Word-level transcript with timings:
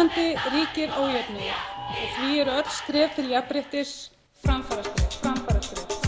Íslandi 0.00 0.32
ríkir 0.48 0.92
ójöfnuður 0.96 1.56
og 1.92 2.12
því 2.16 2.28
eru 2.40 2.52
öll 2.56 2.68
skref 2.72 3.10
til 3.18 3.26
jafnréttis 3.28 3.90
framfaraskref, 4.40 5.16
framfaraskref. 5.20 5.98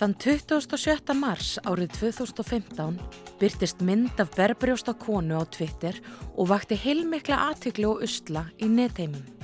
Þann 0.00 0.18
27. 0.18 1.14
mars 1.14 1.52
árið 1.62 1.94
2015 2.00 2.98
byrtist 3.38 3.86
mynd 3.86 4.18
af 4.18 4.34
berbrjósta 4.34 4.98
konu 4.98 5.38
á 5.38 5.46
Twitter 5.46 6.02
og 6.34 6.50
vakti 6.50 6.74
heilmikla 6.74 7.38
aðtikli 7.52 7.86
og 7.86 8.02
usla 8.02 8.48
í 8.58 8.66
netheimum. 8.66 9.35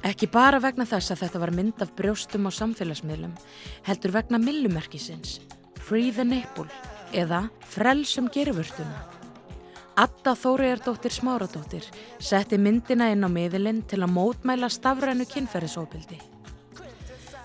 Ekki 0.00 0.30
bara 0.32 0.60
vegna 0.62 0.86
þess 0.88 1.12
að 1.12 1.26
þetta 1.26 1.40
var 1.42 1.52
mynd 1.52 1.82
af 1.84 1.90
brjóstum 1.96 2.48
á 2.48 2.50
samfélagsmiðlum, 2.56 3.34
heldur 3.84 4.14
vegna 4.16 4.40
millumerkisins, 4.40 5.40
Free 5.76 6.08
the 6.12 6.24
Nipple 6.24 6.68
eða 7.12 7.48
Frelsum 7.68 8.30
gerfurtuna. 8.32 9.04
Adda 10.00 10.32
Þóriðardóttir 10.38 11.12
Smáradóttir 11.12 11.84
setti 12.22 12.56
myndina 12.56 13.10
inn 13.12 13.26
á 13.26 13.28
miðilinn 13.28 13.82
til 13.84 14.00
að 14.00 14.14
mótmæla 14.14 14.70
stafrænu 14.72 15.26
kynferðisóbildi. 15.28 16.16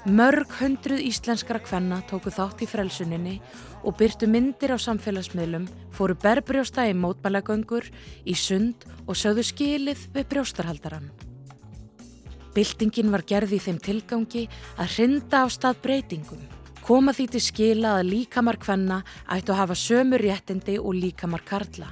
Mörg 0.06 0.52
hundruð 0.62 1.02
íslenskara 1.02 1.60
kvenna 1.66 2.04
tóku 2.08 2.32
þátt 2.32 2.62
í 2.62 2.70
frelsuninni 2.70 3.40
og 3.84 3.98
byrtu 4.00 4.30
myndir 4.30 4.72
á 4.72 4.80
samfélagsmiðlum, 4.80 5.68
fóru 5.92 6.16
berbrjósta 6.22 6.86
í 6.88 6.96
mótbælagöngur, 6.96 7.90
í 8.24 8.38
sund 8.38 8.86
og 9.10 9.18
sögðu 9.18 9.50
skilið 9.50 10.08
við 10.14 10.30
brjóstarhaldaran. 10.30 11.10
Byltingin 12.56 13.12
var 13.12 13.26
gerði 13.28 13.58
í 13.60 13.64
þeim 13.66 13.80
tilgangi 13.84 14.46
að 14.80 14.94
hrinda 14.96 15.44
á 15.44 15.48
stað 15.52 15.82
breytingum, 15.84 16.46
koma 16.86 17.12
því 17.12 17.26
til 17.34 17.44
skila 17.44 17.98
að 18.00 18.10
líkamar 18.14 18.60
kvenna 18.62 19.02
ættu 19.28 19.52
að 19.52 19.60
hafa 19.60 19.76
sömu 19.76 20.20
réttindi 20.22 20.78
og 20.80 20.96
líkamar 20.96 21.44
karla. 21.44 21.90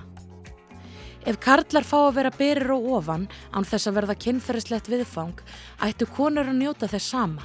Ef 1.28 1.39
karlar 1.44 1.83
fá 1.88 1.97
að 2.05 2.16
vera 2.17 2.31
berir 2.36 2.72
og 2.75 2.88
ofan 2.97 3.28
án 3.52 3.67
þess 3.67 3.88
að 3.88 4.00
verða 4.00 4.16
kynferðislegt 4.25 4.89
viðfang, 4.92 5.38
ættu 5.83 6.08
konur 6.08 6.47
að 6.47 6.59
njóta 6.59 6.88
þess 6.92 7.11
sama. 7.11 7.44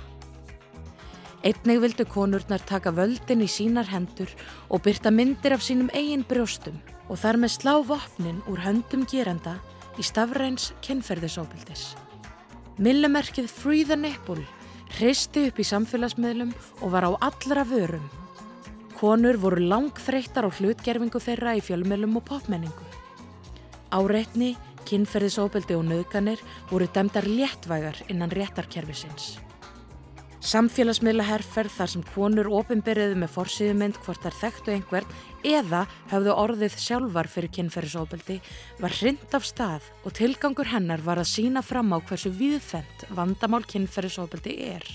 Einnig 1.47 1.79
vildu 1.83 2.07
konurnar 2.11 2.63
taka 2.67 2.91
völdin 2.95 3.43
í 3.43 3.51
sínar 3.51 3.87
hendur 3.91 4.31
og 4.71 4.83
byrta 4.87 5.11
myndir 5.15 5.55
af 5.55 5.63
sínum 5.63 5.91
eigin 5.95 6.27
brjóstum 6.27 6.79
og 7.07 7.23
þar 7.23 7.39
með 7.39 7.55
slá 7.55 7.75
vopnin 7.87 8.43
úr 8.51 8.67
höndum 8.67 9.07
gerenda 9.11 9.61
í 9.99 10.07
stafræns 10.07 10.73
kynferðisóbildis. 10.83 11.95
Millimerkið 12.79 13.49
Free 13.51 13.83
the 13.83 13.97
Nipple 13.99 14.45
hristi 14.95 15.49
upp 15.49 15.57
í 15.59 15.65
samfélagsmiðlum 15.67 16.53
og 16.79 16.93
var 16.93 17.09
á 17.09 17.13
allra 17.27 17.65
vörum. 17.67 18.05
Konur 18.95 19.35
voru 19.43 19.65
langþreyttar 19.67 20.47
á 20.47 20.51
hlutgerfingu 20.55 21.19
þeirra 21.19 21.57
í 21.59 21.65
fjölmiðlum 21.67 22.21
og 22.21 22.25
popmenningu. 22.31 22.87
Áreitni, 23.91 24.53
kynferðisóbildi 24.87 25.75
og 25.75 25.89
nöðganir 25.91 26.45
voru 26.71 26.87
dæmdar 26.95 27.27
léttvægar 27.27 27.99
innan 28.07 28.31
réttarkerfisins. 28.31 29.48
Samfélagsmiðla 30.39 31.25
herrferð 31.27 31.73
þar 31.75 31.91
sem 31.91 32.03
konur 32.13 32.49
ofinberiðu 32.61 33.17
með 33.19 33.33
forsýðumynd 33.35 33.97
hvort 34.05 34.23
þær 34.23 34.37
þekktu 34.39 34.75
einhvern 34.77 35.17
eða 35.43 35.81
hafðu 36.13 36.37
orðið 36.45 36.77
sjálfar 36.79 37.29
fyrir 37.33 37.51
kynferðisóbildi 37.57 38.39
var 38.79 38.95
hrind 39.01 39.35
af 39.35 39.49
stað 39.49 39.91
og 40.05 40.15
tilgangur 40.15 40.71
hennar 40.71 41.03
var 41.03 41.19
að 41.19 41.33
sína 41.33 41.65
fram 41.67 41.91
á 41.91 41.99
hversu 41.99 42.31
viðfendt 42.31 43.09
vandamál 43.19 43.65
kynferðisóbildi 43.67 44.55
er. 44.71 44.87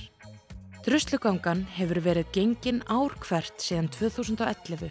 Druslugangan 0.88 1.68
hefur 1.76 2.00
verið 2.08 2.32
gengin 2.36 2.82
ár 2.88 3.12
hvert 3.28 3.59
síðan 3.59 3.92
2011 3.92 4.88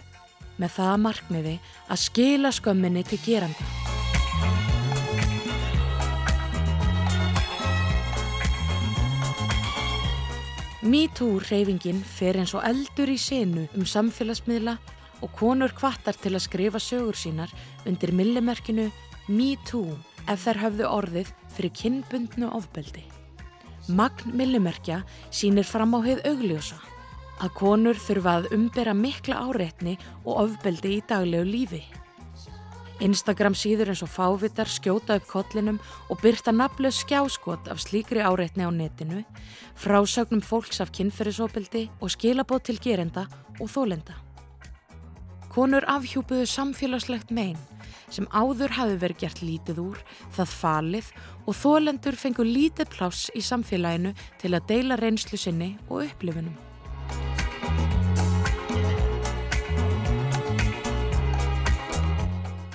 með 0.61 0.77
það 0.77 0.97
markmiði 1.09 1.59
að 1.89 2.05
skila 2.05 2.53
skömminni 2.53 3.05
til 3.09 3.21
geranda. 3.25 4.12
MeToo-reyfingin 10.83 12.01
fer 12.03 12.35
eins 12.41 12.57
og 12.59 12.65
eldur 12.67 13.11
í 13.13 13.15
senu 13.21 13.69
um 13.79 13.85
samfélagsmiðla 13.87 14.75
og 15.23 15.31
konur 15.39 15.71
kvartar 15.79 16.17
til 16.19 16.33
að 16.35 16.43
skrifa 16.49 16.81
sögur 16.83 17.15
sínar 17.15 17.53
undir 17.87 18.11
millimerkinu 18.19 18.89
MeToo 19.31 19.95
ef 20.27 20.43
þær 20.43 20.63
höfðu 20.65 20.89
orðið 20.91 21.31
fyrir 21.55 21.75
kinnbundnu 21.79 22.51
ofbeldi. 22.59 23.05
Magn 23.95 24.35
millimerkja 24.35 25.05
sínir 25.31 25.67
fram 25.71 25.95
á 25.95 26.03
heið 26.03 26.27
augljósa 26.33 26.81
að 27.39 27.55
konur 27.63 27.99
þurfa 28.03 28.37
að 28.41 28.53
umbera 28.59 28.95
mikla 28.95 29.39
áreitni 29.47 29.95
og 30.25 30.49
ofbeldi 30.49 30.97
í 30.99 31.05
daglegu 31.07 31.47
lífi. 31.47 31.85
Instagram 33.03 33.55
síður 33.59 33.91
eins 33.93 34.03
og 34.05 34.11
fávitar 34.13 34.71
skjóta 34.71 35.17
upp 35.19 35.27
kollinum 35.31 35.81
og 36.11 36.21
byrta 36.23 36.53
naflöð 36.55 36.95
skjáskot 37.01 37.71
af 37.73 37.81
slíkri 37.83 38.23
áreitni 38.23 38.63
á 38.63 38.71
netinu, 38.71 39.25
frásögnum 39.75 40.43
fólks 40.45 40.79
af 40.81 40.93
kynferðisopildi 40.95 41.89
og 42.01 42.13
skilabót 42.15 42.69
til 42.69 42.79
gerenda 42.79 43.27
og 43.59 43.71
þólenda. 43.75 44.15
Konur 45.53 45.85
afhjúpuðu 45.91 46.47
samfélagslegt 46.47 47.35
megin 47.35 47.61
sem 48.13 48.29
áður 48.31 48.77
hafi 48.77 48.99
verið 49.01 49.23
gert 49.25 49.43
lítið 49.43 49.81
úr, 49.83 50.01
það 50.37 50.57
falið 50.61 51.13
og 51.47 51.57
þólendur 51.57 52.19
fengu 52.21 52.47
lítið 52.47 52.93
pláss 52.93 53.33
í 53.35 53.43
samfélaginu 53.45 54.13
til 54.41 54.53
að 54.53 54.69
deila 54.69 55.01
reynslu 55.01 55.41
sinni 55.41 55.75
og 55.89 56.05
upplifunum. 56.07 56.55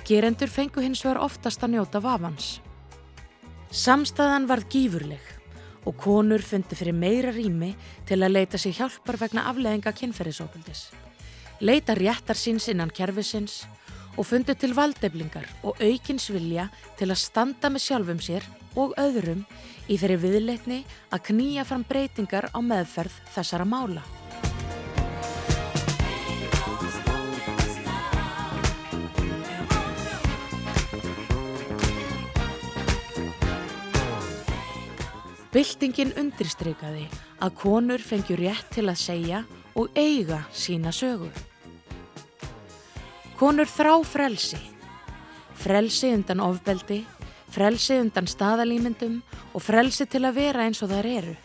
Gerendur 0.08 0.48
fengu 0.48 0.80
hins 0.80 1.02
vegar 1.04 1.18
oftast 1.20 1.60
að 1.60 1.74
njóta 1.74 2.00
vafans. 2.00 2.62
Samstæðan 3.68 4.46
varð 4.48 4.70
gífurleg 4.72 5.26
og 5.84 5.98
konur 6.00 6.40
fundi 6.40 6.78
fyrir 6.78 6.96
meira 6.96 7.34
rými 7.34 7.74
til 8.08 8.16
að 8.22 8.32
leita 8.32 8.56
sér 8.56 8.78
hjálpar 8.78 9.18
vegna 9.20 9.44
afleðinga 9.50 9.92
kynferðisópildis. 9.98 10.86
Leita 11.60 11.92
réttar 11.98 12.40
síns 12.40 12.70
innan 12.72 12.88
kerfisins 12.88 13.66
og 14.16 14.24
fundi 14.30 14.56
til 14.56 14.72
valdeflingar 14.78 15.44
og 15.60 15.76
aukins 15.76 16.30
vilja 16.32 16.70
til 16.96 17.10
að 17.10 17.20
standa 17.26 17.68
með 17.68 17.84
sjálfum 17.90 18.22
sér 18.24 18.48
og 18.80 18.96
öðrum 18.96 19.44
í 19.92 20.00
þeirri 20.00 20.22
viðleitni 20.24 20.80
að 21.12 21.26
knýja 21.28 21.68
fram 21.68 21.84
breytingar 21.84 22.48
á 22.56 22.58
meðferð 22.64 23.20
þessara 23.36 23.68
mála. 23.68 24.00
Byltingin 35.48 36.10
undirstrykaði 36.20 37.06
að 37.40 37.54
konur 37.56 38.02
fengjur 38.04 38.42
rétt 38.42 38.66
til 38.74 38.84
að 38.90 38.98
segja 39.00 39.44
og 39.78 39.94
eiga 39.96 40.42
sína 40.52 40.92
sögu. 40.92 41.30
Konur 43.38 43.70
þrá 43.70 43.94
frelsi, 44.04 44.58
frelsi 45.56 46.10
undan 46.12 46.42
ofbeldi, 46.44 46.98
frelsi 47.48 47.96
undan 48.02 48.28
staðalýmyndum 48.28 49.22
og 49.54 49.64
frelsi 49.64 50.04
til 50.10 50.26
að 50.28 50.36
vera 50.42 50.66
eins 50.66 50.82
og 50.84 50.92
þær 50.92 51.08
eru. 51.14 51.36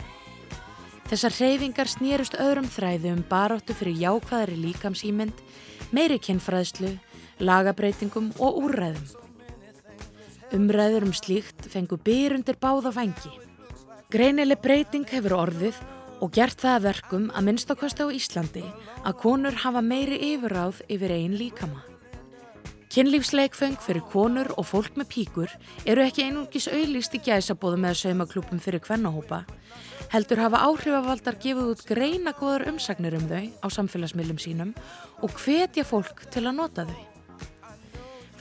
Þessar 1.08 1.38
hreyfingar 1.38 1.92
snýrust 1.92 2.36
öðrum 2.42 2.68
þræði 2.74 3.14
um 3.14 3.24
baróttu 3.30 3.76
fyrir 3.78 4.02
jákvæðari 4.02 4.58
líkamsýmynd, 4.66 5.40
meiri 5.96 6.20
kynfræðslu, 6.20 6.92
lagabreitingum 7.40 8.34
og 8.42 8.60
úrræðum. 8.66 9.08
Umræður 10.54 11.08
um 11.08 11.16
slíkt 11.16 11.70
fengu 11.72 12.02
byrjundir 12.02 12.60
báða 12.60 12.92
vangi. 12.92 13.43
Greinileg 14.14 14.60
breyting 14.62 15.08
hefur 15.10 15.34
orðið 15.40 15.78
og 16.22 16.30
gert 16.36 16.60
það 16.62 16.76
að 16.76 16.84
verkum 16.86 17.24
að 17.34 17.46
minnstakosti 17.48 18.06
á 18.06 18.14
Íslandi 18.14 18.62
að 19.02 19.16
konur 19.24 19.56
hafa 19.64 19.82
meiri 19.82 20.20
yfirráð 20.28 20.84
yfir 20.86 21.14
einn 21.16 21.34
líkama. 21.40 21.82
Kynlífsleikfeng 22.94 23.80
fyrir 23.82 24.04
konur 24.12 24.52
og 24.54 24.68
fólk 24.70 25.00
með 25.02 25.08
píkur 25.16 25.56
eru 25.90 26.04
ekki 26.06 26.28
einungis 26.28 26.70
auðlýst 26.70 27.18
í 27.18 27.24
gæsabóðum 27.26 27.88
eða 27.90 28.02
saumaklúpum 28.04 28.62
fyrir 28.62 28.84
kvennahópa, 28.86 29.48
heldur 30.14 30.44
hafa 30.44 30.62
áhrifavaldar 30.68 31.40
gefið 31.42 31.72
út 31.72 31.82
greina 31.90 32.36
góðar 32.38 32.68
umsagnir 32.70 33.18
um 33.18 33.26
þau 33.32 33.50
á 33.66 33.68
samfélagsmiðlum 33.80 34.44
sínum 34.46 34.76
og 35.26 35.34
hvetja 35.42 35.88
fólk 35.90 36.28
til 36.30 36.46
að 36.46 36.60
nota 36.62 36.86
þau. 36.86 37.02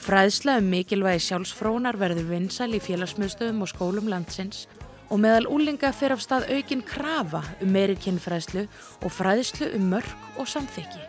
Fræðsla 0.03 0.59
um 0.61 0.69
mikilvægi 0.69 1.31
sjálfsfrónar 1.31 1.97
verður 1.97 2.29
vinsæl 2.29 2.73
í 2.77 2.83
félagsmiðstöðum 2.83 3.65
og 3.65 3.73
skólum 3.73 4.13
landsins 4.13 4.67
og 5.13 5.21
meðal 5.21 5.45
úlinga 5.53 5.91
fyrir 5.93 6.15
af 6.17 6.23
stað 6.25 6.47
aukin 6.55 6.81
krafa 6.81 7.43
um 7.61 7.69
meiri 7.75 7.93
kynfræðslu 8.01 8.65
og 9.05 9.13
fræðslu 9.13 9.69
um 9.77 9.91
mörg 9.93 10.39
og 10.41 10.49
samþykki. 10.49 11.03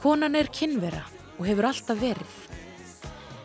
Konan 0.00 0.38
er 0.38 0.52
kynvera 0.54 1.02
og 1.36 1.44
hefur 1.48 1.72
alltaf 1.72 1.98
verið. 1.98 2.36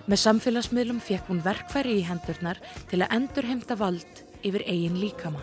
Með 0.06 0.22
samfélagsmiðlum 0.22 1.02
fekk 1.02 1.34
hún 1.34 1.42
verkfæri 1.42 1.98
í 1.98 2.06
hendurnar 2.06 2.62
til 2.92 3.02
að 3.02 3.18
endur 3.18 3.50
heimta 3.50 3.80
vald 3.80 4.26
yfir 4.46 4.68
eigin 4.70 5.02
líkama. 5.02 5.42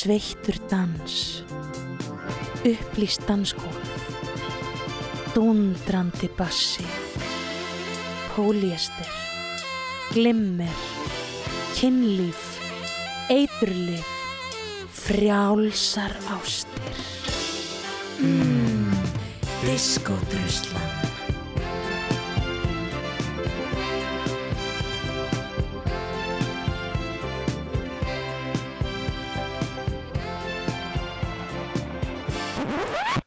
sveittur 0.00 0.56
dans, 0.70 1.42
upplýst 2.64 3.26
danskólf, 3.28 3.90
dundrandi 5.34 6.30
bassi, 6.38 6.86
póliester, 8.40 9.06
glimmer, 10.14 10.76
kynlíf, 11.76 12.40
eiturlif, 13.28 14.08
frjálsar 14.88 16.16
ástir. 16.40 16.96
Mmm, 18.24 18.96
diskodruslan. 19.66 20.88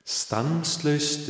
Stanslaus 0.05 1.27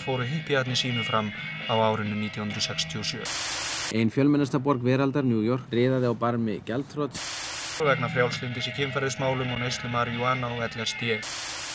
fóru 0.00 0.26
hippiarnir 0.28 0.76
sínu 0.76 1.04
fram 1.04 1.30
á 1.68 1.74
árinu 1.74 2.16
1967. 2.16 3.24
Einn 3.94 4.10
fjölmennasta 4.10 4.58
borg 4.58 4.82
veraldar, 4.82 5.24
New 5.24 5.42
York, 5.44 5.68
riðaði 5.70 6.08
á 6.10 6.14
barmi 6.14 6.60
Gjaldtrótt. 6.66 7.18
vegna 7.84 8.08
frjálslindis 8.08 8.68
í 8.70 8.74
kynferðismálum 8.76 9.50
og 9.50 9.60
neyslu 9.60 9.90
marihuana 9.90 10.52
og 10.54 10.62
LSD. 10.68 11.18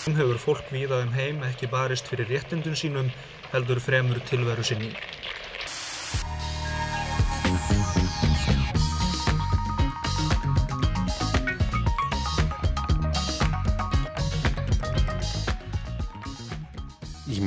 Nú 0.08 0.16
hefur 0.16 0.40
fólk 0.40 0.72
víða 0.72 1.02
um 1.04 1.12
heim 1.14 1.44
ekki 1.44 1.68
barist 1.68 2.08
fyrir 2.08 2.30
réttindun 2.32 2.78
sínum 2.80 3.12
heldur 3.52 3.82
fremur 3.84 4.22
tilveru 4.30 4.64
sinni. 4.64 4.94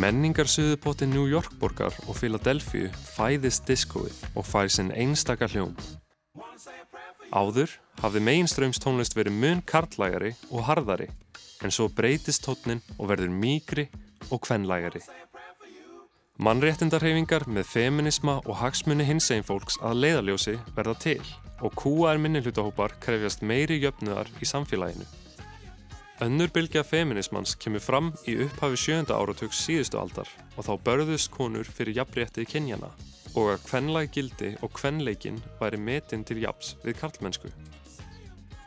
Í 0.03 0.05
menningarsuðupotti 0.05 1.07
New 1.07 1.29
York 1.31 1.53
borgar 1.61 1.95
og 2.11 2.17
Philadelphia 2.19 2.89
fæðist 3.15 3.69
diskóið 3.69 4.17
og 4.35 4.43
fær 4.43 4.67
sinn 4.75 4.89
einstaka 4.91 5.47
hljóm. 5.47 5.77
Áður 7.31 7.77
hafði 8.01 8.25
meginströmstónlist 8.27 9.15
verið 9.15 9.39
mun 9.45 9.63
karlægari 9.63 10.33
og 10.51 10.67
harðari 10.67 11.07
en 11.63 11.71
svo 11.71 11.87
breytist 11.87 12.43
tónnin 12.43 12.83
og 12.97 13.13
verður 13.13 13.31
mýgri 13.31 13.87
og 14.27 14.43
kvenlægari. 14.43 15.05
Mannréttindarhefingar 16.43 17.47
með 17.47 17.71
feminisma 17.71 18.41
og 18.43 18.59
hagsmunni 18.59 19.07
hinsegin 19.07 19.47
fólks 19.47 19.79
að 19.79 20.03
leiðaljósi 20.03 20.59
verða 20.75 20.99
til 21.07 21.21
og 21.63 21.79
kúaðar 21.79 22.19
minnihlutahópar 22.27 22.99
krefjast 22.99 23.47
meiri 23.47 23.79
jöfnuðar 23.79 24.35
í 24.43 24.51
samfélaginu. 24.51 25.07
Önnur 26.23 26.53
bylgja 26.55 26.85
feminismans 26.87 27.57
kemur 27.59 27.83
fram 27.83 28.13
í 28.31 28.37
upphafi 28.45 28.77
sjönda 28.79 29.17
áratugs 29.19 29.59
síðustu 29.65 29.99
aldar 29.99 30.29
og 30.55 30.69
þá 30.69 30.73
börðust 30.87 31.33
konur 31.35 31.67
fyrir 31.67 31.97
jafnréttið 31.97 32.47
kynjana 32.53 32.91
og 33.33 33.49
að 33.51 33.65
kvenlæg 33.65 34.13
gildi 34.15 34.51
og 34.63 34.71
kvenleikin 34.77 35.41
væri 35.59 35.81
metin 35.83 36.23
til 36.23 36.39
jafns 36.45 36.77
við 36.85 37.01
karlmennsku. 37.01 37.51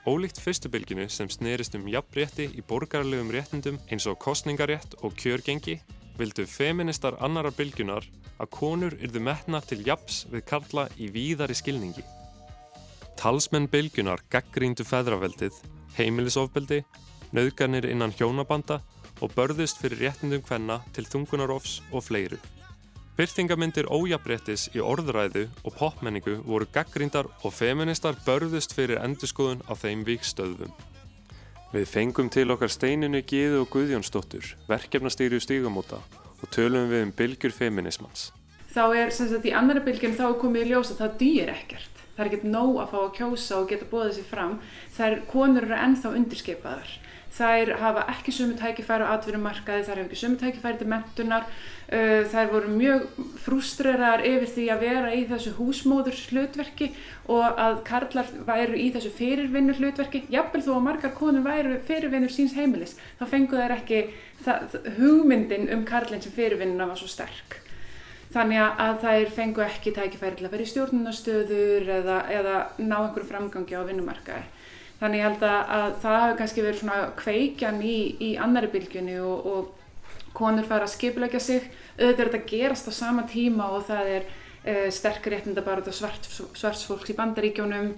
Ólíkt 0.03 0.41
fyrstu 0.43 0.73
bylginu 0.73 1.05
sem 1.07 1.31
snerist 1.31 1.77
um 1.79 1.87
jafnrétti 1.87 2.49
í 2.59 2.65
borgarlegum 2.73 3.31
réttindum 3.31 3.79
eins 3.87 4.09
og 4.11 4.19
kostningarétt 4.25 4.99
og 4.99 5.15
kjörgengi 5.15 5.77
vildu 6.19 6.43
feministar 6.57 7.15
annara 7.23 7.55
bylgjunar 7.55 8.03
að 8.35 8.51
konur 8.57 8.99
yrðu 8.99 9.23
metna 9.29 9.63
til 9.63 9.79
jafns 9.87 10.25
við 10.27 10.43
karla 10.51 10.89
í 10.99 11.07
víðari 11.07 11.55
skilningi. 11.55 12.03
Talsmenn 13.15 13.71
bylgjunar 13.71 14.27
gaggríndu 14.27 14.83
feðraveldið, 14.83 15.55
heimilisofbeldi 15.95 16.83
nauðganir 17.35 17.85
innan 17.91 18.15
hjónabanda 18.15 18.79
og 19.21 19.33
börðust 19.35 19.81
fyrir 19.81 20.05
réttindum 20.05 20.43
hvenna 20.47 20.81
til 20.95 21.05
þungunarofs 21.07 21.81
og 21.91 22.07
fleiru. 22.07 22.39
Byrtingamindir 23.15 23.87
ójafréttis 23.87 24.67
í 24.75 24.81
orðræðu 24.83 25.45
og 25.63 25.77
popmenningu 25.77 26.41
voru 26.43 26.67
gaggrindar 26.75 27.29
og 27.47 27.53
feministar 27.55 28.17
börðust 28.25 28.75
fyrir 28.75 28.99
endurskoðun 28.99 29.63
á 29.71 29.73
þeim 29.79 30.03
víkstöðum. 30.07 30.73
Við 31.71 31.87
fengum 31.91 32.27
til 32.31 32.49
okkar 32.51 32.71
steininu 32.71 33.21
Gíðu 33.23 33.61
og 33.63 33.71
Guðjónsdóttur, 33.71 34.55
verkefnastýri 34.67 35.39
stígamóta 35.43 36.01
og 36.41 36.51
tölum 36.51 36.89
við 36.91 37.05
um 37.07 37.13
bylgjur 37.15 37.55
feminismans. 37.55 38.31
þá 38.75 38.91
er 38.91 39.11
sem 39.15 39.29
sagt 39.31 39.47
í 39.47 39.53
annara 39.55 39.79
bylgjum 39.83 40.15
þá 40.17 40.35
komið 40.39 40.65
í 40.65 40.69
ljós 40.73 40.91
að 40.91 41.01
það 41.01 41.17
dýr 41.21 41.51
ekkert. 41.53 41.91
Það 42.15 42.21
er 42.23 42.29
ekkert 42.29 42.47
nóg 42.51 42.77
að 42.79 42.91
fá 42.91 42.97
að 42.99 43.13
kjósa 43.15 43.57
og 43.59 43.69
geta 43.69 43.87
bóðið 43.91 44.13
sér 44.17 44.27
fram. 44.27 44.53
Það 44.95 45.07
er, 45.07 45.15
konur 45.31 45.67
eru 45.67 45.77
ennþá 45.79 46.11
undirskipaðar. 46.19 46.91
Þær 47.35 47.73
hafa 47.81 48.05
ekki 48.13 48.31
sömu 48.31 48.55
tækifæri 48.55 49.03
á 49.03 49.11
atvinnumarkaði, 49.17 49.83
þær 49.83 49.99
hafa 49.99 50.05
ekki 50.05 50.19
sömu 50.21 50.37
tækifæri 50.39 50.79
til 50.79 50.87
mentunar. 50.87 51.49
Uh, 51.85 52.23
þær 52.31 52.47
voru 52.53 52.71
mjög 52.71 53.03
frústreraðar 53.43 54.23
yfir 54.25 54.47
því 54.53 54.67
að 54.71 54.85
vera 54.85 55.11
í 55.11 55.25
þessu 55.27 55.51
húsmóður 55.57 56.21
hlutverki 56.29 56.87
og 57.27 57.59
að 57.59 57.81
karlar 57.89 58.31
væru 58.47 58.79
í 58.79 58.87
þessu 58.95 59.11
fyrirvinnur 59.17 59.81
hlutverki. 59.81 60.23
Jafnvel 60.31 60.63
þó 60.63 60.71
að 60.77 60.87
margar 60.87 61.13
konur 61.17 61.43
væru 61.45 61.75
fyrirvinnur 61.89 62.31
síns 62.31 62.55
heimilis, 62.55 62.95
þá 63.19 63.27
fengu 63.35 63.59
þær 63.59 63.75
ekki 63.81 64.01
það, 64.47 64.79
hugmyndin 65.01 65.69
um 65.75 65.85
karlinn 65.85 66.23
sem 66.23 66.33
fyrirvinnuna 66.33 66.87
var 66.87 67.01
svo 67.01 67.11
sterk. 67.11 67.59
Þannig 68.35 68.63
að 68.63 68.97
þær 69.03 69.29
fengu 69.35 69.61
ekki 69.63 69.93
tækifæri 69.95 70.39
til 70.39 70.47
að 70.47 70.55
vera 70.55 70.65
í 70.65 70.71
stjórnunastöður 70.71 71.91
eða, 71.99 72.17
eða 72.31 72.55
ná 72.79 72.97
einhverju 73.03 73.29
framgangi 73.29 73.77
á 73.77 73.87
vinnumarkaði. 73.87 74.47
Þannig 74.99 75.19
ég 75.19 75.25
held 75.27 75.41
að, 75.43 75.73
að 75.75 75.87
það 76.03 76.21
hafi 76.21 76.37
kannski 76.39 76.63
verið 76.63 76.81
svona 76.81 76.99
kveikjan 77.19 77.81
í, 77.83 77.97
í 78.23 78.29
annari 78.39 78.69
bylgjunni 78.71 79.17
og, 79.19 79.49
og 79.51 80.31
konur 80.35 80.67
fara 80.67 80.87
að 80.87 80.93
skipulegja 80.95 81.41
sig. 81.43 81.65
Auðvitað 81.97 82.21
er 82.25 82.29
þetta 82.29 82.41
að 82.41 82.51
gerast 82.51 82.91
á 82.91 82.93
sama 82.95 83.25
tíma 83.31 83.71
og 83.75 83.87
það 83.89 84.11
er 84.13 84.29
uh, 84.29 84.85
sterk 84.93 85.27
réttinda 85.31 85.63
bara 85.65 85.95
svart, 85.95 86.29
svartsfólks 86.29 87.11
í 87.11 87.17
bandaríkjónum. 87.17 87.91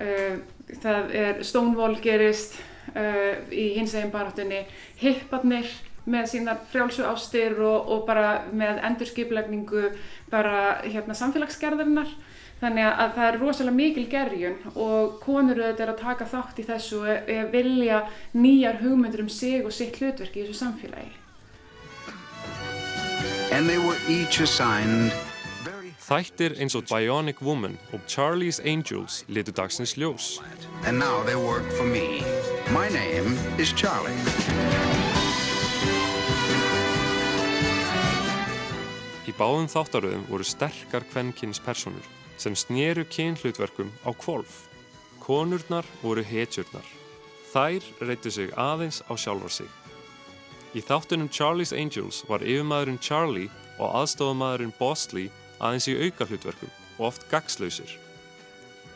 Uh, 0.00 0.40
það 0.82 1.14
er 1.22 1.44
Stonewall 1.46 2.00
gerist 2.02 2.58
uh, 2.94 3.38
í 3.54 3.70
hins 3.78 3.94
eginn 3.94 4.14
baráttunni. 4.14 4.64
Hipparnir 5.02 5.70
með 6.10 6.30
sínar 6.32 6.62
frjálsu 6.70 7.04
ástir 7.06 7.58
og, 7.60 7.90
og 7.92 8.04
bara 8.08 8.40
með 8.56 8.80
endurskiplegningu 8.88 9.90
bara 10.32 10.80
hérna 10.82 11.14
samfélagsgerðarinnar. 11.18 12.10
Þannig 12.60 12.84
að 12.90 13.12
það 13.16 13.26
er 13.26 13.38
rosalega 13.40 13.76
mikil 13.76 14.02
gerjun 14.12 14.56
og 14.74 15.14
konur 15.22 15.56
auðvitað 15.62 15.80
er 15.86 15.92
að 15.94 16.00
taka 16.02 16.26
þátt 16.28 16.58
í 16.60 16.64
þessu 16.68 16.98
og 17.00 17.30
e- 17.32 17.46
vilja 17.54 18.02
nýjar 18.36 18.82
hugmyndur 18.82 19.22
um 19.24 19.30
sig 19.32 19.64
og 19.64 19.72
sitt 19.72 19.96
hlutverki 19.96 20.42
í 20.42 20.48
þessu 20.48 20.58
samfélagi. 20.64 21.16
and 23.52 23.68
they 23.68 23.78
were 23.78 23.96
each 24.08 24.40
assigned 24.40 25.10
very 25.64 25.90
Þættir 26.00 26.54
eins 26.60 26.74
og 26.76 26.84
Bionic 26.86 27.40
Woman 27.42 27.78
og 27.92 28.00
Charlie's 28.06 28.60
Angels 28.64 29.24
litu 29.28 29.52
dagsins 29.52 29.96
ljós. 29.96 30.38
and 30.86 30.98
now 30.98 31.22
they 31.24 31.34
work 31.36 31.64
for 31.78 31.84
me. 31.84 32.22
My 32.70 32.88
name 32.88 33.36
is 33.58 33.72
Charlie. 33.72 34.14
Í 39.26 39.32
báðum 39.38 39.68
þáttaröðum 39.70 40.24
voru 40.28 40.44
sterkar 40.44 41.04
kvenkins 41.12 41.60
personur 41.62 42.04
sem 42.40 42.56
sneru 42.56 43.04
kynhlutverkum 43.04 43.92
á 44.08 44.10
kvolf. 44.16 44.64
Konurnar 45.20 45.84
voru 46.00 46.24
hetjurnar. 46.24 46.86
Þær 47.52 47.84
reyttu 48.00 48.32
sig 48.32 48.52
aðeins 48.56 49.02
á 49.10 49.12
sjálfar 49.18 49.52
sig. 49.52 49.68
Í 50.72 50.80
þáttunum 50.86 51.28
Charlie's 51.34 51.74
Angels 51.76 52.22
var 52.30 52.44
yfirmaðurinn 52.46 53.02
Charlie 53.02 53.50
og 53.78 53.90
aðstofamaðurinn 54.00 54.76
Bosley 54.78 55.28
aðeins 55.58 55.88
í 55.90 55.96
auka 55.98 56.28
hlutverkum 56.30 56.70
og 56.98 57.10
oft 57.10 57.26
gagslausir. 57.32 57.90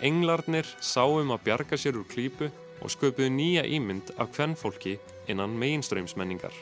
Englarnir 0.04 0.68
sáum 0.80 1.32
að 1.34 1.44
bjarga 1.48 1.78
sér 1.80 1.98
úr 2.00 2.06
klípu 2.08 2.50
og 2.80 2.92
sköpuðu 2.92 3.32
nýja 3.34 3.64
ímynd 3.66 4.14
af 4.18 4.32
kvennfólki 4.36 4.98
innan 5.28 5.58
meginströmsmenningar. 5.58 6.54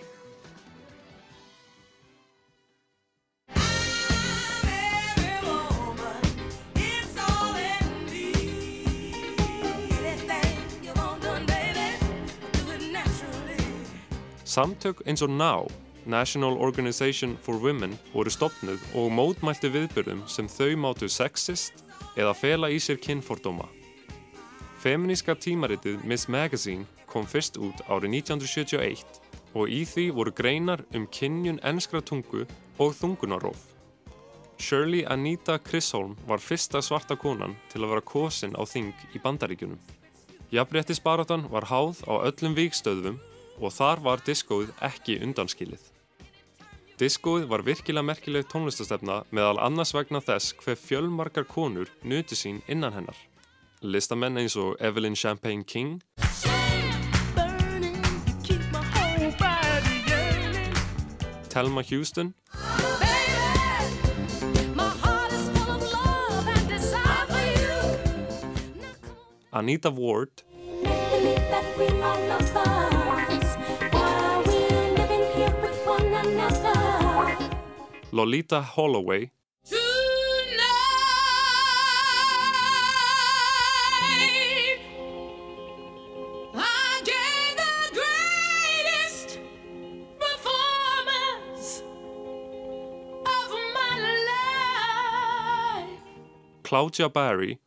Samtök 14.53 15.01
eins 15.07 15.23
og 15.23 15.31
Now 15.31 15.67
National 16.05 16.53
Organization 16.53 17.39
for 17.41 17.55
Women 17.55 17.99
voru 18.13 18.29
stopnuð 18.31 18.83
og 19.01 19.07
mótmælti 19.17 19.71
viðbyrðum 19.73 20.27
sem 20.29 20.51
þau 20.51 20.75
mátu 20.83 21.09
sexist 21.09 21.81
eða 22.21 22.35
fela 22.37 22.69
í 22.69 22.77
sér 22.77 23.01
kynfordóma. 23.01 23.65
Feminíska 24.83 25.39
tímaritið 25.41 26.05
Miss 26.05 26.29
Magazine 26.29 26.85
kom 27.09 27.25
fyrst 27.25 27.57
út 27.57 27.81
árið 27.89 28.19
1971 28.19 29.23
og 29.57 29.73
í 29.73 29.87
því 29.89 30.07
voru 30.21 30.37
greinar 30.43 30.85
um 30.93 31.09
kynjun 31.09 31.63
ennskra 31.65 32.05
tungu 32.05 32.45
og 32.77 32.93
þungunaróf. 33.01 33.57
Shirley 34.61 35.07
Anita 35.09 35.57
Chisholm 35.65 36.19
var 36.29 36.45
fyrsta 36.45 36.85
svarta 36.85 37.17
konan 37.17 37.57
til 37.73 37.87
að 37.87 37.95
vera 37.97 38.09
kosin 38.15 38.53
á 38.53 38.69
þing 38.69 38.93
í 39.17 39.25
bandaríkunum. 39.25 39.81
Jafnréttisbaratan 40.53 41.49
var 41.49 41.73
háð 41.73 42.05
á 42.05 42.21
öllum 42.29 42.53
víkstöðum 42.53 43.23
og 43.61 43.73
þar 43.75 44.05
var 44.05 44.23
diskóið 44.27 44.71
ekki 44.81 45.19
undanskilið. 45.25 45.83
Diskóið 47.01 47.49
var 47.51 47.65
virkilega 47.67 48.07
merkileg 48.07 48.47
tónlistastefna 48.53 49.23
meðal 49.35 49.59
annars 49.65 49.95
vegna 49.97 50.21
þess 50.23 50.55
hver 50.61 50.79
fjölmarkar 50.79 51.49
konur 51.49 51.91
nuti 52.05 52.39
sín 52.39 52.63
innan 52.69 52.95
hennar. 52.95 53.17
Listamenn 53.83 54.39
eins 54.39 54.55
og 54.57 54.77
Evelyn 54.79 55.17
Champagne 55.19 55.65
King, 55.65 55.99
Thelma 61.53 61.83
Houston 61.91 62.35
Anita 69.53 69.91
Ward 69.91 70.45
Lolita 78.13 78.61
Holloway. 78.61 79.31
Claudia 96.63 97.09
Barry. 97.09 97.59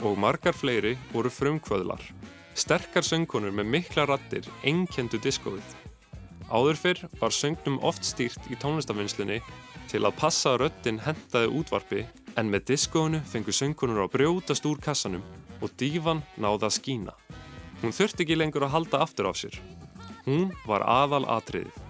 Og 0.00 0.18
margar 0.18 0.52
fleiri 0.56 0.96
voru 1.12 1.28
frumkvöðlar. 1.28 2.21
Sterkar 2.52 3.04
söngkonur 3.06 3.52
með 3.56 3.70
mikla 3.72 4.04
rattir 4.08 4.44
einnkendu 4.60 5.16
diskóið. 5.24 5.64
Áður 6.52 6.76
fyrr 6.76 6.98
var 7.20 7.32
söngnum 7.32 7.78
oft 7.80 8.04
stýrt 8.04 8.50
í 8.52 8.58
tónlistafinnslinni 8.60 9.38
til 9.88 10.02
að 10.04 10.18
passa 10.18 10.52
að 10.52 10.66
röttin 10.66 11.00
hentaði 11.00 11.48
útvarpi 11.48 12.02
en 12.36 12.50
með 12.52 12.66
diskóinu 12.74 13.22
fengu 13.28 13.54
söngkonur 13.56 14.04
að 14.04 14.12
brjótast 14.18 14.68
úr 14.68 14.80
kassanum 14.84 15.24
og 15.62 15.72
dívan 15.80 16.20
náða 16.36 16.68
að 16.68 16.76
skína. 16.76 17.14
Hún 17.80 17.96
þurfti 17.96 18.26
ekki 18.26 18.36
lengur 18.36 18.66
að 18.66 18.74
halda 18.76 19.00
aftur 19.06 19.30
á 19.30 19.32
sér. 19.32 19.56
Hún 20.26 20.52
var 20.68 20.84
aðal 20.84 21.24
atriðið. 21.32 21.80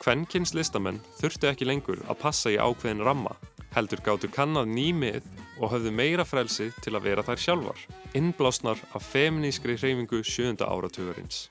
Kvenkins 0.00 0.54
listamenn 0.56 1.02
þurftu 1.20 1.50
ekki 1.50 1.68
lengur 1.68 2.00
að 2.08 2.22
passa 2.22 2.48
í 2.48 2.56
ákveðin 2.56 3.04
ramma, 3.04 3.36
heldur 3.76 4.00
gáttu 4.00 4.32
kannad 4.32 4.70
nýmið 4.72 5.26
og 5.58 5.72
höfðu 5.72 5.92
meira 5.94 6.24
frelsi 6.26 6.70
til 6.82 6.94
að 6.96 7.08
vera 7.08 7.24
þær 7.26 7.42
sjálfar, 7.42 7.80
innblásnar 8.18 8.80
af 8.94 9.04
feminískri 9.12 9.76
hreyfingu 9.78 10.22
sjönda 10.24 10.68
áratugurins. 10.70 11.46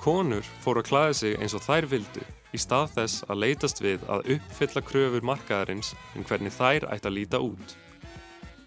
Konur 0.00 0.44
fóru 0.64 0.82
að 0.82 0.90
klæða 0.90 1.14
sig 1.20 1.38
eins 1.40 1.54
og 1.56 1.64
þær 1.64 1.88
vildu 1.90 2.24
í 2.54 2.60
stað 2.60 2.92
þess 2.96 3.24
að 3.28 3.40
leitast 3.42 3.82
við 3.84 4.04
að 4.12 4.28
uppfylla 4.36 4.82
kröfur 4.86 5.24
markaðarins 5.26 5.94
en 6.14 6.26
hvernig 6.28 6.54
þær 6.56 6.88
ætti 6.94 7.10
að 7.10 7.16
líta 7.16 7.40
út. 7.42 7.74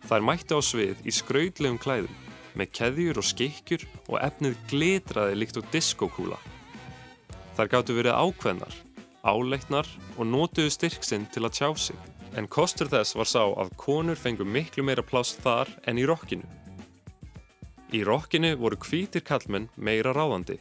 Þær 0.10 0.25
mættu 0.25 0.58
á 0.58 0.62
svið 0.65 1.01
í 1.06 1.13
skraudlegum 1.13 1.79
klæðum 1.82 2.18
með 2.58 2.72
keðjur 2.75 3.22
og 3.22 3.27
skikkjur 3.29 3.86
og 4.08 4.20
efnið 4.22 4.58
glitraði 4.72 5.38
líkt 5.38 5.60
og 5.62 5.68
diskokúla. 5.74 6.39
Þær 7.58 7.74
gáttu 7.74 7.98
verið 7.98 8.18
ákveðnar, 8.18 8.77
áleitnar 9.24 9.89
og 10.18 10.25
nótuðu 10.27 10.72
styrksinn 10.74 11.27
til 11.34 11.46
að 11.46 11.56
tjá 11.60 11.70
sig. 11.89 12.09
En 12.38 12.48
kostur 12.48 12.90
þess 12.92 13.16
var 13.18 13.30
sá 13.30 13.42
að 13.42 13.72
konur 13.78 14.20
fengu 14.20 14.46
miklu 14.46 14.84
meira 14.86 15.04
pláss 15.06 15.38
þar 15.42 15.72
en 15.88 15.98
í 15.98 16.06
rockinu. 16.10 16.46
Í 17.90 18.04
rockinu 18.06 18.54
voru 18.60 18.78
hvítir 18.78 19.26
kallmenn 19.26 19.70
meira 19.76 20.14
ráðandi. 20.14 20.60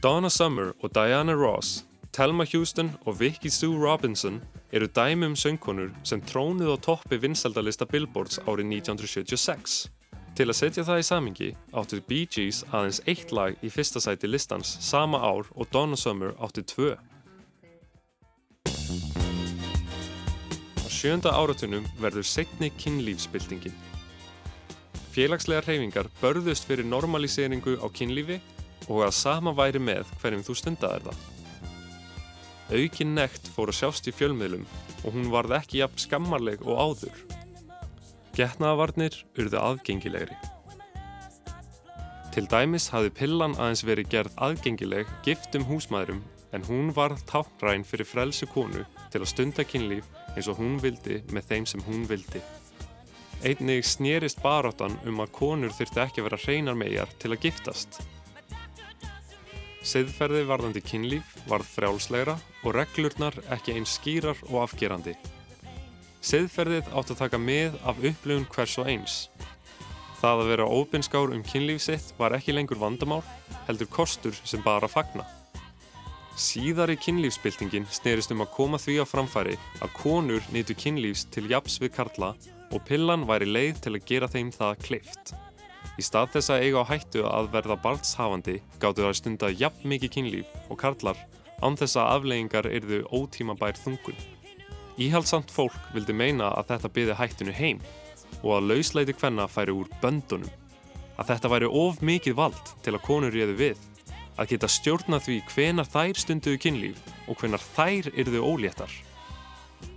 Donna 0.00 0.30
Summer 0.30 0.72
og 0.80 0.92
Diana 0.94 1.34
Ross, 1.36 1.84
Thelma 2.12 2.46
Houston 2.52 2.94
og 3.04 3.18
Vicky 3.20 3.50
Sue 3.52 3.76
Robinson 3.76 4.40
eru 4.72 4.86
dæmi 4.88 5.26
um 5.26 5.36
söngkonur 5.36 5.92
sem 6.04 6.22
trónuð 6.22 6.72
á 6.72 6.76
toppi 6.80 7.18
vinsaldalista 7.20 7.84
Billboards 7.84 8.38
árið 8.46 8.72
1976. 8.80 9.90
Til 10.36 10.46
að 10.48 10.56
setja 10.58 10.84
það 10.84 11.00
í 11.00 11.04
samingi 11.08 11.50
áttu 11.72 12.00
Bee 12.08 12.28
Gees 12.28 12.62
aðeins 12.68 13.02
eitt 13.08 13.32
lag 13.32 13.56
í 13.64 13.68
fyrsta 13.72 14.00
sæti 14.04 14.28
listans 14.28 14.74
sama 14.84 15.20
ár 15.20 15.48
og 15.54 15.68
Donna 15.72 15.96
Summer 15.96 16.32
áttu 16.40 16.64
tvö. 16.64 16.96
Á 20.86 20.88
sjönda 20.88 21.32
áratunum 21.34 21.82
verður 21.98 22.22
segni 22.22 22.68
kynlífsbyltingin. 22.78 23.74
Félagslegar 25.10 25.64
hreyfingar 25.66 26.06
börðust 26.20 26.68
fyrir 26.68 26.86
normaliseringu 26.86 27.74
á 27.82 27.90
kynlífi 27.90 28.36
og 28.86 29.00
að 29.08 29.16
sama 29.18 29.50
væri 29.58 29.80
með 29.82 30.06
hverjum 30.20 30.44
þú 30.46 30.54
stundaðir 30.60 31.08
það. 31.08 31.24
Aukin 32.70 33.16
nekt 33.18 33.50
fór 33.50 33.72
að 33.72 33.78
sjást 33.80 34.06
í 34.06 34.14
fjölmiðlum 34.14 34.62
og 35.02 35.16
hún 35.16 35.32
varð 35.32 35.56
ekki 35.58 35.80
jafn 35.80 36.04
skammarleg 36.04 36.62
og 36.62 36.78
áður. 36.78 37.18
Getnaðavarnir 38.38 39.18
urðu 39.34 39.58
aðgengilegri. 39.58 40.38
Til 42.30 42.46
dæmis 42.52 42.92
hafði 42.94 43.10
pillan 43.16 43.58
aðeins 43.58 43.82
verið 43.88 44.12
gerð 44.14 44.38
aðgengileg 44.38 45.10
giftum 45.26 45.66
húsmaðurum 45.66 46.22
en 46.54 46.68
hún 46.70 46.94
varð 46.94 47.26
táknræn 47.26 47.82
fyrir 47.82 48.06
frelsu 48.06 48.46
konu 48.54 48.86
til 49.10 49.24
að 49.24 49.30
stunda 49.32 49.66
kynlíf 49.66 50.06
eins 50.36 50.50
og 50.52 50.60
hún 50.60 50.76
vildi 50.82 51.22
með 51.32 51.50
þeim 51.50 51.66
sem 51.66 51.82
hún 51.86 52.04
vildi. 52.08 52.42
Einnig 53.44 53.84
snýrist 53.84 54.40
baráttan 54.42 54.96
um 55.08 55.20
að 55.24 55.32
konur 55.36 55.74
þurfti 55.74 56.02
ekki 56.02 56.22
að 56.22 56.28
vera 56.28 56.42
hreinar 56.44 56.78
megar 56.78 57.10
til 57.20 57.32
að 57.34 57.42
giftast. 57.44 58.00
Seðferði 59.86 60.42
varðandi 60.48 60.82
kynlíf 60.82 61.36
varð 61.46 61.68
frjálslegra 61.76 62.34
og 62.64 62.74
reglurnar 62.74 63.36
ekki 63.54 63.76
eins 63.76 63.98
skýrar 64.00 64.40
og 64.48 64.64
afgerandi. 64.64 65.14
Seðferðið 66.26 66.88
átt 66.90 67.12
að 67.12 67.20
taka 67.20 67.38
með 67.38 67.76
af 67.86 68.00
upplifun 68.00 68.48
hvers 68.50 68.78
og 68.82 68.90
eins. 68.90 69.18
Það 70.16 70.42
að 70.42 70.50
vera 70.50 70.66
óbynskár 70.72 71.34
um 71.36 71.44
kynlíf 71.46 71.84
sitt 71.84 72.14
var 72.18 72.34
ekki 72.34 72.56
lengur 72.56 72.80
vandamál, 72.80 73.22
heldur 73.68 73.92
kostur 73.92 74.34
sem 74.42 74.64
bara 74.64 74.88
fagna. 74.90 75.26
Síðari 76.36 76.98
kynlífsbyltingin 77.00 77.86
snerist 77.88 78.32
um 78.34 78.42
að 78.44 78.50
koma 78.52 78.76
því 78.76 78.98
á 79.00 79.04
framfæri 79.08 79.54
að 79.80 79.92
konur 79.96 80.44
nýtu 80.52 80.74
kynlífs 80.76 81.24
til 81.32 81.46
japs 81.48 81.78
við 81.80 81.94
karla 81.96 82.34
og 82.76 82.82
pillan 82.84 83.24
væri 83.24 83.48
leið 83.48 83.80
til 83.86 83.94
að 83.96 84.04
gera 84.10 84.28
þeim 84.28 84.50
það 84.52 84.82
kleift. 84.84 85.32
Í 85.96 86.04
stað 86.04 86.34
þess 86.34 86.52
að 86.52 86.66
eiga 86.66 86.82
á 86.84 86.90
hættu 86.90 87.24
að 87.24 87.48
verða 87.54 87.78
barnshafandi 87.80 88.58
gáttu 88.82 89.06
það 89.06 89.16
stunda 89.16 89.52
jafn 89.62 89.88
mikið 89.88 90.12
kynlíf 90.18 90.52
og 90.68 90.80
karlar 90.84 91.24
án 91.64 91.80
þess 91.80 91.96
að 91.96 92.12
afleggingar 92.18 92.68
yrðu 92.68 93.00
ótímabær 93.16 93.80
þungun. 93.80 94.20
Íhaldsamt 95.00 95.48
fólk 95.52 95.76
vildi 95.96 96.12
meina 96.12 96.52
að 96.52 96.74
þetta 96.74 96.94
byði 96.98 97.16
hættinu 97.16 97.56
heim 97.56 97.80
og 98.42 98.58
að 98.58 98.70
lausleiti 98.74 99.16
hvenna 99.16 99.48
færi 99.48 99.72
úr 99.72 99.88
böndunum. 100.04 100.52
Að 101.16 101.32
þetta 101.32 101.52
væri 101.54 101.76
of 101.80 102.04
mikið 102.04 102.36
vald 102.36 102.74
til 102.84 102.92
að 102.92 103.06
konur 103.08 103.32
réðu 103.32 103.56
við. 103.56 103.78
Að 104.36 104.50
geta 104.52 104.68
stjórna 104.68 105.18
því 105.24 105.40
hvenar 105.48 105.88
þær 105.88 106.18
stunduðu 106.20 106.60
kynlíf 106.60 107.12
og 107.26 107.38
hvenar 107.40 107.62
þær 107.72 108.10
yrðu 108.12 108.42
óléttar. 108.44 108.92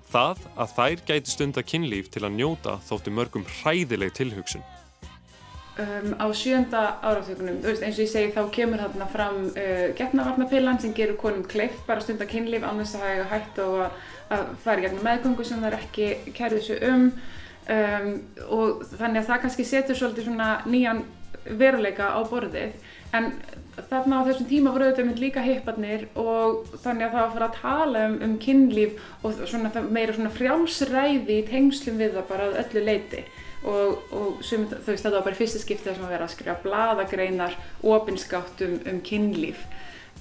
Það 0.10 0.46
að 0.56 0.76
þær 0.78 1.02
gæti 1.10 1.34
stunda 1.34 1.64
kynlíf 1.64 2.08
til 2.14 2.24
að 2.24 2.38
njóta 2.38 2.78
þóttu 2.88 3.14
mörgum 3.14 3.44
hræðileg 3.60 4.14
tilhugsun. 4.18 4.64
Um, 5.80 6.16
á 6.20 6.28
sjönda 6.36 6.80
áratökunum, 7.00 7.60
eins 7.64 8.00
og 8.00 8.04
ég 8.04 8.10
segi 8.12 8.32
þá 8.36 8.42
kemur 8.52 8.82
þarna 8.84 9.06
fram 9.12 9.38
uh, 9.54 9.84
getnavarnapillan 9.96 10.80
sem 10.82 10.96
gerur 10.96 11.20
konum 11.20 11.46
kleift 11.48 11.86
bara 11.88 12.02
að 12.02 12.10
stunda 12.10 12.28
kynlíf 12.28 12.66
annars 12.68 12.96
að 12.98 13.06
hafa 13.06 13.28
hægt 13.32 13.62
og 13.64 13.78
að, 13.86 14.02
að 14.36 14.50
fara 14.66 14.82
í 14.82 14.88
gegnum 14.88 15.08
meðgöngu 15.08 15.46
sem 15.48 15.62
það 15.62 15.70
er 15.70 15.78
ekki 15.80 16.10
kærið 16.36 16.60
þessu 16.60 16.80
um 16.90 17.06
um, 17.70 18.10
og 18.58 18.84
þannig 18.98 19.22
að 19.22 19.30
það 19.30 19.42
kannski 19.46 19.68
setur 19.68 20.00
svolítið 20.00 20.30
svona 20.30 20.50
nýjan 20.68 21.04
veruleika 21.60 22.12
á 22.12 22.20
borðið 22.28 22.76
en 23.16 23.32
þarna 23.90 24.22
á 24.22 24.28
þessum 24.28 24.48
tíma 24.50 24.74
voru 24.76 24.88
auðvitað 24.88 25.08
mynd 25.10 25.22
líka 25.24 25.44
hipparnir 25.46 26.08
og 26.20 26.72
þannig 26.84 27.06
að 27.06 27.14
það 27.14 27.20
var 27.20 27.28
að 27.28 27.36
fara 27.36 27.50
að 27.50 27.60
tala 27.60 28.06
um, 28.08 28.18
um 28.26 28.34
kynlíf 28.44 29.06
og 29.24 29.44
svona, 29.50 29.84
meira 29.90 30.16
svona 30.16 30.34
frjálsræði 30.36 31.40
í 31.40 31.46
tengslum 31.48 32.00
við 32.02 32.18
það 32.18 32.28
bara 32.32 32.50
að 32.50 32.60
öllu 32.64 32.86
leiti 32.88 33.24
og, 33.64 34.06
og 34.16 34.44
sum, 34.46 34.68
þú 34.72 34.92
veist 34.94 35.06
þetta 35.06 35.16
var 35.18 35.28
bara 35.28 35.40
fyrsta 35.40 35.64
skiptið 35.64 35.98
sem 35.98 36.08
að 36.08 36.14
vera 36.16 36.28
að 36.28 36.36
skrifa 36.36 36.58
bladagreinar 36.64 37.58
opinskátt 37.96 38.64
um, 38.66 38.78
um 38.88 39.02
kynlíf. 39.06 39.66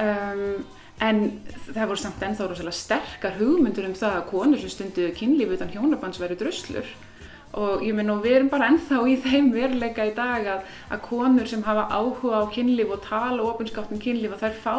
Um, 0.02 0.64
en 1.02 1.20
það 1.68 1.84
voru 1.92 2.00
samt 2.02 2.24
ennþá 2.26 2.48
rosalega 2.50 2.74
sterkar 2.74 3.36
hugmyndur 3.38 3.86
um 3.86 3.94
það 3.98 4.16
að 4.16 4.26
konur 4.32 4.62
sem 4.62 4.72
stundu 4.72 5.06
kynlíf 5.14 5.54
utan 5.54 5.70
hjónabands 5.74 6.18
verið 6.22 6.42
druslur 6.42 6.90
og 7.56 7.84
ég 7.86 7.96
minn 7.96 8.12
og 8.12 8.20
við 8.24 8.36
erum 8.38 8.52
bara 8.52 8.68
ennþá 8.72 9.00
í 9.08 9.16
þeim 9.24 9.52
veruleika 9.54 10.04
í 10.08 10.14
dag 10.16 10.46
að, 10.56 10.66
að 10.92 11.04
konur 11.06 11.48
sem 11.48 11.64
hafa 11.64 11.88
áhuga 11.88 12.44
á 12.44 12.52
kynlíf 12.52 12.92
og 12.92 13.04
tala 13.06 13.46
opinskátt 13.48 13.92
um 13.94 14.02
kynlíf 14.02 14.36
og 14.36 14.42
þær 14.42 14.58
fá 14.62 14.76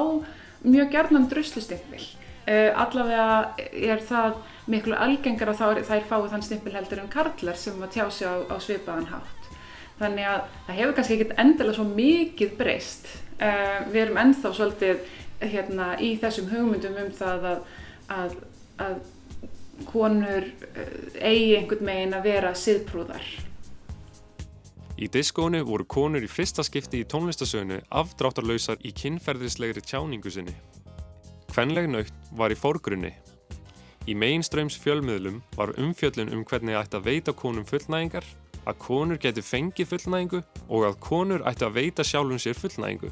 mjög 0.62 0.92
gerðnan 0.94 1.30
druslustimpil 1.32 2.04
uh, 2.50 2.72
allavega 2.84 3.28
er 3.74 4.02
það 4.06 4.40
miklu 4.70 4.98
algengar 4.98 5.52
að 5.54 5.84
þær 5.88 6.06
fái 6.08 6.30
þann 6.32 6.46
stimpil 6.46 6.76
heldur 6.76 7.02
en 7.04 7.12
karlar 7.12 7.58
sem 7.58 7.80
að 7.82 7.96
tjá 7.96 8.06
sig 8.14 8.30
á, 8.30 8.36
á 8.54 8.56
svipaðan 8.62 9.10
hátt. 9.10 9.48
Þannig 10.00 10.28
að 10.30 10.44
það 10.68 10.78
hefur 10.80 10.96
kannski 10.98 11.16
ekkert 11.18 11.40
endilega 11.42 11.78
svo 11.78 11.88
mikið 11.90 12.54
breyst. 12.60 13.10
Uh, 13.40 13.88
við 13.90 14.04
erum 14.04 14.22
ennþá 14.22 14.54
svolítið 14.56 15.02
hérna, 15.40 15.94
í 16.04 16.14
þessum 16.20 16.50
hugmyndum 16.52 17.00
um 17.00 17.12
það 17.16 17.48
að, 17.50 17.60
að, 18.14 18.38
að 18.84 18.98
konur 19.88 20.44
eh, 20.44 20.90
eigi 21.20 21.54
einhvern 21.58 21.86
megin 21.86 22.18
að 22.18 22.28
vera 22.30 22.56
siðprúðar. 22.58 23.24
Í 25.00 25.08
diskónu 25.08 25.62
voru 25.64 25.86
konur 25.88 26.26
í 26.26 26.28
fyrsta 26.28 26.64
skipti 26.68 27.00
í 27.00 27.08
tónlistasögnu 27.08 27.78
afdráttarlausar 28.02 28.82
í 28.84 28.92
kynferðislegri 28.92 29.84
tjáningu 29.86 30.34
sinni. 30.34 30.56
Kvenleg 31.54 31.88
nöytt 31.88 32.16
var 32.36 32.52
í 32.52 32.58
fórgrunni. 32.60 33.14
Í 34.10 34.16
mainströms 34.18 34.76
fjölmiðlum 34.82 35.40
var 35.56 35.72
umfjöllun 35.80 36.34
um 36.36 36.44
hvernig 36.48 36.76
ætti 36.76 37.00
að 37.00 37.08
veita 37.08 37.34
konum 37.38 37.66
fullnægingar, 37.68 38.26
að 38.68 38.80
konur 38.84 39.20
geti 39.22 39.44
fengið 39.46 39.94
fullnægingu 39.94 40.42
og 40.68 40.88
að 40.90 41.00
konur 41.06 41.46
ætti 41.48 41.68
að 41.68 41.78
veita 41.80 42.04
sjálfum 42.04 42.42
sér 42.42 42.60
fullnægingu. 42.60 43.12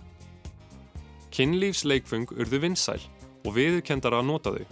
Kinnlífsleikfung 1.31 2.31
urðu 2.35 2.61
vinsæl 2.65 2.99
og 3.45 3.55
viðurkendara 3.55 4.19
að 4.19 4.29
nota 4.31 4.55
þau. 4.57 4.65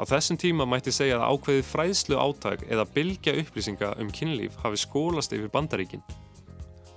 Á 0.00 0.08
þessum 0.08 0.38
tíma 0.40 0.64
mætti 0.64 0.92
segja 0.96 1.18
að 1.18 1.34
ákveðið 1.34 1.66
fræðslu 1.68 2.16
átag 2.16 2.62
eða 2.72 2.86
bylgja 2.94 3.34
upplýsinga 3.42 3.90
um 4.00 4.08
kynlíf 4.08 4.54
hafi 4.62 4.78
skólast 4.80 5.34
yfir 5.36 5.50
bandaríkin. 5.52 6.00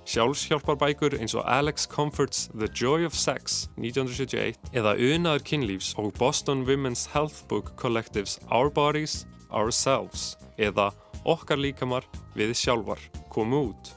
Sjálfshjálparbækur 0.08 1.18
eins 1.20 1.34
og 1.36 1.44
Alex 1.44 1.84
Comfort's 1.84 2.46
The 2.56 2.70
Joy 2.72 3.04
of 3.04 3.12
Sex 3.12 3.66
1971 3.76 4.56
eða 4.72 4.94
Unaður 4.96 5.44
kynlífs 5.50 5.90
og 6.00 6.14
Boston 6.16 6.64
Women's 6.64 7.04
Health 7.12 7.44
Book 7.48 7.74
Collectives 7.76 8.38
Our 8.48 8.72
Bodies, 8.72 9.26
Ourselves 9.52 10.38
eða 10.56 10.88
Okkar 11.28 11.60
líkamar 11.60 12.08
við 12.32 12.54
sjálfar 12.56 13.04
komu 13.32 13.66
út. 13.74 13.90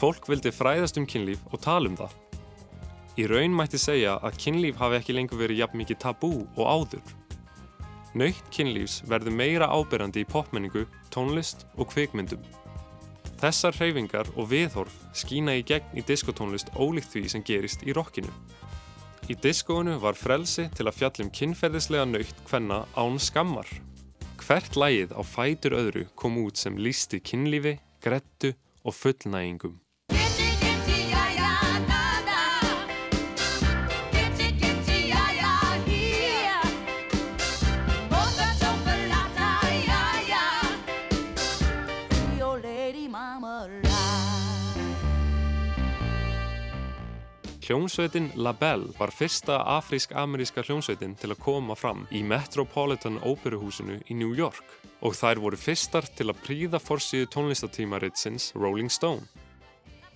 Fólk 0.00 0.30
vildi 0.32 0.52
fræðast 0.52 0.96
um 0.96 1.04
kynlíf 1.04 1.44
og 1.52 1.60
tala 1.60 1.92
um 1.92 2.00
það. 2.00 2.16
Í 3.20 3.28
raun 3.28 3.52
mætti 3.52 3.80
segja 3.80 4.16
að 4.24 4.40
kynlíf 4.40 4.80
hafi 4.80 4.98
ekki 5.02 5.16
lengur 5.16 5.44
verið 5.44 5.60
jafn 5.60 5.80
mikið 5.80 6.00
tabú 6.06 6.32
og 6.56 6.64
áður. 6.64 7.04
Naukt 8.14 8.46
kynlífs 8.54 9.00
verður 9.10 9.34
meira 9.34 9.66
áberandi 9.74 10.22
í 10.22 10.28
popmenningu, 10.30 10.84
tónlist 11.10 11.64
og 11.74 11.88
kvikmyndum. 11.90 12.42
Þessar 13.42 13.74
hreyfingar 13.74 14.30
og 14.38 14.48
viðhorf 14.52 14.94
skína 15.18 15.56
í 15.58 15.64
gegn 15.66 15.98
í 15.98 16.04
diskotónlist 16.06 16.70
ólíkt 16.78 17.10
því 17.10 17.24
sem 17.32 17.42
gerist 17.44 17.82
í 17.82 17.92
rockinu. 17.96 18.30
Í 19.26 19.34
diskóinu 19.34 19.98
var 19.98 20.14
frelsi 20.14 20.68
til 20.76 20.86
að 20.86 20.98
fjallum 21.00 21.32
kynferðislega 21.34 22.06
naukt 22.06 22.42
hvenna 22.46 22.84
án 22.94 23.18
skammar. 23.18 23.68
Hvert 24.44 24.76
lægið 24.78 25.14
á 25.16 25.22
fætur 25.26 25.78
öðru 25.80 26.04
kom 26.14 26.36
út 26.44 26.60
sem 26.60 26.76
lísti 26.78 27.18
kynlífi, 27.24 27.78
grettu 28.04 28.52
og 28.84 28.94
fullnægingum. 28.94 29.80
Hljómsveitin 47.74 48.28
La 48.36 48.52
Belle 48.52 48.92
var 48.98 49.10
fyrsta 49.10 49.56
afrísk-ameríska 49.66 50.62
hljómsveitin 50.62 51.16
til 51.18 51.32
að 51.34 51.40
koma 51.42 51.74
fram 51.74 52.04
í 52.14 52.20
Metropolitan 52.22 53.16
Óperuhúsinu 53.26 53.96
í 54.06 54.14
New 54.14 54.30
York 54.38 54.76
og 55.02 55.16
þær 55.18 55.40
voru 55.42 55.58
fyrstar 55.58 56.06
til 56.06 56.28
að 56.30 56.38
príða 56.46 56.78
forsíðu 56.78 57.26
tónlistatímaritsins 57.34 58.52
Rolling 58.54 58.92
Stone. 58.94 59.26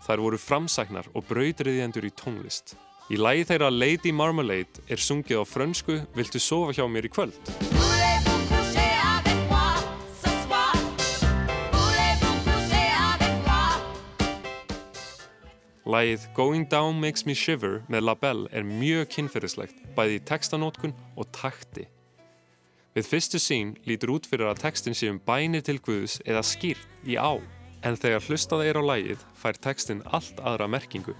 Þær 0.06 0.22
voru 0.22 0.38
framsæknar 0.38 1.10
og 1.18 1.26
brautriðjendur 1.32 2.06
í 2.06 2.14
tónlist. 2.14 2.76
Í 3.10 3.18
lægi 3.18 3.48
þeirra 3.50 3.72
Lady 3.74 4.14
Marmalade 4.14 4.86
er 4.86 5.02
sungið 5.02 5.42
á 5.42 5.44
frönsku 5.50 5.98
Viltu 6.14 6.38
sofa 6.38 6.78
hjá 6.78 6.86
mér 6.86 7.10
í 7.10 7.14
kvöld? 7.16 7.77
Lægið 15.88 16.26
Going 16.34 16.66
Down 16.68 16.98
Makes 17.00 17.24
Me 17.24 17.32
Shiver 17.32 17.78
með 17.88 18.02
La 18.04 18.12
Belle 18.20 18.50
er 18.52 18.66
mjög 18.66 19.06
kynferðislegt, 19.14 19.78
bæði 19.96 20.18
í 20.18 20.24
textanótkun 20.28 20.92
og 21.16 21.30
takti. 21.32 21.86
Við 22.92 23.08
fyrstu 23.08 23.40
sín 23.40 23.70
lítur 23.88 24.12
út 24.18 24.28
fyrir 24.28 24.50
að 24.50 24.60
textin 24.66 24.96
sé 24.98 25.08
um 25.08 25.16
bænir 25.24 25.64
til 25.64 25.78
Guðs 25.80 26.18
eða 26.28 26.44
skýrt 26.44 27.08
í 27.08 27.16
á, 27.16 27.40
en 27.80 27.96
þegar 27.96 28.26
hlustaða 28.28 28.68
er 28.68 28.76
á 28.76 28.84
lægið 28.84 29.24
fær 29.40 29.56
textin 29.64 30.04
allt 30.12 30.44
aðra 30.44 30.68
merkingu. 30.68 31.16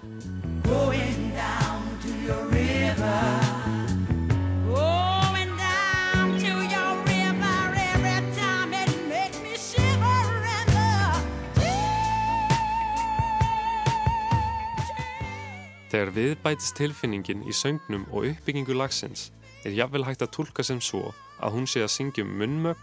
Þegar 15.88 16.10
viðbætist 16.12 16.74
tilfinningin 16.76 17.46
í 17.48 17.54
söngnum 17.56 18.02
og 18.12 18.26
uppbyggingu 18.28 18.74
lagsins 18.76 19.30
er 19.64 19.72
jafnvel 19.72 20.04
hægt 20.04 20.20
að 20.20 20.34
tólka 20.36 20.60
sem 20.66 20.82
svo 20.84 21.14
að 21.40 21.54
hún 21.54 21.68
sé 21.70 21.80
að 21.80 21.94
syngja 21.94 22.26
um 22.26 22.34
munnmögg, 22.36 22.82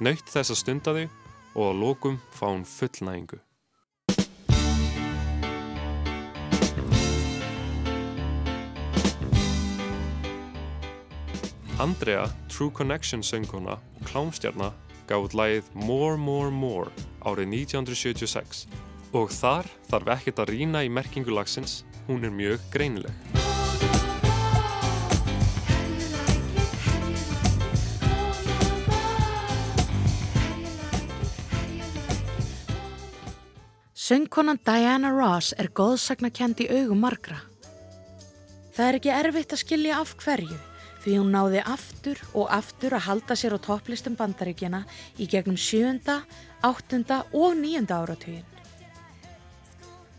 nöytt 0.00 0.32
þess 0.32 0.54
að 0.54 0.60
stunda 0.62 0.94
þau 0.96 1.04
og 1.60 1.68
á 1.68 1.72
lokum 1.76 2.16
fá 2.32 2.46
hún 2.48 2.64
fullnægingu. 2.64 3.42
Andrea, 11.80 12.24
True 12.48 12.72
Connection 12.72 13.20
sönguna 13.20 13.76
og 13.76 14.08
klámstjarna 14.08 14.72
gaf 15.08 15.28
út 15.28 15.36
lægið 15.36 15.68
More 15.74 16.16
More 16.16 16.48
More 16.48 16.88
árið 17.20 17.52
1976 17.68 18.64
og 19.12 19.28
þar 19.28 19.68
þarf 19.92 20.12
ekkert 20.16 20.40
að 20.40 20.52
rína 20.54 20.84
í 20.84 20.92
merkingu 20.92 21.36
lagsins 21.36 21.82
hún 22.08 22.24
er 22.24 22.30
mjög 22.30 22.60
greinileg. 22.72 23.12
Söngkonan 34.10 34.58
Diana 34.66 35.12
Ross 35.14 35.52
er 35.54 35.68
góðsagnakend 35.70 36.64
í 36.64 36.66
augum 36.80 37.04
margra. 37.04 37.36
Það 38.74 38.88
er 38.88 38.96
ekki 38.98 39.12
erfitt 39.14 39.54
að 39.54 39.62
skilja 39.62 40.00
af 40.02 40.16
hverju 40.18 40.56
því 41.04 41.16
hún 41.16 41.30
náði 41.30 41.62
aftur 41.62 42.18
og 42.34 42.50
aftur 42.52 42.96
að 42.98 43.06
halda 43.06 43.36
sér 43.38 43.54
á 43.54 43.58
topplistum 43.62 44.18
bandaríkjana 44.18 44.82
í 45.14 45.28
gegnum 45.30 45.56
sjönda, 45.56 46.20
áttunda 46.66 47.22
og 47.30 47.54
nýjunda 47.60 48.02
áratugin. 48.02 48.49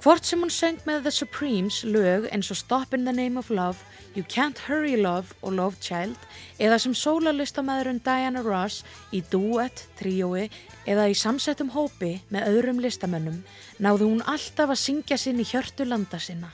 Hvort 0.01 0.25
sem 0.25 0.41
hún 0.41 0.49
söng 0.49 0.79
með 0.89 1.03
The 1.05 1.11
Supremes 1.13 1.75
lög 1.85 2.23
eins 2.33 2.47
og 2.49 2.57
Stop 2.57 2.95
in 2.97 3.03
the 3.05 3.13
Name 3.13 3.37
of 3.37 3.51
Love, 3.53 3.83
You 4.15 4.23
Can't 4.25 4.57
Hurry 4.65 4.95
Love 4.97 5.35
og 5.45 5.53
Love 5.53 5.77
Child 5.77 6.17
eða 6.57 6.79
sem 6.81 6.95
sólarlistamæðurinn 6.97 7.99
Diana 8.01 8.41
Ross 8.41 8.79
í 9.13 9.19
duet, 9.29 9.83
tríói 9.99 10.47
eða 10.89 11.05
í 11.11 11.13
samsettum 11.13 11.69
hópi 11.75 12.15
með 12.33 12.47
öðrum 12.49 12.81
listamönnum 12.81 13.43
náðu 13.77 14.07
hún 14.09 14.23
alltaf 14.25 14.73
að 14.73 14.81
syngja 14.81 15.19
sinn 15.21 15.37
í 15.37 15.45
hjörtu 15.45 15.85
landa 15.85 16.17
sinna. 16.17 16.49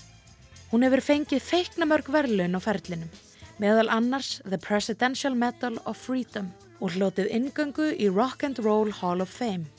Hún 0.73 0.83
hefur 0.83 1.05
fengið 1.07 1.47
feiknamörg 1.47 2.11
verðlun 2.11 2.59
á 2.59 2.61
ferlinum, 2.67 3.15
meðal 3.63 3.87
annars 3.95 4.41
The 4.43 4.59
Presidential 4.59 5.39
Medal 5.39 5.79
of 5.87 6.03
Freedom 6.03 6.51
og 6.83 6.99
hlotið 6.99 7.31
ingöngu 7.31 7.93
í 7.95 8.11
Rock 8.11 8.43
and 8.43 8.59
Roll 8.59 8.91
Hall 8.99 9.23
of 9.23 9.31
Fame. 9.31 9.71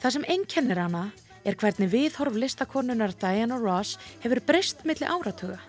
Það 0.00 0.16
sem 0.16 0.28
einkennir 0.32 0.80
hana 0.86 1.10
er 1.46 1.54
hvernig 1.54 1.88
viðhorf 1.92 2.34
listakonunar 2.34 3.14
Diana 3.20 3.56
Ross 3.60 3.96
hefur 4.24 4.42
breyst 4.46 4.82
millir 4.84 5.08
áratuga. 5.08 5.60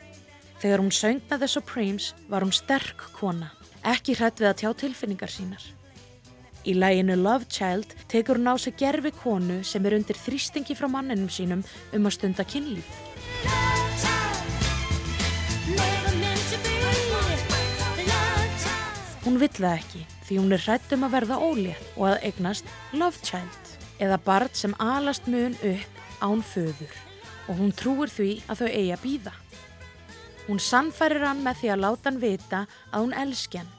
Þegar 0.57 0.81
hún 0.81 0.93
söng 0.93 1.21
með 1.29 1.43
The 1.43 1.49
Supremes 1.53 2.13
var 2.31 2.41
hún 2.41 2.55
sterk 2.55 3.03
kona, 3.13 3.51
ekki 3.85 4.17
hrætt 4.17 4.41
við 4.41 4.49
að 4.49 4.61
tjá 4.63 4.71
tilfinningar 4.81 5.29
sínar. 5.29 5.61
Í 6.67 6.73
læginu 6.73 7.15
Love 7.21 7.45
Child 7.53 7.93
tekur 8.09 8.41
hún 8.41 8.49
á 8.49 8.57
sig 8.57 8.75
gerfi 8.79 9.13
konu 9.21 9.61
sem 9.63 9.85
er 9.85 9.99
undir 9.99 10.17
þrýstingi 10.17 10.75
frá 10.75 10.89
manninum 10.89 11.29
sínum 11.29 11.61
um 11.93 12.09
að 12.09 12.17
stunda 12.17 12.43
kynlíf. 12.43 12.89
Hún 19.27 19.37
vill 19.37 19.53
það 19.53 19.77
ekki 19.77 20.03
því 20.25 20.41
hún 20.41 20.57
er 20.57 20.65
hrætt 20.65 20.97
um 20.97 21.05
að 21.05 21.15
verða 21.19 21.39
ólétt 21.43 21.95
og 21.95 22.09
að 22.09 22.21
eignast 22.31 22.75
Love 22.95 23.21
Child 23.21 23.66
eða 23.99 24.19
barn 24.25 24.53
sem 24.53 24.75
alast 24.79 25.27
mun 25.27 25.55
upp 25.61 26.21
án 26.21 26.43
föður 26.43 26.93
og 27.47 27.59
hún 27.61 27.73
trúir 27.75 28.11
því 28.11 28.31
að 28.47 28.61
þau 28.61 28.69
eigi 28.69 28.93
að 28.93 29.03
býða. 29.03 29.33
Hún 30.47 30.59
sannfærir 30.63 31.25
hann 31.27 31.43
með 31.43 31.61
því 31.61 31.71
að 31.73 31.83
láta 31.83 32.09
hann 32.09 32.21
vita 32.21 32.61
að 32.91 33.03
hún 33.03 33.17
elski 33.23 33.61
hann 33.61 33.73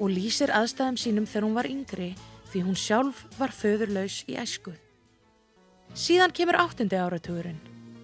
og 0.00 0.12
lýsir 0.12 0.52
aðstæðum 0.52 0.98
sínum 1.00 1.28
þegar 1.28 1.46
hún 1.46 1.58
var 1.58 1.68
yngri 1.70 2.10
því 2.50 2.62
hún 2.66 2.78
sjálf 2.78 3.24
var 3.38 3.52
föðurlaus 3.54 4.22
í 4.28 4.36
æsku. 4.40 4.72
Síðan 5.94 6.34
kemur 6.34 6.58
áttundi 6.60 6.98
áratugurinn 6.98 7.60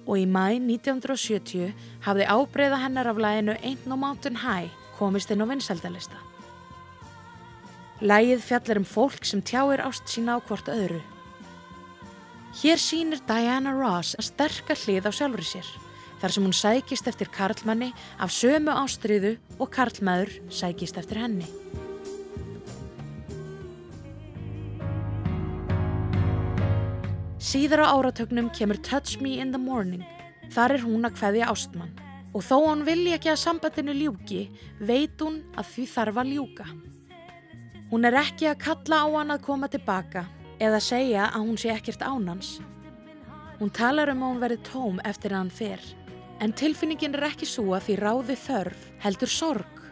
og 0.06 0.20
í 0.20 0.26
mæ 0.26 0.58
1970 0.60 1.74
hafði 2.06 2.28
ábreyða 2.30 2.78
hennar 2.84 3.10
af 3.10 3.20
læginu 3.20 3.56
Ain't 3.58 3.86
No 3.86 3.98
Mountain 3.98 4.38
High 4.42 4.70
komist 4.98 5.30
inn 5.30 5.42
á 5.42 5.46
vinsaldalista. 5.50 6.18
Lægið 8.00 8.42
fjallar 8.44 8.80
um 8.82 8.86
fólk 8.86 9.24
sem 9.24 9.42
tjáir 9.42 9.82
ást 9.82 10.08
sína 10.08 10.36
á 10.36 10.38
hvort 10.40 10.68
öðru. 10.68 11.00
Hér 12.56 12.80
sínir 12.80 13.20
Diana 13.28 13.74
Ross 13.76 14.14
að 14.16 14.30
sterka 14.30 14.74
hlið 14.80 15.04
á 15.04 15.12
sjálfur 15.12 15.44
sér 15.44 15.66
þar 16.22 16.32
sem 16.32 16.44
hún 16.46 16.54
sækist 16.56 17.08
eftir 17.10 17.28
karlmanni 17.28 17.90
af 18.16 18.30
sömu 18.32 18.72
ástriðu 18.72 19.34
og 19.60 19.68
karlmaður 19.74 20.30
sækist 20.48 20.96
eftir 20.96 21.20
henni. 21.20 21.44
Síðar 27.36 27.84
á 27.84 27.92
áratögnum 27.92 28.48
kemur 28.56 28.80
Touch 28.80 29.20
Me 29.20 29.36
in 29.36 29.52
the 29.52 29.60
Morning. 29.60 30.06
Þar 30.48 30.78
er 30.78 30.86
hún 30.86 31.04
að 31.04 31.20
hveðja 31.20 31.50
ástmann. 31.52 31.92
Og 32.32 32.40
þó 32.40 32.56
hann 32.70 32.86
vilji 32.88 33.12
ekki 33.16 33.34
að 33.34 33.42
sambandinu 33.42 33.92
ljúki, 33.96 34.46
veit 34.80 35.20
hún 35.20 35.42
að 35.60 35.68
því 35.74 35.84
þarf 35.92 36.22
að 36.24 36.32
ljúka. 36.32 36.66
Hún 37.92 38.08
er 38.08 38.16
ekki 38.24 38.48
að 38.48 38.62
kalla 38.64 39.04
á 39.04 39.06
hann 39.12 39.36
að 39.36 39.44
koma 39.44 39.68
tilbaka 39.72 40.24
eða 40.62 40.80
segja 40.80 41.28
að 41.30 41.44
hún 41.48 41.58
sé 41.60 41.72
ekkert 41.74 42.04
ánans. 42.04 42.56
Hún 43.60 43.72
talar 43.72 44.12
um 44.12 44.22
að 44.22 44.32
hún 44.32 44.42
verið 44.44 44.64
tóm 44.68 45.00
eftir 45.04 45.32
að 45.32 45.42
hann 45.42 45.54
fer. 45.58 45.82
En 46.40 46.52
tilfinningin 46.52 47.16
er 47.16 47.30
ekki 47.30 47.48
svo 47.48 47.70
að 47.76 47.88
því 47.88 47.98
ráði 48.02 48.38
þörf 48.44 48.88
heldur 49.04 49.32
sorg. 49.32 49.84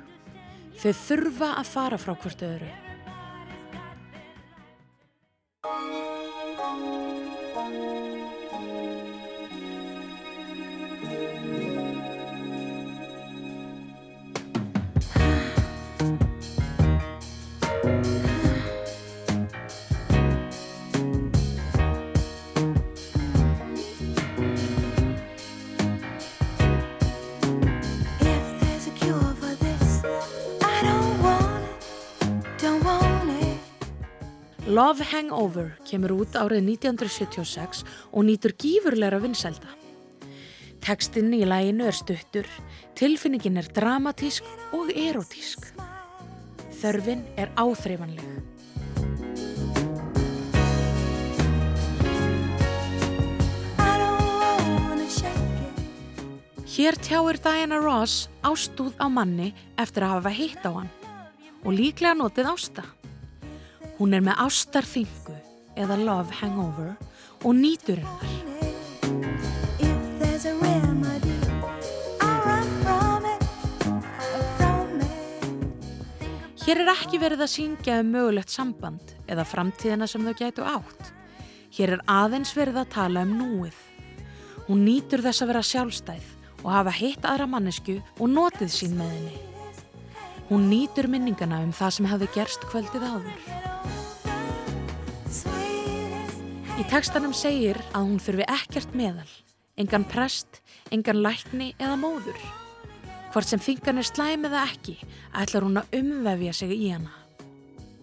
Þau 0.80 0.92
þurfa 1.04 1.52
að 1.60 1.70
fara 1.72 2.00
frá 2.00 2.16
hvort 2.16 2.44
öðru. 2.44 2.72
Love 34.74 35.04
Hangover 35.06 35.68
kemur 35.86 36.10
út 36.16 36.34
árið 36.34 36.64
1976 36.72 37.84
og 38.10 38.24
nýtur 38.26 38.56
gífurleira 38.58 39.20
vinsælda. 39.22 39.68
Tekstinn 40.82 41.30
í 41.36 41.44
læginu 41.46 41.84
er 41.86 41.94
stuttur, 41.94 42.48
tilfinningin 42.98 43.60
er 43.60 43.68
dramatísk 43.76 44.48
og 44.74 44.90
erotísk. 44.90 45.68
Þörfin 46.80 47.22
er 47.38 47.52
áþreifanleg. 47.54 48.26
Hér 56.74 56.98
tjáir 56.98 57.38
Diana 57.46 57.78
Ross 57.78 58.26
ástúð 58.42 58.98
á 58.98 59.06
manni 59.06 59.52
eftir 59.78 60.02
að 60.02 60.16
hafa 60.16 60.34
hitt 60.34 60.66
á 60.66 60.82
hann 60.82 60.92
og 61.62 61.70
líklega 61.78 62.18
notið 62.18 62.50
ásta. 62.56 62.88
Hún 63.94 64.14
er 64.16 64.24
með 64.26 64.40
ástarþingu 64.42 65.36
eða 65.78 65.98
love 66.00 66.34
hangover 66.40 66.96
og 67.44 67.54
nýtur 67.54 68.00
hennar. 68.02 68.32
Hér 76.64 76.80
er 76.80 76.88
ekki 76.94 77.18
verið 77.20 77.42
að 77.44 77.50
syngja 77.52 77.98
um 78.00 78.08
mögulegt 78.14 78.50
samband 78.50 79.10
eða 79.30 79.44
framtíðina 79.44 80.08
sem 80.08 80.24
þau 80.24 80.34
gætu 80.38 80.64
átt. 80.64 81.10
Hér 81.76 81.98
er 81.98 82.04
aðeins 82.10 82.54
verið 82.56 82.80
að 82.80 82.92
tala 82.94 83.22
um 83.26 83.34
núið. 83.36 83.76
Hún 84.64 84.86
nýtur 84.88 85.22
þess 85.22 85.44
að 85.44 85.52
vera 85.52 85.62
sjálfstæð 85.68 86.30
og 86.64 86.70
hafa 86.72 86.94
hitt 86.96 87.28
aðra 87.28 87.46
mannesku 87.52 87.98
og 88.16 88.32
notið 88.32 88.72
sín 88.72 88.96
með 88.96 89.12
henni. 89.12 89.42
Hún 90.48 90.66
nýtur 90.72 91.06
minningana 91.12 91.60
um 91.64 91.70
það 91.76 91.94
sem 91.98 92.08
hefði 92.10 92.32
gerst 92.34 92.66
kvöldið 92.72 93.06
áður. 93.12 93.83
Í 96.74 96.82
textanum 96.90 97.30
segir 97.30 97.78
að 97.94 98.08
hún 98.08 98.16
þurfi 98.18 98.44
ekkert 98.50 98.94
meðal, 98.98 99.28
engan 99.78 100.02
prest, 100.10 100.56
engan 100.90 101.20
lækni 101.22 101.68
eða 101.78 101.94
móður. 102.00 102.40
Hvort 103.30 103.46
sem 103.46 103.62
þingan 103.62 104.00
er 104.02 104.08
slæm 104.08 104.48
eða 104.48 104.64
ekki, 104.72 104.96
ætlar 105.38 105.62
hún 105.68 105.78
að 105.78 105.94
umvefja 106.00 106.56
sig 106.58 106.74
í 106.74 106.88
hana. 106.90 107.14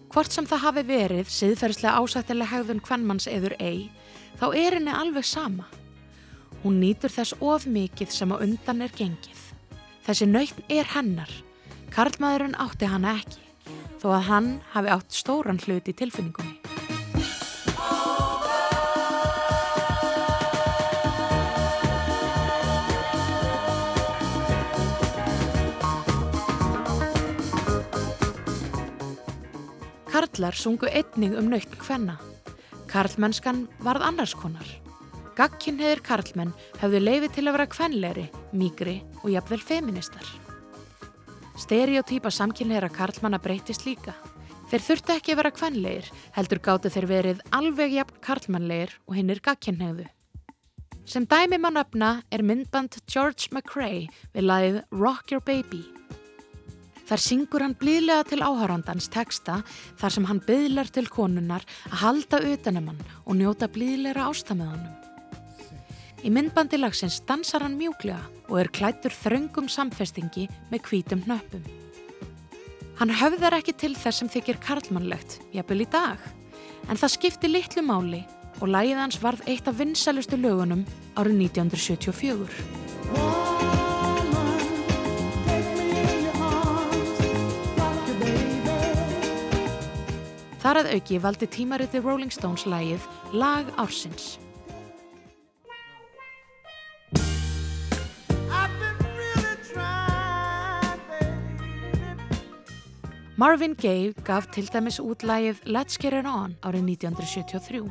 Hvort 0.08 0.32
sem 0.32 0.48
það 0.48 0.64
hafi 0.64 0.86
verið 0.88 1.36
siðferðslega 1.36 2.00
ásættilega 2.00 2.52
hegðun 2.54 2.82
hvernmanns 2.88 3.28
eður 3.28 3.58
ei, 3.60 3.90
þá 4.40 4.48
er 4.56 4.78
henni 4.78 4.96
alveg 4.96 5.28
sama. 5.28 5.68
Hún 6.64 6.80
nýtur 6.80 7.12
þess 7.12 7.36
of 7.44 7.68
mikið 7.68 8.16
sem 8.16 8.32
á 8.32 8.40
undan 8.40 8.84
er 8.88 8.96
gengið. 8.96 9.46
Þessi 10.08 10.32
nöytn 10.32 10.64
er 10.72 10.88
hennar. 10.96 11.40
Karlmaðurinn 11.92 12.56
átti 12.56 12.88
hana 12.88 13.18
ekki, 13.20 13.44
þó 14.00 14.14
að 14.16 14.28
hann 14.32 14.54
hafi 14.72 14.96
átt 14.96 15.12
stóran 15.12 15.60
hlut 15.60 15.92
í 15.92 16.00
tilfinningunni. 16.00 16.71
Karlar 30.22 30.54
sungu 30.54 30.86
einnig 30.86 31.32
um 31.34 31.48
nöytn 31.50 31.80
hvenna. 31.82 32.12
Karlmennskan 32.86 33.64
varð 33.82 34.04
annars 34.06 34.36
konar. 34.38 34.68
Gagkinnheðir 35.34 35.98
karlmenn 36.06 36.52
höfðu 36.78 37.00
leifi 37.02 37.30
til 37.34 37.48
að 37.48 37.56
vera 37.56 37.66
kvenleiri, 37.72 38.26
mýgri 38.54 38.94
og 39.24 39.32
jafnvel 39.32 39.58
feministar. 39.66 40.28
Stereotýpa 41.58 42.30
samkynleira 42.30 42.86
karlmanna 42.94 43.40
breytist 43.42 43.82
líka. 43.82 44.14
Þeir 44.70 44.84
þurftu 44.86 45.16
ekki 45.16 45.34
að 45.34 45.40
vera 45.40 45.52
kvenleir, 45.56 46.10
heldur 46.38 46.62
gáttu 46.62 46.92
þeir 46.94 47.08
verið 47.10 47.42
alveg 47.50 47.96
jafn 47.96 48.20
karlmannleir 48.22 48.94
og 49.08 49.18
hinnir 49.18 49.42
gagkinnheðu. 49.42 50.06
Sem 51.02 51.26
dæmi 51.26 51.58
mann 51.58 51.82
öfna 51.82 52.20
er 52.30 52.46
myndband 52.46 53.00
George 53.10 53.50
McRae 53.50 54.06
við 54.30 54.46
lagið 54.46 54.80
Rock 54.94 55.34
Your 55.34 55.42
Baby. 55.42 55.82
Þar 57.12 57.20
syngur 57.20 57.60
hann 57.60 57.74
blíðlega 57.76 58.24
til 58.24 58.40
áhárandans 58.40 59.10
teksta 59.12 59.58
þar 60.00 60.12
sem 60.14 60.26
hann 60.30 60.38
byðlar 60.46 60.88
til 60.88 61.10
konunnar 61.12 61.66
að 61.90 61.98
halda 62.00 62.38
utanum 62.54 62.86
hann 62.88 63.02
og 63.26 63.36
njóta 63.36 63.68
blíðleira 63.68 64.30
ástamöðunum. 64.30 64.94
Í 66.24 66.32
myndbandi 66.32 66.80
lagsins 66.80 67.18
dansar 67.28 67.66
hann 67.66 67.76
mjúklega 67.76 68.22
og 68.48 68.62
er 68.62 68.72
klættur 68.72 69.12
þröngum 69.12 69.68
samfestingi 69.68 70.46
með 70.72 70.88
hvítum 70.88 71.20
hnöppum. 71.26 71.68
Hann 72.96 73.12
höfðar 73.20 73.58
ekki 73.58 73.76
til 73.76 73.92
þess 73.92 74.22
sem 74.22 74.32
þykir 74.32 74.62
karlmannlegt, 74.64 75.42
jafnvel 75.52 75.84
í 75.84 75.90
dag, 75.92 76.16
en 76.88 76.96
það 76.96 77.16
skipti 77.18 77.52
litlu 77.52 77.84
máli 77.84 78.24
og 78.62 78.72
lagið 78.72 79.04
hans 79.04 79.20
varð 79.20 79.44
eitt 79.52 79.68
af 79.68 79.76
vinsalustu 79.84 80.40
lögunum 80.40 80.88
árið 81.12 81.44
1974. 81.52 83.81
Þar 90.62 90.78
að 90.78 90.88
auki 90.94 91.16
valdi 91.18 91.46
tímariti 91.50 91.98
Rolling 91.98 92.30
Stones 92.30 92.62
lagið 92.70 93.02
Lag 93.34 93.66
Ársins. 93.82 94.36
Marvin 103.42 103.74
Gaye 103.74 104.12
gaf 104.22 104.46
til 104.54 104.68
dæmis 104.70 105.00
út 105.02 105.26
lagið 105.26 105.64
Let's 105.66 105.98
Get 105.98 106.14
It 106.14 106.30
On 106.30 106.54
árið 106.62 106.92
1973 106.94 107.82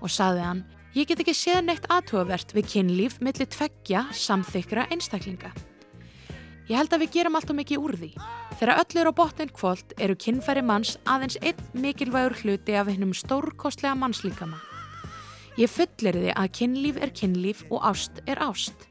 og 0.00 0.08
saði 0.08 0.46
hann 0.48 0.64
Ég 0.96 1.10
get 1.10 1.20
ekki 1.20 1.36
séð 1.36 1.66
neitt 1.66 1.92
aðtúavert 1.92 2.56
við 2.56 2.70
kynlíf 2.72 3.20
millir 3.20 3.52
tveggja 3.52 4.06
samþykra 4.16 4.88
einstaklinga. 4.94 5.52
Ég 6.68 6.76
held 6.76 6.92
að 6.92 7.06
við 7.06 7.14
gerum 7.16 7.36
allt 7.38 7.48
og 7.48 7.56
mikið 7.56 7.80
úr 7.80 7.96
því. 7.96 8.08
Þegar 8.60 8.80
öll 8.82 8.98
er 9.00 9.08
á 9.08 9.12
botnin 9.16 9.52
kvöld 9.56 9.94
eru 9.96 10.16
kynfæri 10.20 10.60
manns 10.60 10.98
aðeins 11.08 11.38
einn 11.40 11.62
mikilvægur 11.72 12.36
hluti 12.42 12.74
af 12.76 12.90
hennum 12.92 13.14
stórkostlega 13.16 13.94
mannslíkama. 13.96 14.58
Ég 15.56 15.72
fullir 15.72 16.18
því 16.20 16.34
að 16.36 16.52
kynlíf 16.58 17.00
er 17.00 17.14
kynlíf 17.16 17.64
og 17.70 17.86
ást 17.88 18.20
er 18.28 18.42
ást. 18.44 18.84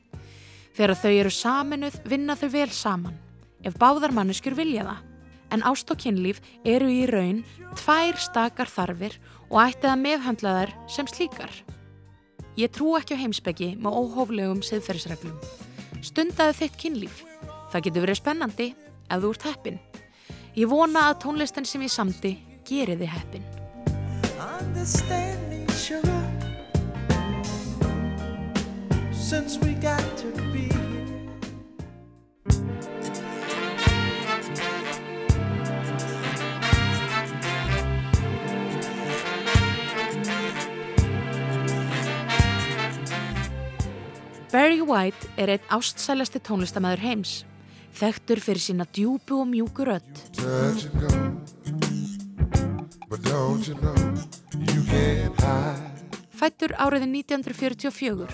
Þegar 0.74 0.96
þau 1.04 1.12
eru 1.12 1.34
saminuð 1.34 2.00
vinna 2.10 2.36
þau 2.40 2.50
vel 2.58 2.72
saman, 2.74 3.16
ef 3.62 3.78
báðar 3.78 4.16
manneskjur 4.16 4.58
vilja 4.58 4.90
það. 4.90 5.06
En 5.54 5.64
ást 5.70 5.94
og 5.94 6.02
kynlíf 6.02 6.42
eru 6.66 6.90
í 6.92 7.06
raun 7.08 7.46
tvær 7.78 8.18
stakar 8.20 8.74
þarfir 8.74 9.22
og 9.52 9.62
ætti 9.68 9.88
að 9.88 10.02
meðhandla 10.02 10.58
þær 10.58 10.76
sem 10.98 11.14
slíkar. 11.14 11.54
Ég 12.58 12.74
trú 12.74 12.98
ekki 12.98 13.16
á 13.16 13.22
heimsbyggi 13.22 13.76
með 13.78 14.02
óhóflegum 14.02 14.66
siðferðisreglum. 14.66 15.38
Stundaðu 16.02 16.64
þitt 16.64 16.80
kynlíf. 16.82 17.27
Það 17.72 17.84
getur 17.88 18.06
verið 18.06 18.20
spennandi 18.22 18.68
ef 19.12 19.22
þú 19.24 19.32
ert 19.34 19.48
heppin. 19.50 19.80
Ég 20.58 20.70
vona 20.72 21.10
að 21.12 21.20
tónlistin 21.26 21.68
sem 21.68 21.84
ég 21.86 21.94
samti 21.94 22.34
geri 22.68 22.96
þið 22.98 23.12
heppin. 23.14 23.44
Barry 44.48 44.80
White 44.82 45.28
er 45.38 45.52
einn 45.54 45.70
ástsælasti 45.70 46.40
tónlistamæður 46.42 47.04
heims. 47.04 47.34
Þekktur 47.98 48.38
fyrir 48.38 48.62
sína 48.62 48.86
djúbu 48.94 49.40
og 49.42 49.48
mjúku 49.50 49.82
hide? 49.88 50.22
Fættur 56.38 56.76
áriði 56.78 57.08
1944. 57.10 58.28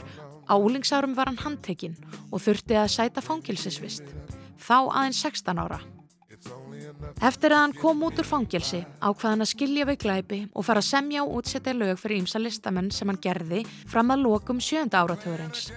Á 0.51 0.55
úlingsárum 0.59 1.15
var 1.15 1.31
hann 1.31 1.39
handtekinn 1.39 1.95
og 2.27 2.43
þurfti 2.43 2.75
að 2.75 2.91
sæta 2.91 3.23
fangilsisvist. 3.23 4.03
Þá 4.59 4.77
aðeins 4.91 5.23
16 5.23 5.63
ára. 5.63 5.79
Eftir 7.23 7.55
að 7.55 7.61
hann 7.61 7.77
kom 7.79 8.03
út 8.03 8.19
úr 8.19 8.27
fangelsi 8.27 8.83
ákvað 8.99 9.29
hann 9.29 9.45
að 9.45 9.51
skilja 9.53 9.87
við 9.87 10.01
glæpi 10.03 10.43
og 10.51 10.67
fara 10.67 10.83
að 10.83 10.91
semja 10.91 11.23
og 11.23 11.39
útsetja 11.39 11.71
lög 11.77 11.95
fyrir 12.03 12.19
ímsa 12.25 12.41
listamenn 12.41 12.91
sem 12.91 13.07
hann 13.07 13.23
gerði 13.23 13.63
fram 13.87 14.11
að 14.11 14.25
lokum 14.27 14.59
sjönda 14.59 15.05
áratugurins. 15.05 15.69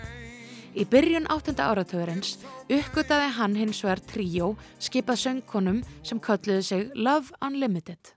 Í 0.77 0.85
byrjun 0.85 1.25
áttunda 1.33 1.71
áratugurins 1.73 2.35
uppgötaði 2.69 3.31
hann 3.39 3.55
hins 3.57 3.79
vegar 3.81 4.03
tríó 4.11 4.51
skipað 4.77 5.23
söngkonum 5.23 5.79
sem 6.05 6.21
kölluðu 6.21 6.65
sig 6.67 6.91
Love 6.93 7.33
Unlimited. 7.41 8.13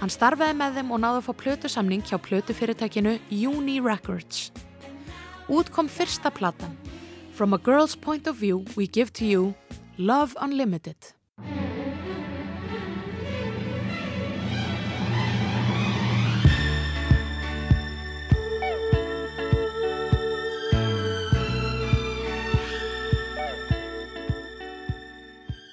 Hann 0.00 0.08
starfaði 0.08 0.56
með 0.56 0.80
þeim 0.80 0.96
og 0.96 1.02
náði 1.04 1.20
að 1.20 1.26
fá 1.28 1.32
plötusamning 1.44 2.06
hjá 2.08 2.16
plötufyrirtækinu 2.16 3.18
Uni 3.52 3.76
Records. 3.84 4.48
Út 5.52 5.68
kom 5.68 5.92
fyrsta 5.92 6.32
platan 6.32 6.78
From 7.36 7.52
a 7.52 7.60
Girl's 7.60 7.92
Point 7.92 8.26
of 8.26 8.40
View 8.40 8.64
We 8.72 8.88
Give 8.88 9.12
to 9.20 9.28
You 9.28 9.54
Love 9.98 10.32
Unlimited. 10.40 11.12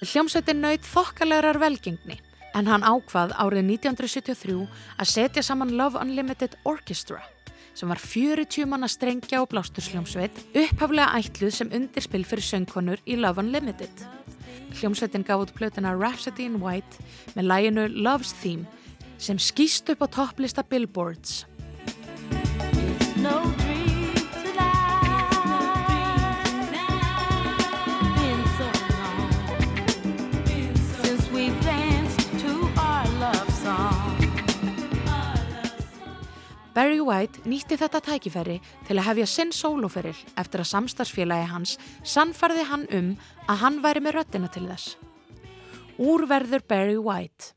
Hljómsveitin 0.07 0.61
naut 0.63 0.85
þokkalegar 0.87 1.57
velgengni 1.59 2.15
en 2.55 2.67
hann 2.69 2.85
ákvað 2.87 3.33
árið 3.35 3.65
1973 3.73 4.53
að 5.03 5.09
setja 5.11 5.43
saman 5.43 5.73
Love 5.75 5.99
Unlimited 5.99 6.55
Orchestra 6.63 7.19
sem 7.75 7.91
var 7.91 7.99
40 7.99 8.69
manna 8.71 8.87
strengja 8.87 9.41
og 9.43 9.51
blástursljómsveit 9.51 10.39
upphaflega 10.55 11.19
ætluð 11.19 11.53
sem 11.59 11.75
undirspill 11.75 12.23
fyrir 12.25 12.47
söngkonur 12.47 13.03
í 13.05 13.19
Love 13.19 13.43
Unlimited. 13.43 14.07
Hljómsveitin 14.79 15.27
gaf 15.27 15.43
út 15.43 15.53
plötuna 15.59 15.93
Rhapsody 15.93 16.47
in 16.47 16.57
White 16.63 17.03
með 17.35 17.51
læginu 17.51 17.87
Love's 17.99 18.33
Theme 18.39 18.65
sem 19.19 19.37
skýst 19.37 19.91
upp 19.91 20.07
á 20.07 20.07
topplista 20.07 20.63
Billboards. 20.63 21.43
No 23.19 23.66
Barry 36.77 36.99
White 37.01 37.41
nýtti 37.49 37.73
þetta 37.73 37.97
tækifæri 38.05 38.59
til 38.85 38.95
að 38.99 39.07
hefja 39.07 39.25
sinn 39.31 39.49
sólóferil 39.55 40.13
eftir 40.37 40.61
að 40.61 40.67
samstarfsfélagi 40.69 41.47
hans 41.49 41.71
sannfarði 42.05 42.65
hann 42.69 42.83
um 42.93 43.07
að 43.49 43.61
hann 43.63 43.79
væri 43.81 44.03
með 44.05 44.19
röddina 44.19 44.49
til 44.53 44.67
þess. 44.67 44.91
Úrverður 45.97 46.61
Barry 46.69 46.99
White. 47.01 47.55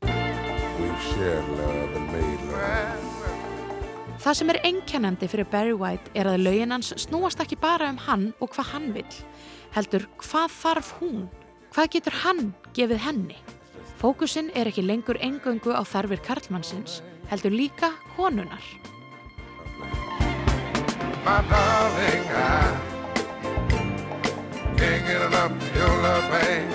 Það 4.23 4.39
sem 4.39 4.53
er 4.55 4.59
einkennandi 4.65 5.29
fyrir 5.29 5.49
Barry 5.53 5.75
White 5.77 6.15
er 6.17 6.25
að 6.31 6.41
lögin 6.47 6.73
hans 6.73 6.89
snúast 7.03 7.43
ekki 7.45 7.59
bara 7.61 7.91
um 7.93 7.99
hann 8.01 8.31
og 8.41 8.55
hvað 8.55 8.71
hann 8.71 8.87
vill. 8.95 9.19
Heldur, 9.75 10.07
hvað 10.23 10.55
þarf 10.55 10.89
hún? 10.97 11.27
Hvað 11.75 11.91
getur 11.93 12.17
hann 12.23 12.55
gefið 12.73 13.05
henni? 13.05 13.37
Fókusin 14.01 14.49
er 14.57 14.71
ekki 14.73 14.81
lengur 14.81 15.21
engöngu 15.21 15.77
á 15.77 15.85
þarfir 15.85 16.25
karlmannsins, 16.25 17.03
heldur 17.29 17.53
líka 17.53 17.93
konunar. 18.17 18.65
My 21.23 21.39
darling, 21.51 22.25
I 22.33 22.81
can't 24.75 25.05
get 25.05 25.21
enough 25.21 25.51
of 25.51 25.75
your 25.77 25.93
love, 26.01 26.25
babe. 26.33 26.71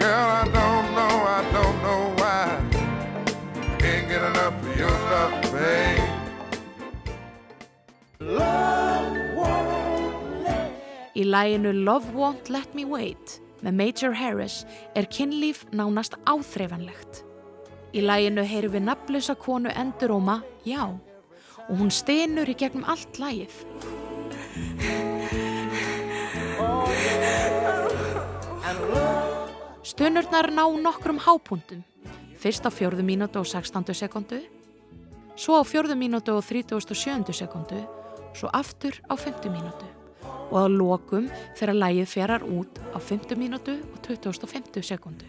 Girl, 0.00 0.28
I 0.40 0.44
don't 0.50 0.88
know, 0.98 1.14
I 1.38 1.40
don't 1.54 1.78
know 1.86 2.02
why. 2.18 2.58
I 3.54 3.76
can't 3.78 4.08
get 4.08 4.22
enough 4.30 4.58
of 4.66 4.76
your 4.76 4.96
love, 5.14 5.34
babe. 5.54 6.02
Í 11.14 11.22
læginu 11.22 11.70
Love 11.84 12.10
Won't 12.18 12.50
Let 12.50 12.74
Me 12.74 12.82
Wait 12.84 13.38
með 13.62 13.78
Major 13.78 14.12
Harris 14.18 14.64
er 14.98 15.06
kynlíf 15.06 15.62
nánast 15.70 16.18
áþreifanlegt. 16.26 17.22
Í 17.94 18.02
læginu 18.02 18.42
heyrum 18.42 18.74
við 18.74 18.88
nafnlösa 18.90 19.38
konu 19.38 19.70
enduróma 19.70 20.42
Já 20.66 20.98
og 21.68 21.78
hún 21.80 21.90
steinur 21.92 22.48
í 22.50 22.56
gegnum 22.58 22.84
allt 22.88 23.18
lægið. 23.20 23.54
Stunurnar 29.84 30.50
ná 30.50 30.64
nokkrum 30.82 31.20
hápuntum, 31.22 31.84
fyrst 32.40 32.66
á 32.66 32.70
fjörðu 32.72 33.04
mínútu 33.06 33.40
og 33.40 33.46
16. 33.46 33.94
sekundu, 33.94 34.40
svo 35.36 35.60
á 35.60 35.62
fjörðu 35.62 35.94
mínútu 35.98 36.34
og 36.34 36.42
37. 36.44 37.30
sekundu, 37.32 37.84
svo 38.34 38.50
aftur 38.52 38.98
á 39.06 39.14
50 39.14 39.52
mínútu 39.52 39.86
og 40.50 40.58
að 40.64 40.76
lokum 40.78 41.28
þegar 41.58 41.78
lægið 41.78 42.10
fjarar 42.10 42.44
út 42.46 42.80
á 42.94 42.98
50 42.98 43.38
mínútu 43.38 43.78
og 43.80 43.98
2050 44.06 44.82
sekundu. 44.82 45.26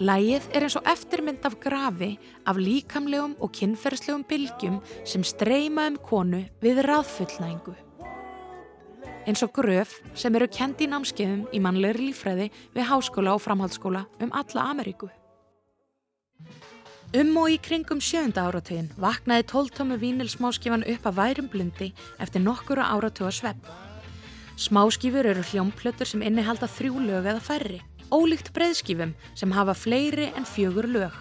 Lægið 0.00 0.46
er 0.56 0.64
eins 0.64 0.76
og 0.78 0.86
eftirmynd 0.88 1.44
af 1.44 1.58
grafi 1.60 2.14
af 2.48 2.56
líkamlegum 2.56 3.34
og 3.44 3.52
kynferðslegum 3.52 4.24
bylgjum 4.24 4.78
sem 5.04 5.24
streyma 5.24 5.86
um 5.90 5.98
konu 6.00 6.40
við 6.62 6.80
raðfullnægingu. 6.86 7.74
Eins 9.28 9.42
og 9.44 9.52
gröf 9.52 9.98
sem 10.18 10.34
eru 10.34 10.48
kendi 10.48 10.88
í 10.88 10.90
námskeiðum 10.90 11.44
í 11.52 11.60
mannlegri 11.60 12.08
lífræði 12.08 12.48
við 12.72 12.88
háskóla 12.88 13.36
og 13.36 13.44
framhaldsskóla 13.44 14.06
um 14.24 14.32
alla 14.32 14.64
Ameríku. 14.72 15.10
Um 17.12 17.36
og 17.36 17.52
í 17.52 17.60
kringum 17.60 18.00
sjönda 18.00 18.48
áratögin 18.48 18.88
vaknaði 18.96 19.44
tóltómu 19.52 20.00
vínilsmáskifan 20.00 20.88
upp 20.88 21.06
að 21.06 21.18
værum 21.20 21.52
blundi 21.52 21.92
eftir 22.18 22.40
nokkura 22.40 22.88
áratuga 22.96 23.30
svepp. 23.30 23.68
Smáskifur 24.56 25.26
eru 25.28 25.44
hljómplötur 25.44 26.08
sem 26.08 26.22
innihalda 26.24 26.66
þrjú 26.66 27.04
lög 27.04 27.28
eða 27.28 27.40
færri. 27.44 27.82
Ólíkt 28.12 28.52
breiðskífum 28.52 29.14
sem 29.34 29.52
hafa 29.56 29.74
fleiri 29.74 30.28
en 30.36 30.44
fjögur 30.44 30.88
lög. 30.90 31.14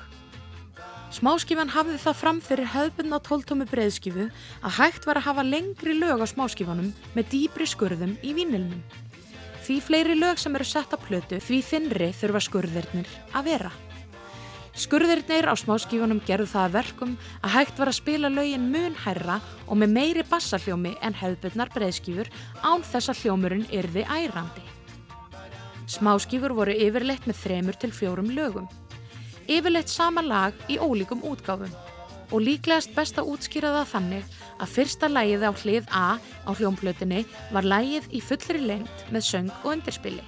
Smáskífan 1.12 1.72
hafði 1.74 1.98
það 2.00 2.20
fram 2.22 2.40
fyrir 2.44 2.70
hefðbundna 2.72 3.20
tóltómi 3.24 3.66
breiðskífu 3.68 4.30
að 4.64 4.76
hægt 4.78 5.08
var 5.08 5.20
að 5.20 5.28
hafa 5.28 5.44
lengri 5.44 5.96
lög 5.98 6.24
á 6.24 6.28
smáskífanum 6.32 6.94
með 7.16 7.32
dýbri 7.34 7.68
skurðum 7.68 8.18
í 8.24 8.32
vínilnum. 8.38 8.80
Því 9.62 9.78
fleiri 9.84 10.16
lög 10.16 10.40
sem 10.40 10.56
eru 10.56 10.68
sett 10.68 10.96
á 10.96 10.98
plötu 11.00 11.40
því 11.44 11.60
þinnri 11.68 12.12
þurfa 12.16 12.44
skurðirnir 12.48 13.12
að 13.36 13.50
vera. 13.52 13.72
Skurðirnir 14.72 15.52
á 15.52 15.56
smáskífunum 15.60 16.24
gerðu 16.24 16.48
það 16.54 16.68
að 16.70 16.76
verkum 16.80 17.16
að 17.44 17.56
hægt 17.58 17.80
var 17.82 17.92
að 17.92 18.00
spila 18.00 18.32
lögin 18.32 18.72
mun 18.72 18.96
hærra 19.04 19.42
og 19.68 19.82
með 19.84 19.96
meiri 19.98 20.24
bassahljómi 20.32 20.96
en 21.04 21.18
hefðbundnar 21.20 21.76
breiðskífur 21.76 22.32
án 22.64 22.88
þess 22.88 23.12
að 23.12 23.26
hljómurinn 23.26 23.68
yrði 23.68 24.08
ærandi. 24.08 24.81
Smáskífur 25.92 26.54
voru 26.56 26.72
yfirleitt 26.72 27.26
með 27.28 27.40
þremur 27.42 27.78
til 27.80 27.92
fjórum 27.92 28.30
lögum. 28.32 28.68
Yfirleitt 29.52 29.92
sama 29.92 30.22
lag 30.24 30.56
í 30.72 30.78
ólíkum 30.80 31.24
útgáfum 31.28 31.74
og 32.32 32.44
líklegast 32.46 32.94
best 32.96 33.18
að 33.20 33.34
útskýra 33.34 33.74
það 33.76 33.90
þannig 33.92 34.38
að 34.64 34.72
fyrsta 34.72 35.10
lægið 35.12 35.44
á 35.44 35.52
hlið 35.52 35.90
A 35.92 36.06
á 36.48 36.52
hljómplötunni 36.56 37.26
var 37.52 37.68
lægið 37.68 38.08
í 38.16 38.22
fullri 38.24 38.62
lengt 38.70 39.04
með 39.12 39.28
söng 39.28 39.52
og 39.66 39.74
undirspili. 39.74 40.24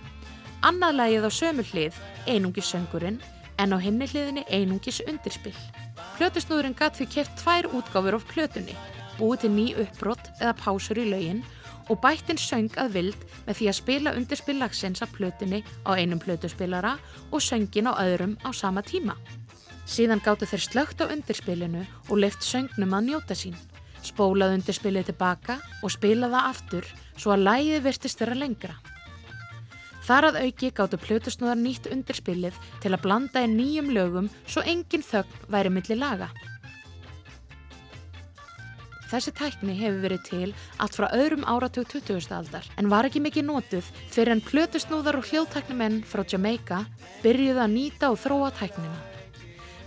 Annað 0.68 0.98
lægið 1.00 1.28
á 1.28 1.32
sömu 1.32 1.68
hlið, 1.72 1.96
einungis 2.28 2.68
söngurinn, 2.74 3.22
en 3.56 3.72
á 3.72 3.78
hinni 3.80 4.10
hliðinni 4.12 4.44
einungis 4.52 5.00
undirspil. 5.08 5.56
Plötusnúðurinn 6.18 6.76
gatt 6.76 7.00
því 7.00 7.08
keft 7.16 7.40
tvær 7.40 7.72
útgáfur 7.72 8.20
af 8.20 8.28
plötunni, 8.28 8.76
búið 9.16 9.46
til 9.46 9.56
ný 9.56 9.68
uppbrott 9.80 10.34
eða 10.42 10.58
pásur 10.60 11.00
í 11.00 11.08
laugin 11.08 11.44
og 11.90 12.00
bættinn 12.04 12.40
söng 12.40 12.72
að 12.80 12.94
vild 12.98 13.26
með 13.48 13.60
því 13.60 13.70
að 13.70 13.80
spila 13.80 14.14
undirspil 14.18 14.58
lagsins 14.60 15.04
af 15.04 15.12
plötunni 15.16 15.64
á 15.84 15.92
einum 15.98 16.22
plötuspilara 16.22 16.98
og 17.32 17.44
söngin 17.44 17.90
á 17.90 17.94
öðrum 18.00 18.38
á 18.46 18.50
sama 18.54 18.82
tíma. 18.82 19.18
Síðan 19.86 20.24
gáttu 20.24 20.48
þeir 20.48 20.64
slögt 20.64 21.04
á 21.04 21.12
undirspilinu 21.12 21.84
og 22.10 22.20
leift 22.20 22.46
söngnum 22.46 22.96
að 22.96 23.10
njóta 23.10 23.36
sín. 23.36 23.58
Spólað 24.04 24.58
undirspilið 24.58 25.12
tilbaka 25.12 25.60
og 25.84 25.92
spilaða 25.92 26.48
aftur 26.52 26.88
svo 27.18 27.36
að 27.36 27.46
lægið 27.48 27.86
virtist 27.88 28.24
vera 28.24 28.38
lengra. 28.38 28.78
Þar 30.04 30.30
að 30.30 30.40
auki 30.44 30.72
gáttu 30.76 31.00
plötusnúðar 31.00 31.60
nýtt 31.60 31.92
undirspilið 31.92 32.56
til 32.84 32.92
að 32.92 33.04
blanda 33.06 33.44
í 33.44 33.52
nýjum 33.52 33.94
lögum 33.96 34.32
svo 34.44 34.64
engin 34.68 35.04
þögn 35.04 35.48
væri 35.52 35.72
milli 35.72 36.00
laga. 36.00 36.32
Þessi 39.14 39.30
tækni 39.38 39.74
hefur 39.78 40.00
verið 40.08 40.22
til 40.26 40.48
allt 40.82 40.96
frá 40.98 41.06
öðrum 41.14 41.44
áratug 41.46 41.86
20. 41.86 42.32
aldar 42.34 42.66
en 42.82 42.88
var 42.90 43.06
ekki 43.06 43.20
mikið 43.22 43.44
nótuð 43.46 43.90
fyrir 44.10 44.34
en 44.34 44.42
plötusnúðar 44.42 45.20
og 45.20 45.28
hljóðtæknimenn 45.30 46.00
frá 46.10 46.24
Jamaica 46.26 46.80
byrjuði 47.22 47.62
að 47.62 47.76
nýta 47.76 48.10
og 48.10 48.18
þróa 48.24 48.50
tæknina. 48.58 48.96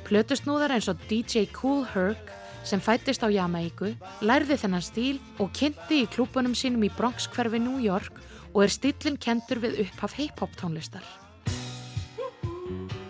Plötusnúðar 0.07 0.77
eins 0.77 0.87
og 0.93 1.03
DJ 1.11 1.49
Kool 1.51 1.83
Herc 1.91 2.31
sem 2.63 2.79
fættist 2.79 3.27
á 3.27 3.29
Jamaiku 3.35 3.91
lærði 4.23 4.61
þennan 4.63 4.87
stíl 4.87 5.19
og 5.43 5.51
kynnti 5.59 6.05
í 6.05 6.07
klúpunum 6.15 6.55
sínum 6.55 6.87
í 6.87 6.93
Bronx 6.95 7.27
hverfi 7.35 7.59
New 7.59 7.83
York 7.83 8.23
og 8.53 8.63
er 8.63 8.77
stílinn 8.77 9.19
kentur 9.19 9.59
við 9.67 9.83
upphaf 9.89 10.15
hip-hop 10.21 10.55
tónlistar. 10.55 11.03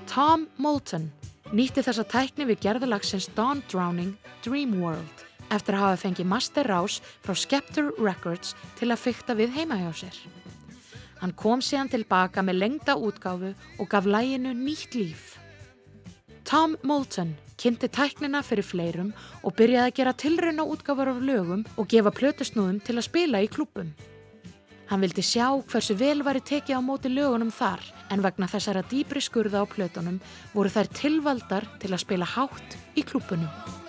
Tom 0.08 0.48
Moulton 0.56 1.10
nýtti 1.52 1.84
þessa 1.84 2.08
tækni 2.08 2.48
við 2.48 2.64
gerðalagsins 2.64 3.28
Dawn 3.36 3.60
Drowning 3.68 4.16
Dream 4.40 4.80
World 4.80 5.25
eftir 5.50 5.76
að 5.76 5.84
hafa 5.84 6.02
fengið 6.04 6.30
Master 6.30 6.68
Rouse 6.70 7.02
frá 7.24 7.34
Skeptor 7.36 7.92
Records 7.98 8.54
til 8.78 8.90
að 8.90 9.02
fykta 9.04 9.36
við 9.38 9.54
heima 9.56 9.78
hjá 9.80 9.90
sér. 10.02 10.18
Hann 11.20 11.32
kom 11.32 11.62
síðan 11.64 11.90
tilbaka 11.92 12.44
með 12.44 12.60
lengda 12.60 12.96
útgáfu 13.00 13.54
og 13.80 13.88
gaf 13.88 14.06
læginu 14.06 14.52
nýtt 14.56 14.96
líf. 14.98 15.36
Tom 16.46 16.76
Moulton 16.86 17.34
kynnti 17.58 17.88
tæknina 17.88 18.42
fyrir 18.44 18.66
fleirum 18.66 19.14
og 19.42 19.56
byrjaði 19.56 19.90
að 19.90 19.96
gera 19.96 20.12
tilrauna 20.12 20.66
útgáfur 20.68 21.10
af 21.14 21.22
lögum 21.24 21.64
og 21.76 21.88
gefa 21.88 22.12
plötusnúðum 22.12 22.82
til 22.84 22.98
að 22.98 23.08
spila 23.08 23.40
í 23.42 23.48
klúpum. 23.48 23.94
Hann 24.86 25.02
vildi 25.02 25.24
sjá 25.24 25.48
hversu 25.66 25.96
vel 25.98 26.20
væri 26.22 26.44
tekið 26.46 26.78
á 26.78 26.80
móti 26.84 27.10
lögunum 27.10 27.50
þar 27.50 27.82
en 28.14 28.22
vegna 28.22 28.46
þessara 28.50 28.84
dýbri 28.86 29.24
skurða 29.24 29.64
á 29.64 29.66
plötunum 29.66 30.20
voru 30.52 30.70
þær 30.70 30.92
tilvaldar 31.00 31.66
til 31.82 31.90
að 31.90 32.04
spila 32.04 32.28
hátt 32.36 32.78
í 32.94 33.02
klúpunum. 33.02 33.85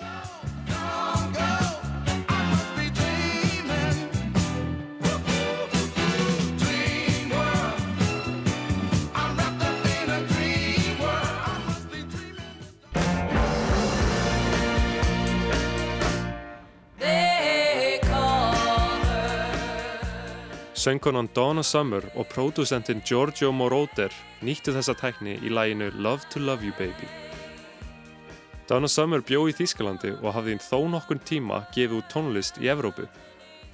Söngkonan 20.88 21.28
Donna 21.36 21.64
Summer 21.64 22.06
og 22.16 22.30
pródusentinn 22.32 23.02
Giorgio 23.04 23.50
Moroder 23.52 24.14
nýttu 24.40 24.72
þessa 24.72 24.94
tækni 24.96 25.34
í 25.44 25.50
læginu 25.52 25.90
Love 26.00 26.30
to 26.32 26.40
Love 26.40 26.64
You 26.64 26.72
Baby. 26.78 27.10
Donna 28.70 28.88
Summer 28.88 29.20
bjó 29.20 29.42
í 29.52 29.56
Þýskalandi 29.58 30.14
og 30.22 30.32
hafði 30.38 30.56
þó 30.64 30.78
nokkun 30.94 31.20
tíma 31.28 31.60
gefið 31.76 31.98
út 31.98 32.08
tónlist 32.14 32.62
í 32.64 32.72
Evrópu. 32.72 33.04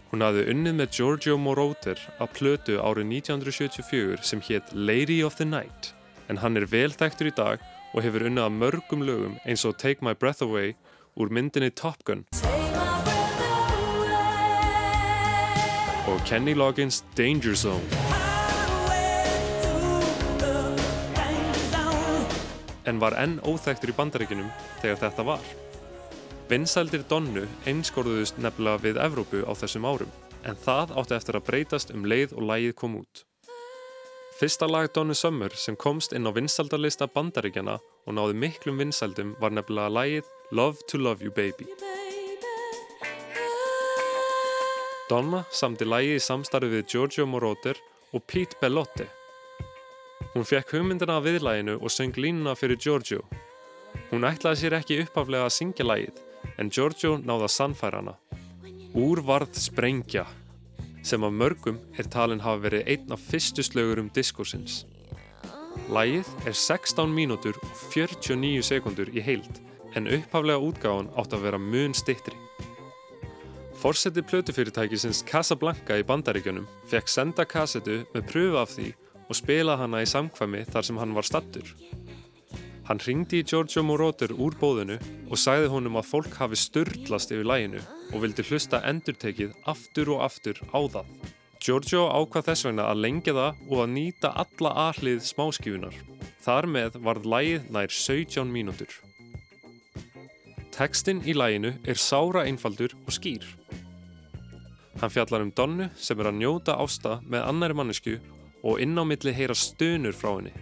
Hún 0.10 0.26
hafði 0.26 0.48
unnið 0.56 0.80
með 0.80 0.98
Giorgio 0.98 1.38
Moroder 1.38 2.02
að 2.18 2.34
plötu 2.40 2.80
árið 2.82 3.06
1974 3.20 4.26
sem 4.26 4.42
hétt 4.50 4.74
Lady 4.74 5.22
of 5.22 5.38
the 5.38 5.46
Night 5.46 5.94
en 6.34 6.42
hann 6.42 6.58
er 6.58 6.66
vel 6.66 6.90
þekktur 6.98 7.30
í 7.30 7.38
dag 7.38 7.62
og 7.94 8.02
hefur 8.08 8.26
unnið 8.26 8.48
að 8.48 8.58
mörgum 8.58 9.06
lögum 9.06 9.38
eins 9.46 9.70
og 9.70 9.78
Take 9.78 10.02
My 10.02 10.18
Breath 10.18 10.42
Away 10.42 10.74
úr 11.14 11.30
myndinni 11.30 11.70
Top 11.78 12.02
Gun 12.10 12.26
Kenny 16.26 16.54
Loggins 16.54 17.04
Danger 17.16 17.56
Zone. 17.56 17.84
En 22.88 23.00
var 23.00 23.16
enn 23.20 23.42
óþægtur 23.44 23.92
í 23.92 23.96
bandaríkinum 23.98 24.48
þegar 24.80 25.02
þetta 25.02 25.26
var. 25.28 25.44
Vinsældir 26.48 27.04
Donnu 27.12 27.44
einskorðuðust 27.68 28.40
nefnilega 28.40 28.84
við 28.86 29.00
Evrópu 29.04 29.44
á 29.44 29.52
þessum 29.52 29.88
árum, 29.88 30.12
en 30.48 30.60
það 30.64 30.96
átti 31.02 31.18
eftir 31.20 31.40
að 31.40 31.48
breytast 31.50 31.92
um 31.96 32.08
leið 32.08 32.36
og 32.38 32.48
lægið 32.52 32.76
kom 32.80 33.00
út. 33.04 33.26
Fyrsta 34.40 34.68
lag 34.68 34.92
Donnu 34.96 35.16
Summer 35.16 35.52
sem 35.56 35.76
komst 35.76 36.16
inn 36.16 36.28
á 36.28 36.32
vinsældarlista 36.36 37.08
bandaríkjana 37.12 37.80
og 37.80 38.16
náði 38.16 38.40
miklum 38.48 38.80
vinsældum 38.80 39.36
var 39.44 39.56
nefnilega 39.56 39.92
lægið 39.92 40.32
Love 40.52 40.88
to 40.88 41.00
Love 41.00 41.24
You 41.24 41.36
Baby. 41.36 41.68
Donna 45.10 45.42
samdi 45.52 45.84
lægi 45.84 46.14
í 46.16 46.22
samstarfi 46.24 46.70
við 46.72 46.86
Giorgio 46.88 47.26
Moroder 47.28 47.80
og 48.16 48.24
Pete 48.24 48.56
Bellotti. 48.62 49.04
Hún 50.32 50.46
fekk 50.48 50.78
hugmyndina 50.78 51.18
af 51.20 51.26
viðlæginu 51.26 51.76
og 51.76 51.92
söng 51.92 52.16
línuna 52.16 52.54
fyrir 52.56 52.80
Giorgio. 52.80 53.26
Hún 54.12 54.24
ætlaði 54.24 54.62
sér 54.62 54.78
ekki 54.78 55.02
uppaflega 55.04 55.50
að 55.50 55.56
syngja 55.58 55.88
lægið, 55.90 56.22
en 56.56 56.72
Giorgio 56.72 57.18
náði 57.20 57.50
að 57.50 57.54
sannfæra 57.58 58.00
hana. 58.00 58.16
Úr 58.96 59.20
varð 59.28 59.60
sprengja, 59.60 60.24
sem 61.04 61.28
af 61.28 61.36
mörgum 61.36 61.82
er 62.00 62.08
talin 62.08 62.46
hafa 62.46 62.64
verið 62.70 62.88
einn 62.96 63.12
af 63.12 63.28
fyrstu 63.28 63.66
slögurum 63.68 64.08
diskósins. 64.16 64.86
Lægið 65.92 66.32
er 66.48 66.56
16 66.56 67.12
mínútur 67.12 67.60
og 67.60 67.76
49 67.92 68.64
sekundur 68.72 69.12
í 69.12 69.20
heild, 69.20 69.52
en 70.00 70.08
uppaflega 70.08 70.64
útgáðan 70.64 71.12
átt 71.20 71.36
að 71.36 71.50
vera 71.50 71.60
mun 71.60 71.92
stittri. 71.92 72.40
Forseti 73.84 74.22
plötufyrirtækisins 74.24 75.26
Casablanca 75.28 75.98
í 76.00 76.06
bandaríkjunum 76.08 76.64
fekk 76.88 77.10
senda 77.12 77.44
kassetu 77.44 77.98
með 78.14 78.30
pröfu 78.30 78.60
af 78.62 78.70
því 78.72 78.86
og 79.26 79.36
spila 79.36 79.74
hana 79.76 80.00
í 80.00 80.08
samkvæmi 80.08 80.62
þar 80.70 80.86
sem 80.88 81.00
hann 81.02 81.16
var 81.18 81.28
stattur. 81.28 81.74
Hann 82.88 83.02
ringdi 83.04 83.42
í 83.42 83.44
Giorgio 83.44 83.84
Moroder 83.84 84.32
úr 84.40 84.56
bóðinu 84.62 84.96
og 85.28 85.42
sagði 85.42 85.68
honum 85.74 86.00
að 86.00 86.08
fólk 86.14 86.38
hafi 86.40 86.62
störtlast 86.62 87.36
yfir 87.36 87.50
læginu 87.50 87.82
og 88.14 88.24
vildi 88.24 88.46
hlusta 88.48 88.80
endurtekið 88.88 89.52
aftur 89.74 90.14
og 90.16 90.24
aftur 90.30 90.62
á 90.72 90.80
það. 90.94 91.10
Giorgio 91.60 92.06
ákvað 92.08 92.48
þess 92.54 92.68
vegna 92.70 92.86
að 92.88 93.02
lengja 93.04 93.34
það 93.36 93.66
og 93.68 93.82
að 93.84 93.92
nýta 93.98 94.32
alla 94.46 94.72
aðlið 94.86 95.26
smáskífunar. 95.28 95.98
Þar 96.46 96.70
með 96.72 96.96
varð 97.04 97.28
lægið 97.36 97.68
nær 97.76 97.92
17 97.92 98.48
mínútur. 98.48 98.96
Tekstinn 100.72 101.20
í 101.28 101.36
læginu 101.36 101.76
er 101.84 102.00
sára 102.00 102.48
einfaldur 102.48 102.96
og 103.04 103.12
skýr. 103.20 103.44
Hann 105.02 105.10
fjallar 105.10 105.42
um 105.42 105.52
Donnu 105.56 105.90
sem 105.98 106.20
er 106.22 106.30
að 106.30 106.38
njóta 106.38 106.76
ásta 106.78 107.18
með 107.26 107.48
annari 107.50 107.78
mannesku 107.78 108.14
og 108.64 108.82
inn 108.84 108.96
á 108.96 109.04
milli 109.04 109.34
heyra 109.34 109.56
stunur 109.58 110.16
frá 110.16 110.36
henni. 110.36 110.54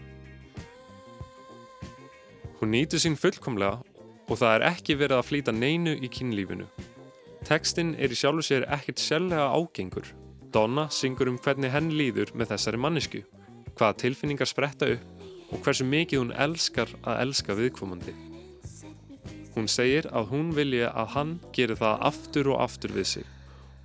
Hún 2.61 2.71
nýtur 2.75 3.01
sín 3.01 3.17
fullkomlega 3.19 3.81
og 4.29 4.39
það 4.39 4.55
er 4.55 4.65
ekki 4.69 4.95
verið 4.95 5.17
að 5.17 5.27
flýta 5.27 5.53
neinu 5.55 5.97
í 5.97 6.09
kynlífinu. 6.13 6.67
Tekstinn 7.47 7.95
er 7.99 8.13
í 8.13 8.17
sjálfu 8.17 8.45
sér 8.47 8.67
ekkert 8.71 9.01
sjálflega 9.01 9.49
ágengur. 9.51 10.07
Donna 10.53 10.87
syngur 10.91 11.31
um 11.31 11.39
hvernig 11.41 11.71
henn 11.73 11.91
líður 11.95 12.31
með 12.37 12.53
þessari 12.53 12.79
mannesku, 12.79 13.23
hvaða 13.75 13.97
tilfinningar 14.03 14.49
spretta 14.49 14.87
upp 14.95 15.51
og 15.51 15.63
hversu 15.65 15.83
mikið 15.87 16.21
hún 16.21 16.33
elskar 16.45 16.91
að 17.01 17.25
elska 17.25 17.57
viðkomandi. 17.59 18.15
Hún 19.51 19.67
segir 19.67 20.07
að 20.15 20.31
hún 20.31 20.53
vilji 20.55 20.85
að 20.87 21.13
hann 21.17 21.37
geri 21.55 21.75
það 21.75 22.05
aftur 22.11 22.53
og 22.53 22.61
aftur 22.63 22.93
við 22.95 23.09
sig 23.15 23.29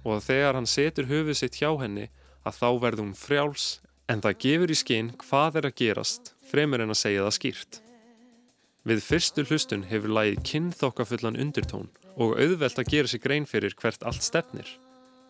og 0.06 0.20
að 0.20 0.28
þegar 0.28 0.54
hann 0.54 0.70
setur 0.70 1.10
höfuð 1.10 1.40
sitt 1.40 1.58
hjá 1.58 1.72
henni 1.80 2.06
að 2.46 2.60
þá 2.60 2.68
verður 2.84 3.02
hún 3.02 3.18
frjáls 3.18 3.66
en 4.06 4.22
það 4.22 4.38
gefur 4.44 4.72
í 4.72 4.78
skinn 4.78 5.10
hvað 5.18 5.58
er 5.60 5.68
að 5.68 5.78
gerast 5.82 6.32
fremur 6.46 6.84
en 6.84 6.94
að 6.94 7.00
segja 7.00 7.26
það 7.26 7.36
skýrt. 7.40 7.78
Við 8.86 9.02
fyrstu 9.02 9.44
hlustun 9.48 9.86
hefur 9.90 10.12
lagið 10.14 10.42
kynþokkafullan 10.46 11.38
undirtón 11.42 11.88
og 12.14 12.36
auðvelt 12.38 12.78
að 12.78 12.92
gera 12.92 13.10
sig 13.10 13.24
grein 13.24 13.48
fyrir 13.50 13.74
hvert 13.80 14.06
allt 14.06 14.22
stefnir 14.22 14.68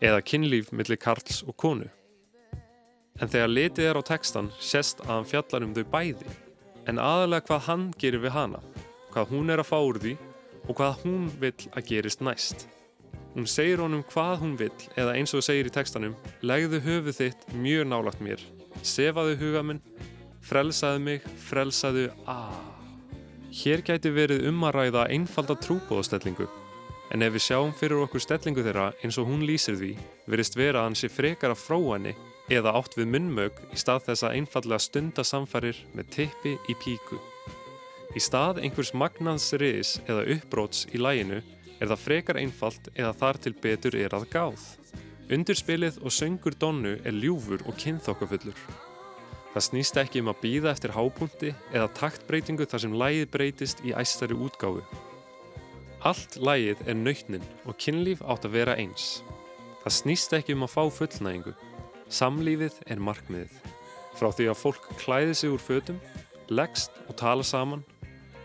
eða 0.04 0.20
kynlíf 0.20 0.74
millir 0.76 1.00
karls 1.00 1.40
og 1.48 1.56
konu. 1.56 1.88
En 3.16 3.32
þegar 3.32 3.48
litið 3.48 3.88
er 3.88 3.96
á 3.96 4.02
textan 4.04 4.52
sést 4.60 5.00
að 5.06 5.14
hann 5.14 5.30
fjallar 5.30 5.64
um 5.64 5.72
þau 5.72 5.86
bæði 5.88 6.36
en 6.86 7.00
aðalega 7.00 7.48
hvað 7.48 7.68
hann 7.70 7.90
gerir 7.96 8.20
við 8.20 8.36
hana, 8.36 8.60
hvað 9.14 9.32
hún 9.32 9.50
er 9.50 9.64
að 9.64 9.70
fá 9.72 9.78
úr 9.80 10.04
því 10.04 10.16
og 10.66 10.76
hvað 10.76 11.04
hún 11.06 11.30
vill 11.40 11.70
að 11.72 11.86
gerist 11.88 12.20
næst. 12.20 12.68
Hún 13.37 13.45
segir 13.45 13.82
honum 13.84 14.01
hvað 14.09 14.39
hún 14.41 14.55
vill 14.57 14.84
eða 14.97 15.12
eins 15.18 15.34
og 15.37 15.43
segir 15.45 15.68
í 15.68 15.72
textanum 15.72 16.14
legðu 16.41 16.80
höfuð 16.80 17.18
þitt 17.18 17.43
mjög 17.53 17.82
nálagt 17.91 18.22
mér, 18.24 18.41
sefaðu 18.80 19.34
huga 19.43 19.61
minn, 19.61 19.82
frelsaðu 20.41 21.03
mig, 21.05 21.26
frelsaðu 21.45 22.07
aaa. 22.24 22.62
Hér 23.57 23.82
gæti 23.84 24.09
verið 24.12 24.47
um 24.49 24.64
að 24.64 24.78
ræða 24.78 25.03
einfalda 25.12 25.57
trúbóðastellingu 25.66 26.47
en 27.12 27.22
ef 27.26 27.34
við 27.37 27.45
sjáum 27.45 27.74
fyrir 27.76 28.01
okkur 28.07 28.24
stellingu 28.24 28.64
þeirra 28.64 28.87
eins 29.05 29.18
og 29.20 29.28
hún 29.28 29.45
lýsir 29.47 29.76
því 29.78 29.93
verist 30.32 30.57
vera 30.57 30.80
að 30.80 30.89
hann 30.89 30.99
sé 30.99 31.11
frekar 31.12 31.53
að 31.53 31.61
fróa 31.61 31.99
henni 31.99 32.14
eða 32.57 32.72
átt 32.78 32.97
við 32.97 33.11
munnmög 33.12 33.61
í 33.68 33.80
stað 33.80 34.09
þess 34.09 34.26
að 34.26 34.39
einfallega 34.41 34.80
stunda 34.82 35.26
samfærir 35.26 35.82
með 35.93 36.11
tippi 36.16 36.55
í 36.72 36.76
píku. 36.80 37.20
Í 38.16 38.22
stað 38.22 38.62
einhvers 38.64 38.95
magnaðs 38.97 39.51
riðis 39.61 39.93
eða 40.07 40.24
uppbróts 40.37 40.87
í 40.95 41.03
læginu 41.03 41.43
er 41.80 41.90
það 41.90 42.02
frekar 42.02 42.40
einfalt 42.40 42.90
eða 42.94 43.12
þar 43.20 43.38
til 43.44 43.54
betur 43.62 43.96
er 43.98 44.16
að 44.16 44.28
gáð. 44.32 44.64
Undurspilið 45.32 45.98
og 46.06 46.14
söngur 46.14 46.54
Donnu 46.58 46.96
er 47.02 47.16
ljúfur 47.16 47.64
og 47.66 47.76
kynþokkafullur. 47.82 48.58
Það 49.54 49.64
snýst 49.64 49.98
ekki 49.98 50.20
um 50.22 50.30
að 50.30 50.42
býða 50.42 50.72
eftir 50.74 50.92
hápunti 50.92 51.54
eða 51.72 51.88
taktbreytingu 51.96 52.66
þar 52.68 52.84
sem 52.84 52.96
lægið 53.00 53.30
breytist 53.32 53.80
í 53.84 53.94
æstari 53.96 54.36
útgáfu. 54.36 54.84
Allt 56.06 56.36
lægið 56.38 56.82
er 56.86 56.98
nautnin 57.00 57.46
og 57.64 57.78
kynlíf 57.80 58.20
átt 58.22 58.44
að 58.46 58.58
vera 58.58 58.76
eins. 58.78 59.22
Það 59.82 59.96
snýst 59.96 60.36
ekki 60.36 60.54
um 60.54 60.66
að 60.66 60.74
fá 60.76 60.82
fullnægingu. 60.98 61.56
Samlífið 62.12 62.78
er 62.86 63.02
markmiðið. 63.02 63.56
Frá 64.16 64.30
því 64.30 64.46
að 64.52 64.60
fólk 64.60 64.86
klæði 65.00 65.34
sig 65.34 65.52
úr 65.52 65.62
fötum, 65.62 65.98
leggst 66.48 66.94
og 67.08 67.16
tala 67.18 67.44
saman, 67.44 67.82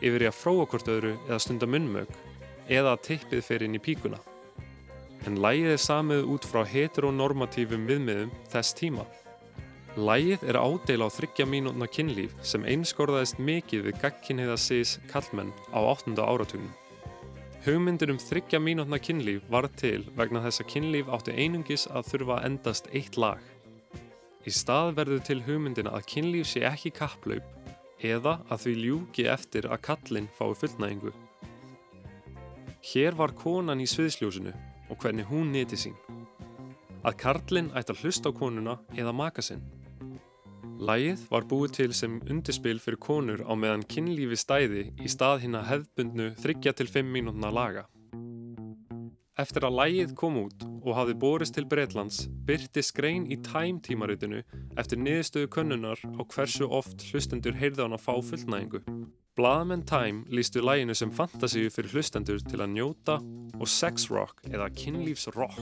yfir 0.02 0.26
í 0.26 0.30
að 0.32 0.40
fróa 0.40 0.66
hvort 0.66 0.90
öðru 0.90 1.14
eða 1.28 1.40
stunda 1.44 1.70
munnmög, 1.70 2.10
eða 2.72 2.96
að 2.96 3.04
tippið 3.08 3.44
fer 3.46 3.66
inn 3.66 3.76
í 3.76 3.84
píkuna. 3.84 4.20
En 5.28 5.38
lægið 5.44 5.76
er 5.76 5.82
samið 5.82 6.30
út 6.34 6.48
frá 6.50 6.64
heteronormatífum 6.66 7.84
viðmiðum 7.90 8.32
þess 8.50 8.78
tíma. 8.80 9.06
Lægið 10.00 10.46
er 10.48 10.58
ádela 10.58 11.06
á 11.06 11.10
þryggja 11.12 11.46
mínútna 11.52 11.86
kynlíf 11.92 12.34
sem 12.48 12.64
einskorðaðist 12.64 13.42
mikið 13.44 13.90
við 13.90 13.98
gagkinniða 14.02 14.56
sís 14.58 14.96
kallmenn 15.12 15.52
á 15.76 15.80
8. 15.84 16.16
áratugnum. 16.16 16.72
Hugmyndir 17.62 18.10
um 18.10 18.18
þryggja 18.18 18.58
mínútna 18.64 18.98
kynlíf 18.98 19.44
var 19.52 19.68
til 19.78 20.08
vegna 20.18 20.42
þess 20.48 20.64
að 20.64 20.72
kynlíf 20.72 21.12
átti 21.14 21.36
einungis 21.36 21.84
að 21.92 22.08
þurfa 22.08 22.40
að 22.40 22.48
endast 22.48 22.88
eitt 22.96 23.20
lag. 23.22 23.44
Í 24.48 24.50
stað 24.50 24.96
verður 24.98 25.22
til 25.28 25.42
hugmyndina 25.46 25.92
að 25.94 26.08
kynlíf 26.16 26.48
sé 26.50 26.64
ekki 26.66 26.90
kapplaup 26.96 27.46
eða 28.02 28.40
að 28.50 28.64
því 28.64 28.74
ljúki 28.80 29.28
eftir 29.30 29.68
að 29.70 29.84
kallinn 29.92 30.32
fái 30.40 30.56
fullnægingu. 30.64 31.14
Hér 32.82 33.14
var 33.14 33.30
konan 33.38 33.78
í 33.78 33.86
sviðsljósinu 33.86 34.52
og 34.90 34.98
hvernig 35.04 35.28
hún 35.30 35.52
neti 35.54 35.78
sín. 35.78 35.94
Að 37.06 37.18
karlinn 37.22 37.70
ætti 37.78 37.94
að 37.94 38.02
hlusta 38.02 38.32
á 38.34 38.38
konuna 38.40 38.74
eða 38.98 39.14
maka 39.14 39.44
sinn. 39.46 39.62
Lægið 40.82 41.28
var 41.30 41.46
búið 41.46 41.76
til 41.78 41.94
sem 41.94 42.18
undirspil 42.26 42.80
fyrir 42.82 42.98
konur 42.98 43.46
á 43.46 43.54
meðan 43.54 43.86
kynlífi 43.86 44.40
stæði 44.42 44.88
í 44.98 45.14
stað 45.14 45.44
hinn 45.44 45.60
að 45.60 45.68
hefðbundnu 45.70 46.32
3-5 46.42 47.06
mínútna 47.06 47.54
laga. 47.54 47.86
Eftir 49.38 49.70
að 49.70 49.78
lægið 49.78 50.18
kom 50.18 50.42
út 50.42 50.66
og 50.82 50.98
hafði 50.98 51.20
borist 51.22 51.54
til 51.54 51.70
Breitlands 51.70 52.24
byrti 52.50 52.82
skrein 52.82 53.30
í 53.30 53.38
Time 53.46 53.78
tímaritinu 53.86 54.42
eftir 54.74 54.98
niðurstöðu 55.06 55.54
könnunar 55.54 56.02
á 56.02 56.22
hversu 56.34 56.66
oft 56.66 57.06
hlustendur 57.12 57.54
heyrði 57.62 57.86
hann 57.86 57.94
að 57.94 58.08
fá 58.10 58.16
fullnægingu. 58.26 58.82
Blaðamenn 59.40 59.86
Time 59.88 60.26
lístu 60.28 60.60
læginu 60.60 60.92
sem 60.92 61.12
fantasíu 61.16 61.70
fyrir 61.72 61.94
hlustendur 61.96 62.42
til 62.44 62.58
að 62.60 62.74
njóta 62.74 63.14
og 63.56 63.70
sex 63.72 64.10
rock 64.12 64.42
eða 64.50 64.66
kynlífsrock. 64.76 65.62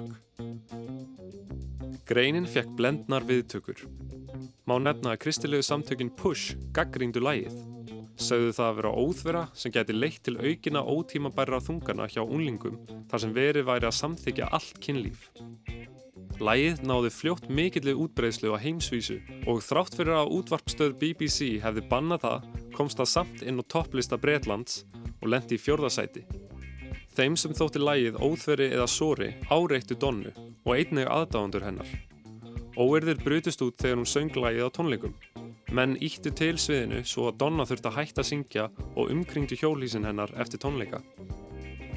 Greinin 2.10 2.48
fekk 2.50 2.72
blendnar 2.80 3.28
viðtökur. 3.30 3.84
Má 4.66 4.80
nefna 4.82 5.14
að 5.14 5.22
kristilegu 5.22 5.62
samtökin 5.68 6.10
Push 6.18 6.58
gaggríndu 6.74 7.22
lægið. 7.22 7.60
Sögðu 8.18 8.56
það 8.58 8.72
að 8.72 8.80
vera 8.80 8.94
óþvera 9.04 9.44
sem 9.54 9.76
geti 9.76 9.94
leitt 9.94 10.24
til 10.26 10.40
aukina 10.42 10.82
ótímabærra 10.82 11.62
þungana 11.62 12.10
hjá 12.10 12.24
unlingum 12.26 12.80
þar 13.12 13.22
sem 13.22 13.36
verið 13.38 13.70
væri 13.70 13.90
að 13.92 14.00
samþykja 14.00 14.50
allt 14.50 14.82
kynlíf. 14.82 15.30
Lægið 16.42 16.82
náði 16.90 17.14
fljótt 17.14 17.46
mikillig 17.54 18.02
útbreyslu 18.02 18.56
á 18.56 18.58
heimsvísu 18.64 19.20
og 19.46 19.62
þrátt 19.62 19.94
fyrir 20.00 20.18
að 20.18 20.34
útvarpstöð 20.40 20.98
BBC 20.98 21.60
hefði 21.62 21.86
bannað 21.92 22.26
það 22.26 22.50
komst 22.80 23.00
það 23.00 23.12
samt 23.12 23.42
inn 23.44 23.60
á 23.60 23.64
topplista 23.68 24.16
Breitlands 24.16 24.86
og 25.20 25.34
lendi 25.34 25.58
í 25.58 25.60
fjórðasæti. 25.60 26.24
Þeim 27.18 27.36
sem 27.36 27.52
þótti 27.58 27.82
lægið 27.84 28.20
óþveri 28.24 28.70
eða 28.72 28.86
sóri 28.88 29.34
áreittu 29.52 29.98
Donnu 30.00 30.32
og 30.64 30.72
einnig 30.78 31.10
aðdáðandur 31.12 31.66
hennar. 31.68 31.90
Óerðir 32.80 33.20
brutist 33.20 33.60
út 33.66 33.76
þegar 33.82 34.00
hún 34.00 34.08
söng 34.08 34.32
lægið 34.40 34.70
á 34.72 34.76
tónleikum. 34.78 35.18
Menn 35.76 35.98
íttu 36.00 36.32
til 36.32 36.56
sviðinu 36.56 37.04
svo 37.04 37.28
að 37.30 37.42
Donna 37.44 37.68
þurfti 37.68 37.92
að 37.92 37.98
hætta 37.98 38.24
að 38.24 38.30
syngja 38.30 38.70
og 38.96 39.12
umkringdu 39.12 39.60
hjólísin 39.60 40.08
hennar 40.08 40.32
eftir 40.40 40.64
tónleika. 40.64 41.02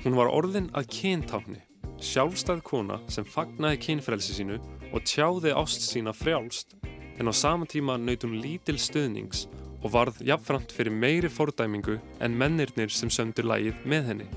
Hún 0.02 0.18
var 0.18 0.32
orðin 0.34 0.66
að 0.74 0.90
kyntákni, 0.96 1.62
sjálfstæð 2.02 2.64
kona 2.66 2.98
sem 3.06 3.24
fagnaði 3.24 3.78
kynfrelsi 3.86 4.34
sínu 4.40 4.58
og 4.90 5.06
tjáði 5.06 5.54
ást 5.54 5.86
sína 5.86 6.10
frjálst 6.16 6.74
en 7.20 7.30
á 7.30 7.32
sama 7.32 7.68
tíma 7.70 7.94
naut 8.00 8.26
hún 8.26 8.40
lítil 8.42 8.80
stuðnings 8.82 9.46
og 9.82 9.90
varð 9.92 10.22
jafnframt 10.26 10.72
fyrir 10.74 10.94
meiri 10.94 11.30
fordæmingu 11.30 11.98
en 12.22 12.38
mennirnir 12.38 12.92
sem 12.94 13.10
sömdu 13.10 13.44
lægið 13.46 13.84
með 13.88 14.08
henni. 14.10 14.28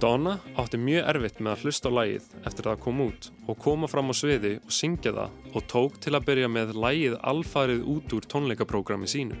Donna 0.00 0.34
átti 0.60 0.76
mjög 0.76 1.06
erfitt 1.08 1.38
með 1.40 1.54
að 1.54 1.62
hlusta 1.64 1.88
á 1.88 1.96
lægið 1.96 2.24
eftir 2.48 2.66
að 2.66 2.72
það 2.74 2.80
kom 2.84 2.98
út 3.06 3.28
og 3.48 3.60
koma 3.64 3.88
fram 3.88 4.12
á 4.12 4.14
sviði 4.16 4.50
og 4.58 4.74
syngja 4.76 5.12
það 5.16 5.54
og 5.56 5.68
tók 5.72 5.96
til 6.04 6.12
að 6.16 6.26
byrja 6.26 6.50
með 6.52 6.74
lægið 6.76 7.14
alfarið 7.32 7.86
út 7.94 8.16
úr 8.16 8.26
tónleikaprógrami 8.28 9.08
sínu. 9.08 9.38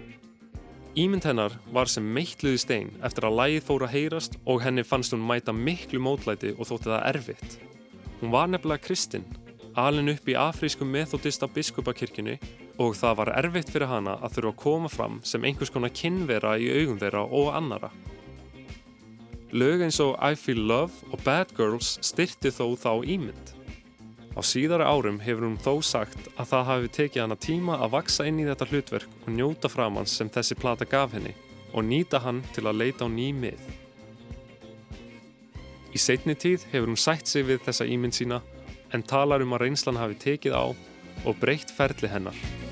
Ímynd 0.96 1.28
hennar 1.28 1.58
var 1.76 1.92
sem 1.92 2.06
meittluði 2.08 2.62
stein 2.62 2.94
eftir 3.04 3.28
að 3.28 3.36
lægið 3.42 3.66
fór 3.68 3.84
að 3.84 3.96
heyrast 3.98 4.38
og 4.48 4.62
henni 4.64 4.84
fannst 4.84 5.12
hún 5.12 5.26
mæta 5.28 5.52
miklu 5.52 6.00
mótlæti 6.00 6.54
og 6.56 6.70
þótti 6.70 6.88
það 6.88 7.08
erfitt. 7.12 7.58
Hún 8.22 8.32
var 8.32 8.48
nefnilega 8.48 8.86
kristinn, 8.86 9.28
alin 9.76 10.08
upp 10.08 10.24
í 10.24 10.38
afrísku 10.40 10.88
methodista 10.88 11.44
biskupakirkjunni 11.52 12.38
og 12.82 12.96
það 12.98 13.16
var 13.20 13.32
erfitt 13.38 13.70
fyrir 13.72 13.88
hana 13.90 14.18
að 14.20 14.36
þurfa 14.36 14.52
að 14.52 14.60
koma 14.62 14.90
fram 14.92 15.20
sem 15.24 15.44
einhvers 15.48 15.72
konar 15.72 15.94
kynvera 15.96 16.56
í 16.60 16.68
augum 16.82 17.00
þeirra 17.00 17.24
og 17.24 17.52
annara. 17.56 17.90
Lög 19.56 19.84
eins 19.86 20.00
og 20.02 20.16
I 20.20 20.36
Feel 20.36 20.66
Love 20.68 21.06
og 21.14 21.22
Bad 21.24 21.54
Girls 21.56 21.96
styrti 22.04 22.50
þó 22.52 22.74
þá 22.76 22.90
ímynd. 23.06 23.52
Á 24.36 24.40
síðara 24.44 24.90
árum 24.90 25.22
hefur 25.24 25.46
hún 25.46 25.56
þó 25.56 25.78
sagt 25.80 26.26
að 26.36 26.50
það 26.50 26.66
hafi 26.68 26.92
tekið 26.98 27.22
hana 27.22 27.38
tíma 27.40 27.78
að 27.80 27.94
vaksa 27.94 28.26
inn 28.28 28.42
í 28.42 28.44
þetta 28.44 28.68
hlutverk 28.68 29.14
og 29.22 29.32
njóta 29.32 29.70
framans 29.72 30.12
sem 30.18 30.28
þessi 30.28 30.58
plata 30.60 30.84
gaf 30.84 31.16
henni 31.16 31.32
og 31.72 31.86
nýta 31.88 32.20
hann 32.20 32.42
til 32.52 32.66
að 32.66 32.82
leita 32.82 33.08
á 33.08 33.08
ný 33.08 33.30
mið. 33.32 33.62
Í 35.96 35.98
setni 36.02 36.36
tíð 36.36 36.68
hefur 36.74 36.92
hún 36.92 37.00
sætt 37.00 37.30
sig 37.30 37.48
við 37.48 37.64
þessa 37.64 37.88
ímynd 37.88 38.18
sína 38.18 38.42
en 38.92 39.06
talar 39.06 39.40
um 39.40 39.56
að 39.56 39.64
reynslan 39.64 40.02
hafi 40.02 40.20
tekið 40.20 40.52
á 40.52 40.64
og 41.24 41.40
breytt 41.40 41.72
ferli 41.72 42.12
hennar. 42.12 42.65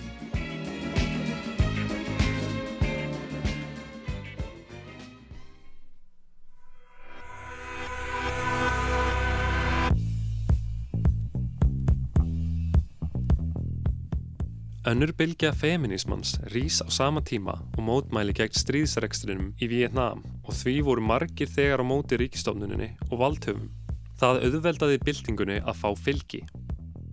Önnur 14.94 15.10
bylgja 15.18 15.50
feminismans 15.50 16.36
rís 16.54 16.76
á 16.78 16.86
sama 16.86 17.18
tíma 17.18 17.56
og 17.74 17.82
mótmæli 17.82 18.30
gegn 18.38 18.54
stríðsrekstrinum 18.54 19.48
í 19.58 19.66
Vietnam 19.66 20.20
og 20.46 20.54
því 20.54 20.74
voru 20.86 21.02
margir 21.02 21.48
þegar 21.50 21.82
á 21.82 21.84
móti 21.88 22.14
ríkistofnuninni 22.20 22.92
og 23.08 23.16
valdhöfum. 23.18 23.72
Það 24.20 24.36
auðveldaði 24.46 25.00
byltingunni 25.02 25.56
að 25.66 25.80
fá 25.80 25.88
fylgi. 25.98 26.44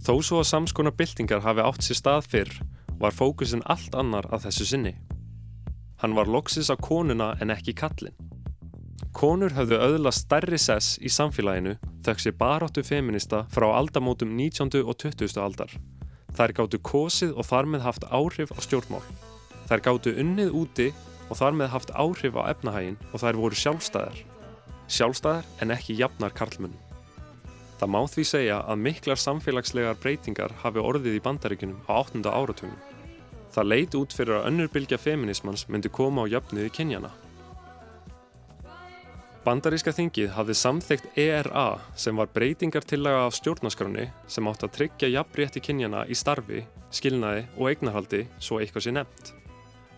Þó 0.05 0.13
svo 0.21 0.43
að 0.43 0.51
samskona 0.51 0.91
byltingar 0.93 1.41
hafi 1.41 1.65
átt 1.65 1.87
sér 1.87 1.97
stað 1.97 2.27
fyrr 2.29 2.51
var 3.01 3.17
fókusin 3.17 3.65
allt 3.65 3.97
annar 3.97 4.27
að 4.29 4.45
þessu 4.45 4.67
sinni. 4.69 4.91
Hann 6.03 6.13
var 6.13 6.29
loksis 6.29 6.69
á 6.69 6.77
konuna 6.77 7.31
en 7.41 7.49
ekki 7.49 7.73
kallin. 7.73 8.13
Konur 9.09 9.57
höfðu 9.57 9.81
öðla 9.87 10.13
stærri 10.13 10.61
sess 10.61 11.01
í 11.01 11.09
samfélaginu 11.09 11.79
þökk 12.05 12.21
sér 12.27 12.37
baróttu 12.37 12.85
feminista 12.85 13.47
frá 13.49 13.71
aldamótum 13.73 14.37
19. 14.37 14.85
og 14.85 15.01
20. 15.01 15.41
aldar. 15.41 15.73
Þær 16.37 16.53
gáttu 16.57 16.79
kosið 16.79 17.33
og 17.35 17.47
þar 17.47 17.67
með 17.73 17.85
haft 17.87 18.05
áhrif 18.07 18.53
á 18.55 18.59
stjórnmál. 18.63 19.03
Þær 19.67 19.83
gáttu 19.87 20.13
unnið 20.21 20.53
úti 20.55 20.87
og 21.31 21.39
þar 21.39 21.57
með 21.59 21.73
haft 21.73 21.91
áhrif 21.95 22.37
á 22.39 22.43
efnahægin 22.51 22.99
og 23.11 23.23
þær 23.23 23.39
voru 23.39 23.59
sjálfstæðar. 23.59 24.21
Sjálfstæðar 24.91 25.49
en 25.63 25.75
ekki 25.75 25.97
jafnar 25.99 26.35
karlmunum. 26.35 26.79
Það 27.81 27.91
má 27.95 28.01
því 28.13 28.23
segja 28.29 28.59
að 28.69 28.81
miklar 28.85 29.17
samfélagslegar 29.17 29.99
breytingar 30.03 30.51
hafi 30.61 30.83
orðið 30.83 31.17
í 31.17 31.23
bandaríkunum 31.25 31.79
á 31.89 32.03
8. 32.03 32.21
áratugum. 32.29 32.75
Það 33.51 33.69
leit 33.71 33.95
út 33.97 34.13
fyrir 34.15 34.37
að 34.37 34.47
önnur 34.51 34.69
bylgja 34.71 34.99
feminismans 35.01 35.65
myndi 35.67 35.89
koma 35.91 36.23
á 36.23 36.31
jöfnuði 36.31 36.69
kynjana. 36.71 37.09
Bandaríska 39.41 39.89
þingið 39.89 40.35
hafði 40.35 40.53
samþygt 40.53 41.15
ERA 41.17 41.79
sem 41.97 42.13
var 42.13 42.29
breytingartillaga 42.29 43.23
af 43.25 43.33
stjórnaskráni 43.39 44.03
sem 44.29 44.49
átt 44.51 44.65
að 44.67 44.73
tryggja 44.75 45.07
jafnrétti 45.09 45.63
kynjana 45.65 46.03
í 46.05 46.17
starfi, 46.17 46.59
skilnaði 46.93 47.47
og 47.55 47.71
eignarhaldi 47.71 48.19
svo 48.37 48.59
eitthvað 48.61 48.85
sé 48.85 48.91
nefnt. 48.93 49.31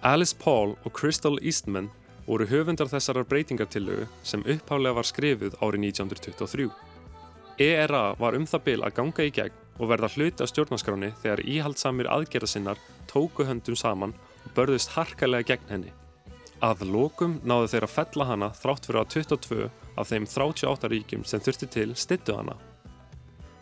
Alice 0.07 0.37
Paul 0.39 0.77
og 0.85 0.93
Crystal 0.95 1.35
Eastman 1.43 1.89
voru 2.23 2.47
höfundar 2.47 2.87
þessarar 2.87 3.27
breytingartillögu 3.27 4.07
sem 4.23 4.45
upphálega 4.47 4.95
var 4.95 5.09
skrifuð 5.11 5.57
árið 5.59 5.89
1923. 5.89 6.69
ERA 7.67 8.03
var 8.19 8.39
um 8.39 8.47
það 8.47 8.63
bil 8.69 8.77
að 8.79 8.95
ganga 9.01 9.25
í 9.27 9.33
gegn 9.41 9.59
og 9.75 9.91
verða 9.91 10.11
hluti 10.15 10.45
af 10.45 10.53
stjórnaskráni 10.53 11.11
þegar 11.19 11.43
íhaldsamir 11.43 12.07
aðgerðasinnar 12.15 12.79
tóku 13.11 13.43
höndum 13.43 13.75
saman 13.75 14.15
og 14.45 14.55
börðust 14.55 14.95
harkalega 14.95 15.51
gegn 15.51 15.75
henni. 15.75 15.93
Að 16.63 16.85
lokum 16.87 17.41
náðu 17.43 17.73
þeir 17.73 17.85
að 17.85 17.91
fella 17.91 18.25
hana 18.29 18.47
þrátt 18.55 18.85
fyrir 18.87 19.01
að 19.01 19.09
22 19.17 19.65
af 19.99 20.07
þeim 20.07 20.27
38 20.31 20.89
ríkjum 20.93 21.25
sem 21.27 21.41
þurfti 21.43 21.67
til 21.73 21.89
styttu 21.99 22.37
hana. 22.37 22.55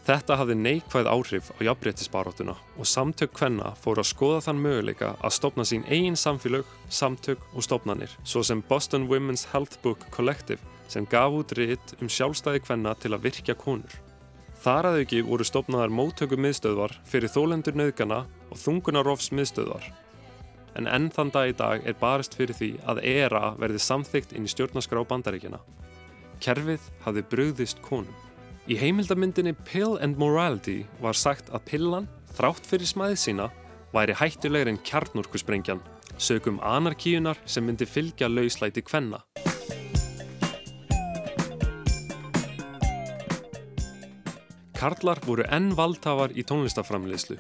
Þetta 0.06 0.38
hafði 0.38 0.58
neikvæð 0.58 1.10
áhrif 1.10 1.50
á 1.58 1.60
jafnbrettisbaróttuna 1.66 2.54
og 2.78 2.90
samtök 2.90 3.34
kvenna 3.38 3.72
fóru 3.82 4.02
að 4.02 4.10
skoða 4.12 4.44
þann 4.48 4.62
möguleika 4.62 5.12
að 5.18 5.36
stopna 5.38 5.66
sín 5.66 5.86
eigin 5.90 6.18
samfélög, 6.18 6.66
samtök 6.90 7.42
og 7.54 7.66
stopnanir, 7.66 8.14
svo 8.26 8.42
sem 8.46 8.62
Boston 8.70 9.08
Women's 9.10 9.48
Health 9.54 9.82
Book 9.82 10.06
Collective 10.14 10.62
sem 10.90 11.06
gaf 11.10 11.34
út 11.38 11.54
ritt 11.58 11.96
um 12.02 12.10
sjálfstæði 12.10 12.64
kvenna 12.66 12.94
til 13.02 13.14
að 13.14 13.30
virkja 13.30 13.58
konur. 13.58 13.94
Þar 14.62 14.92
að 14.92 15.02
auki 15.02 15.24
voru 15.26 15.46
stopnaðar 15.46 15.94
móttöku 15.94 16.38
miðstöðvar 16.38 16.94
fyrir 17.10 17.34
þólendur 17.34 17.78
nöðgana 17.78 18.24
og 18.50 18.62
þungunarofs 18.62 19.32
miðstöðvar. 19.34 19.90
En 20.80 20.88
enn 20.88 21.10
þann 21.12 21.32
dag 21.36 21.52
í 21.52 21.56
dag 21.58 21.86
er 21.88 21.98
barist 22.00 22.36
fyrir 22.38 22.56
því 22.56 22.72
að 22.88 23.02
ERA 23.04 23.54
verði 23.60 23.82
samþygt 23.84 24.36
inn 24.38 24.48
í 24.48 24.52
stjórnaskrá 24.52 25.04
bandaríkjana. 25.08 25.60
Kerfið 26.42 26.86
hafði 27.06 27.24
brugðist 27.34 27.82
konum. 27.86 28.14
Í 28.72 28.78
heimildamyndinni 28.80 29.56
Pill 29.68 29.98
and 30.00 30.20
Morality 30.22 30.84
var 31.02 31.18
sagt 31.18 31.52
að 31.52 31.66
pillan, 31.72 32.08
þrátt 32.38 32.68
fyrir 32.70 32.88
smæðið 32.88 33.20
sína, 33.20 33.48
væri 33.92 34.16
hættulegri 34.16 34.72
en 34.72 34.82
kjarnorkusprengjan, 34.88 35.82
sögum 36.18 36.62
anarkíunar 36.64 37.42
sem 37.46 37.66
myndi 37.68 37.90
fylgja 37.90 38.30
lauslæti 38.32 38.86
kvenna. 38.86 39.26
Karlar 44.82 45.20
voru 45.28 45.44
enn 45.46 45.76
valdhafar 45.78 46.32
í 46.34 46.42
tónlistaframleyslu. 46.48 47.36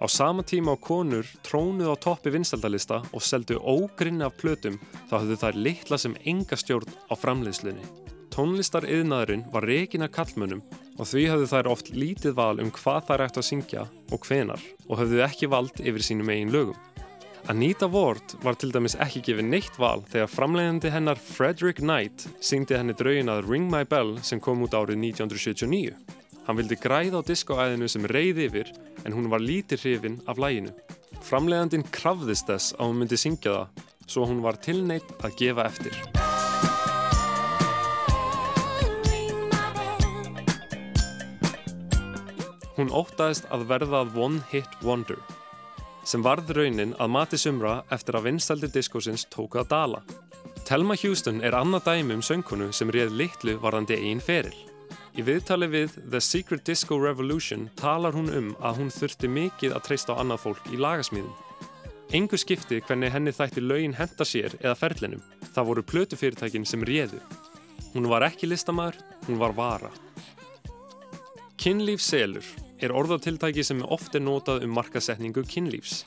Á 0.00 0.08
sama 0.08 0.42
tíma 0.42 0.72
á 0.72 0.76
konur 0.80 1.28
trónuð 1.44 1.92
á 1.92 1.96
toppi 2.00 2.32
vinsaldalista 2.32 3.02
og 3.12 3.20
seldu 3.20 3.58
ógrinni 3.60 4.24
af 4.24 4.38
plötum 4.40 4.78
þá 5.10 5.14
höfðu 5.18 5.36
þær 5.42 5.58
litla 5.66 5.98
sem 6.00 6.14
enga 6.24 6.56
stjórn 6.56 6.88
á 7.12 7.14
framleyslunni. 7.20 7.84
Tónlistar 8.32 8.86
yðnaðurinn 8.88 9.44
var 9.52 9.66
reygin 9.68 10.06
af 10.06 10.14
kallmönnum 10.16 10.62
og 10.96 11.08
því 11.10 11.26
höfðu 11.28 11.48
þær 11.50 11.68
oft 11.68 11.90
lítið 11.92 12.36
val 12.38 12.62
um 12.62 12.70
hvað 12.72 13.10
þær 13.10 13.24
ættu 13.26 13.42
að 13.42 13.48
syngja 13.50 13.82
og 14.08 14.24
hvenar 14.24 14.62
og 14.88 15.02
höfðu 15.02 15.20
ekki 15.26 15.50
vald 15.52 15.82
yfir 15.84 16.06
sínum 16.06 16.32
eigin 16.32 16.54
lögum. 16.54 16.78
Anita 17.48 17.88
Ward 17.88 18.36
var 18.44 18.56
til 18.56 18.72
dæmis 18.72 18.96
ekki 19.00 19.20
gefið 19.26 19.48
neitt 19.48 19.76
val 19.80 20.00
þegar 20.08 20.32
framleiðandi 20.32 20.92
hennar 20.94 21.20
Frederick 21.20 21.80
Knight 21.84 22.24
syngdi 22.40 22.76
henni 22.78 22.96
draugin 22.96 23.32
að 23.32 23.48
Ring 23.48 23.68
My 23.72 23.84
Bell 23.84 24.16
sem 24.24 24.40
kom 24.40 24.64
út 24.64 24.76
árið 24.76 25.00
1979. 25.10 26.19
Hann 26.46 26.58
vildi 26.58 26.78
græða 26.80 27.20
á 27.20 27.28
diskoæðinu 27.28 27.88
sem 27.90 28.08
reyði 28.08 28.48
yfir 28.48 28.72
en 29.04 29.14
hún 29.16 29.28
var 29.32 29.44
lítið 29.44 29.84
hrifin 29.84 30.20
af 30.26 30.40
læginu. 30.40 30.72
Framleiðandin 31.24 31.84
krafðist 31.92 32.48
þess 32.48 32.74
að 32.78 32.90
hún 32.90 33.02
myndi 33.02 33.18
syngja 33.20 33.56
það 33.56 33.86
svo 34.10 34.26
hún 34.26 34.40
var 34.42 34.58
tilneitt 34.58 35.12
að 35.22 35.36
gefa 35.38 35.66
eftir. 35.70 35.94
Hún 42.78 42.94
óttaðist 42.96 43.44
að 43.52 43.66
verða 43.68 44.06
One 44.16 44.40
Hit 44.50 44.80
Wonder 44.82 45.20
sem 46.10 46.24
varð 46.24 46.48
raunin 46.56 46.94
að 46.98 47.12
mati 47.12 47.38
sumra 47.38 47.82
eftir 47.92 48.16
að 48.18 48.30
vinstaldi 48.30 48.70
diskósins 48.72 49.26
tóka 49.30 49.60
að 49.62 49.68
dala. 49.74 50.00
Thelma 50.66 50.96
Houston 51.02 51.42
er 51.44 51.54
annað 51.54 51.86
dæmi 51.90 52.16
um 52.16 52.24
söngkonu 52.24 52.70
sem 52.74 52.90
réð 52.90 53.12
litlu 53.20 53.58
varðandi 53.60 54.00
einn 54.00 54.24
feril. 54.24 54.69
Í 55.18 55.24
viðtali 55.26 55.66
við 55.66 55.96
The 56.12 56.20
Secret 56.22 56.62
Disco 56.68 56.94
Revolution 57.00 57.66
talar 57.78 58.14
hún 58.14 58.30
um 58.30 58.50
að 58.62 58.76
hún 58.78 58.92
þurfti 58.94 59.30
mikið 59.30 59.74
að 59.74 59.86
treysta 59.88 60.14
á 60.14 60.22
annað 60.22 60.44
fólk 60.44 60.68
í 60.70 60.78
lagasmíðum. 60.78 61.32
Engu 62.14 62.38
skipti 62.38 62.78
hvernig 62.86 63.10
henni 63.14 63.34
þætti 63.34 63.62
lögin 63.64 63.96
henda 63.98 64.26
sér 64.26 64.54
eða 64.60 64.76
ferlinum, 64.78 65.22
það 65.54 65.68
voru 65.68 65.84
plötufyrirtækin 65.86 66.66
sem 66.66 66.86
réðu. 66.86 67.18
Hún 67.94 68.06
var 68.10 68.26
ekki 68.26 68.46
listamæður, 68.46 69.00
hún 69.26 69.42
var 69.42 69.54
vara. 69.58 69.90
Kynlíf 71.58 72.02
selur 72.02 72.46
er 72.80 72.94
orðatiltæki 72.94 73.66
sem 73.66 73.82
er 73.82 74.22
notað 74.22 74.64
um 74.64 74.74
markasetningu 74.78 75.42
kynlífs. 75.42 76.04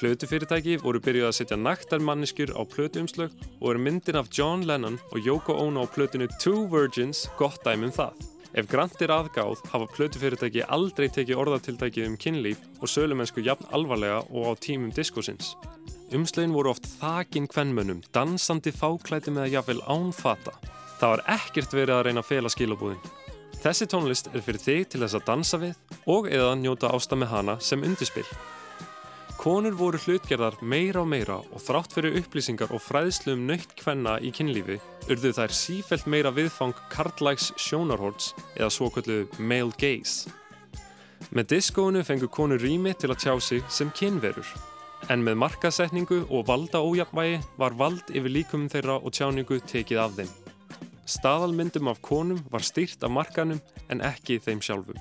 Plötufyrirtæki 0.00 0.78
voru 0.80 0.96
byrjuð 1.04 1.26
að 1.28 1.34
setja 1.36 1.56
naktar 1.60 2.00
manneskjur 2.00 2.54
á 2.56 2.64
plötuumslög 2.64 3.34
og 3.60 3.66
er 3.68 3.78
myndin 3.84 4.16
af 4.16 4.30
John 4.32 4.62
Lennon 4.64 4.94
og 5.12 5.26
Yoko 5.26 5.52
Ono 5.60 5.82
á 5.84 5.92
plötinu 5.92 6.24
Two 6.40 6.62
Virgins 6.72 7.26
gott 7.36 7.60
dæmi 7.66 7.90
um 7.90 7.92
það. 7.92 8.14
Ef 8.56 8.68
grant 8.70 9.02
er 9.04 9.12
aðgáð 9.12 9.60
hafa 9.68 9.88
plötufyrirtæki 9.92 10.64
aldrei 10.72 11.10
tekið 11.12 11.42
orðatiltækið 11.42 12.08
um 12.08 12.16
kynlíf 12.16 12.62
og 12.80 12.88
sölumennsku 12.88 13.44
jafn 13.44 13.68
alvarlega 13.76 14.22
og 14.32 14.48
á 14.48 14.52
tímum 14.56 14.88
diskosins. 14.96 15.52
Umslögin 16.16 16.56
voru 16.56 16.72
oft 16.72 16.88
þakin 16.96 17.48
kvennmönnum, 17.52 18.00
dansandi 18.16 18.72
fáklæti 18.72 19.34
með 19.36 19.50
að 19.50 19.52
jafnvel 19.58 19.82
ánfata. 19.84 20.54
Það 20.96 21.12
var 21.12 21.24
ekkert 21.36 21.76
verið 21.76 21.98
að 21.98 22.06
reyna 22.08 22.24
að 22.24 22.30
fela 22.30 22.54
skilabúðin. 22.56 23.04
Þessi 23.60 23.90
tónlist 23.92 24.32
er 24.32 24.40
fyrir 24.40 24.64
þig 24.64 24.88
til 24.88 25.02
þess 25.04 25.20
að 25.20 25.28
dansa 25.28 25.60
við 25.60 26.00
og 26.08 26.32
eða 26.32 26.56
njóta 26.56 26.88
ásta 26.88 27.20
með 27.20 27.34
hana 27.34 27.58
sem 27.60 27.84
undirspill. 27.84 28.26
Konur 29.40 29.72
voru 29.72 29.96
hlutgerðar 29.96 30.58
meira 30.60 31.00
og 31.00 31.06
meira 31.08 31.38
og 31.40 31.62
þrátt 31.64 31.94
fyrir 31.96 32.18
upplýsingar 32.18 32.74
og 32.76 32.82
fræðslu 32.84 33.32
um 33.32 33.46
nöytt 33.48 33.70
kvenna 33.78 34.18
í 34.20 34.28
kynlífi 34.36 34.74
urðu 35.06 35.30
þær 35.38 35.54
sífelt 35.56 36.04
meira 36.12 36.28
viðfang 36.36 36.76
karlægs 36.92 37.46
sjónarhorts 37.56 38.34
eða 38.58 38.68
svoköllu 38.74 39.22
male 39.38 39.72
gaze. 39.80 40.28
Með 41.32 41.54
diskóinu 41.54 42.02
fengur 42.04 42.28
konur 42.28 42.60
rými 42.60 42.92
til 42.92 43.14
að 43.14 43.22
tjá 43.24 43.34
sig 43.40 43.64
sem 43.72 43.88
kynverur. 43.96 44.50
En 45.08 45.24
með 45.24 45.40
markasetningu 45.40 46.26
og 46.28 46.44
valda 46.50 46.84
ójafnvægi 46.84 47.40
var 47.56 47.78
vald 47.80 48.12
yfir 48.12 48.34
líkumum 48.36 48.68
þeirra 48.68 48.98
og 49.00 49.14
tjáningu 49.16 49.62
tekið 49.72 50.02
af 50.04 50.18
þeim. 50.18 50.34
Staðalmyndum 51.08 51.88
af 51.88 52.04
konum 52.04 52.44
var 52.52 52.60
stýrt 52.60 53.08
af 53.08 53.16
markanum 53.16 53.64
en 53.88 54.04
ekki 54.04 54.36
þeim 54.44 54.60
sjálfum. 54.60 55.00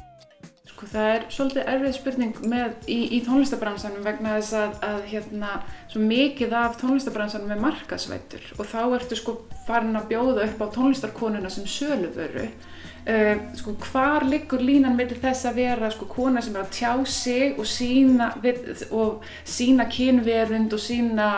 Sko 0.80 0.88
það 0.94 1.10
er 1.12 1.24
svolítið 1.36 1.70
erfið 1.74 1.96
spurning 1.98 2.38
með, 2.48 2.76
í, 2.88 3.00
í 3.12 3.18
tónlistabransanum 3.26 4.06
vegna 4.06 4.38
þess 4.38 4.54
að, 4.56 4.78
að 4.88 5.00
hérna, 5.12 5.50
svo 5.92 6.04
mikið 6.08 6.54
af 6.56 6.78
tónlistabransanum 6.80 7.52
er 7.52 7.60
markasvættur 7.66 8.46
og 8.56 8.70
þá 8.70 8.78
ertu 8.96 9.18
sko 9.20 9.34
farin 9.68 10.00
að 10.00 10.08
bjóða 10.14 10.46
upp 10.46 10.64
á 10.64 10.68
tónlistarkonuna 10.78 11.52
sem 11.52 11.68
söluvöru. 11.68 12.46
Uh, 13.08 13.40
sko 13.56 13.74
hvar 13.90 14.26
liggur 14.28 14.62
línan 14.62 14.98
með 14.98 15.16
þess 15.24 15.48
að 15.48 15.62
vera 15.62 15.88
sko 15.94 16.06
kona 16.12 16.42
sem 16.44 16.58
er 16.58 16.66
að 16.66 16.74
tjá 16.76 16.92
sig 17.08 17.56
og 17.58 17.66
sína, 17.66 18.28
sína 19.48 19.86
kynverund 19.90 20.76
og 20.76 20.82
sína 20.84 21.30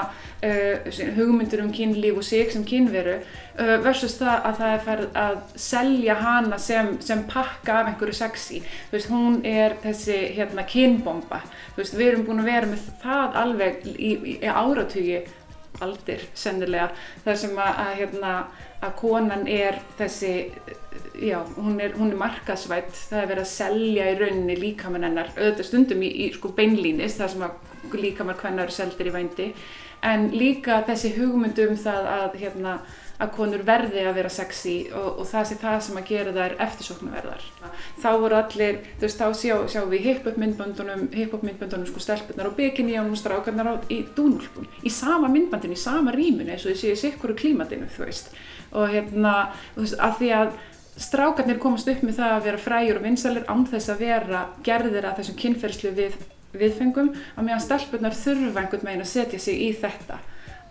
uh, 0.42 0.90
hugmyndur 1.16 1.62
um 1.64 1.72
kynlíf 1.72 2.18
og 2.18 2.26
sig 2.26 2.52
sem 2.52 2.66
kynveru 2.68 3.20
uh, 3.22 3.78
versus 3.86 4.18
það 4.20 4.48
að 4.50 4.62
það 4.62 4.74
er 4.74 4.86
farið 4.88 5.20
að 5.24 5.38
selja 5.68 6.18
hana 6.24 6.60
sem, 6.60 6.96
sem 7.06 7.22
pakka 7.30 7.78
af 7.82 7.92
einhverju 7.92 8.18
sexy. 8.18 8.64
Þú 8.90 8.98
veist, 8.98 9.12
hún 9.14 9.38
er 9.48 9.78
þessi 9.86 10.18
hérna 10.40 10.66
kynbomba. 10.68 11.44
Veist, 11.78 11.96
við 11.96 12.14
erum 12.14 12.26
búin 12.28 12.42
að 12.44 12.52
vera 12.52 12.72
með 12.74 12.90
það 13.04 13.38
alveg 13.46 13.86
í, 13.94 13.94
í, 14.12 14.36
í 14.42 14.50
áratugi 14.50 15.22
aldir 15.86 16.24
sennilega 16.34 16.92
þar 17.26 17.42
sem 17.44 17.58
að, 17.58 17.82
að, 17.86 17.92
hérna, 18.00 18.36
að 18.82 18.96
konan 19.02 19.48
er 19.50 19.82
þessi 20.00 20.34
já, 21.22 21.40
hún 21.58 21.80
er, 21.82 21.96
hún 21.98 22.14
er 22.14 22.22
markasvætt 22.22 22.96
það 23.10 23.24
er 23.24 23.30
verið 23.34 23.44
að 23.46 23.52
selja 23.52 24.10
í 24.12 24.18
rauninni 24.20 24.58
líkamann 24.60 25.08
hennar 25.08 25.32
auðvitað 25.38 25.70
stundum 25.70 26.04
í, 26.06 26.10
í 26.26 26.32
sko 26.36 26.54
beinlínis 26.58 27.20
þar 27.20 27.36
sem 27.36 27.46
að 27.48 28.02
líkamann 28.02 28.40
hvenna 28.40 28.66
eru 28.66 28.76
seldir 28.76 29.10
í 29.10 29.16
vændi. 29.16 29.52
En 30.02 30.32
líka 30.34 30.82
þessi 30.88 31.14
hugmyndum 31.18 31.76
það 31.78 32.08
að 32.10 32.38
hérna 32.42 32.80
að 33.22 33.32
konur 33.36 33.64
verði 33.66 34.04
að 34.08 34.18
vera 34.18 34.32
sexy 34.34 34.76
og, 34.98 35.22
og 35.22 35.28
það 35.30 35.48
sé 35.48 35.58
það 35.62 35.78
sem 35.86 36.00
að 36.00 36.08
gera 36.10 36.34
þær 36.36 36.56
eftirsóknarverðar. 36.66 37.44
Þá 38.02 38.10
voru 38.24 38.38
allir, 38.40 38.80
þú 38.98 39.06
veist, 39.06 39.22
þá 39.22 39.38
sjá, 39.42 39.54
sjáum 39.74 39.92
við 39.92 40.08
hip-hop 40.08 40.40
myndböndunum, 40.42 41.06
hip-hop 41.14 41.46
myndböndunum 41.46 41.90
sko 41.90 42.02
stelpunar 42.02 42.50
á 42.50 42.58
bikini 42.58 42.98
og 43.02 43.14
strákarnar 43.20 43.72
á, 43.72 43.76
í 43.94 44.02
dúnúlpum, 44.18 44.68
í 44.82 44.94
sama 44.94 45.30
myndbandinu, 45.32 45.78
í 45.78 45.84
sama 45.84 46.16
rýmunu 46.16 46.56
eins 46.56 46.66
og 46.66 46.74
þið 46.74 46.82
séu 46.82 47.00
sikkuru 47.06 47.38
klímatinu, 47.38 47.90
þú 47.94 48.08
veist. 48.08 48.34
Og 48.72 48.90
hérna, 48.96 49.36
þú 49.76 49.86
veist, 49.86 50.00
að 50.02 50.18
því 50.22 50.34
að 50.40 50.54
strákarnir 51.02 51.62
komast 51.62 51.90
upp 51.92 52.04
með 52.06 52.20
það 52.20 52.36
að 52.36 52.46
vera 52.50 52.66
fræjur 52.66 53.00
og 53.00 53.06
vinsalir 53.06 53.48
án 53.48 53.64
þess 53.70 53.94
að 53.94 54.04
vera 54.08 54.44
gerðir 54.66 55.08
að 55.08 55.22
þessum 55.22 55.40
kynferðslu 55.40 55.94
við, 55.98 56.18
viðfengum, 56.58 57.14
að 57.38 57.48
meðan 57.48 57.64
stelpunar 57.64 58.18
þurfa 58.18 58.66
einhvern 58.66 58.90
veginn 58.90 59.06
að 59.06 59.14
setja 59.14 59.40
sig 59.40 59.62
í 59.70 59.72
þetta 59.78 60.20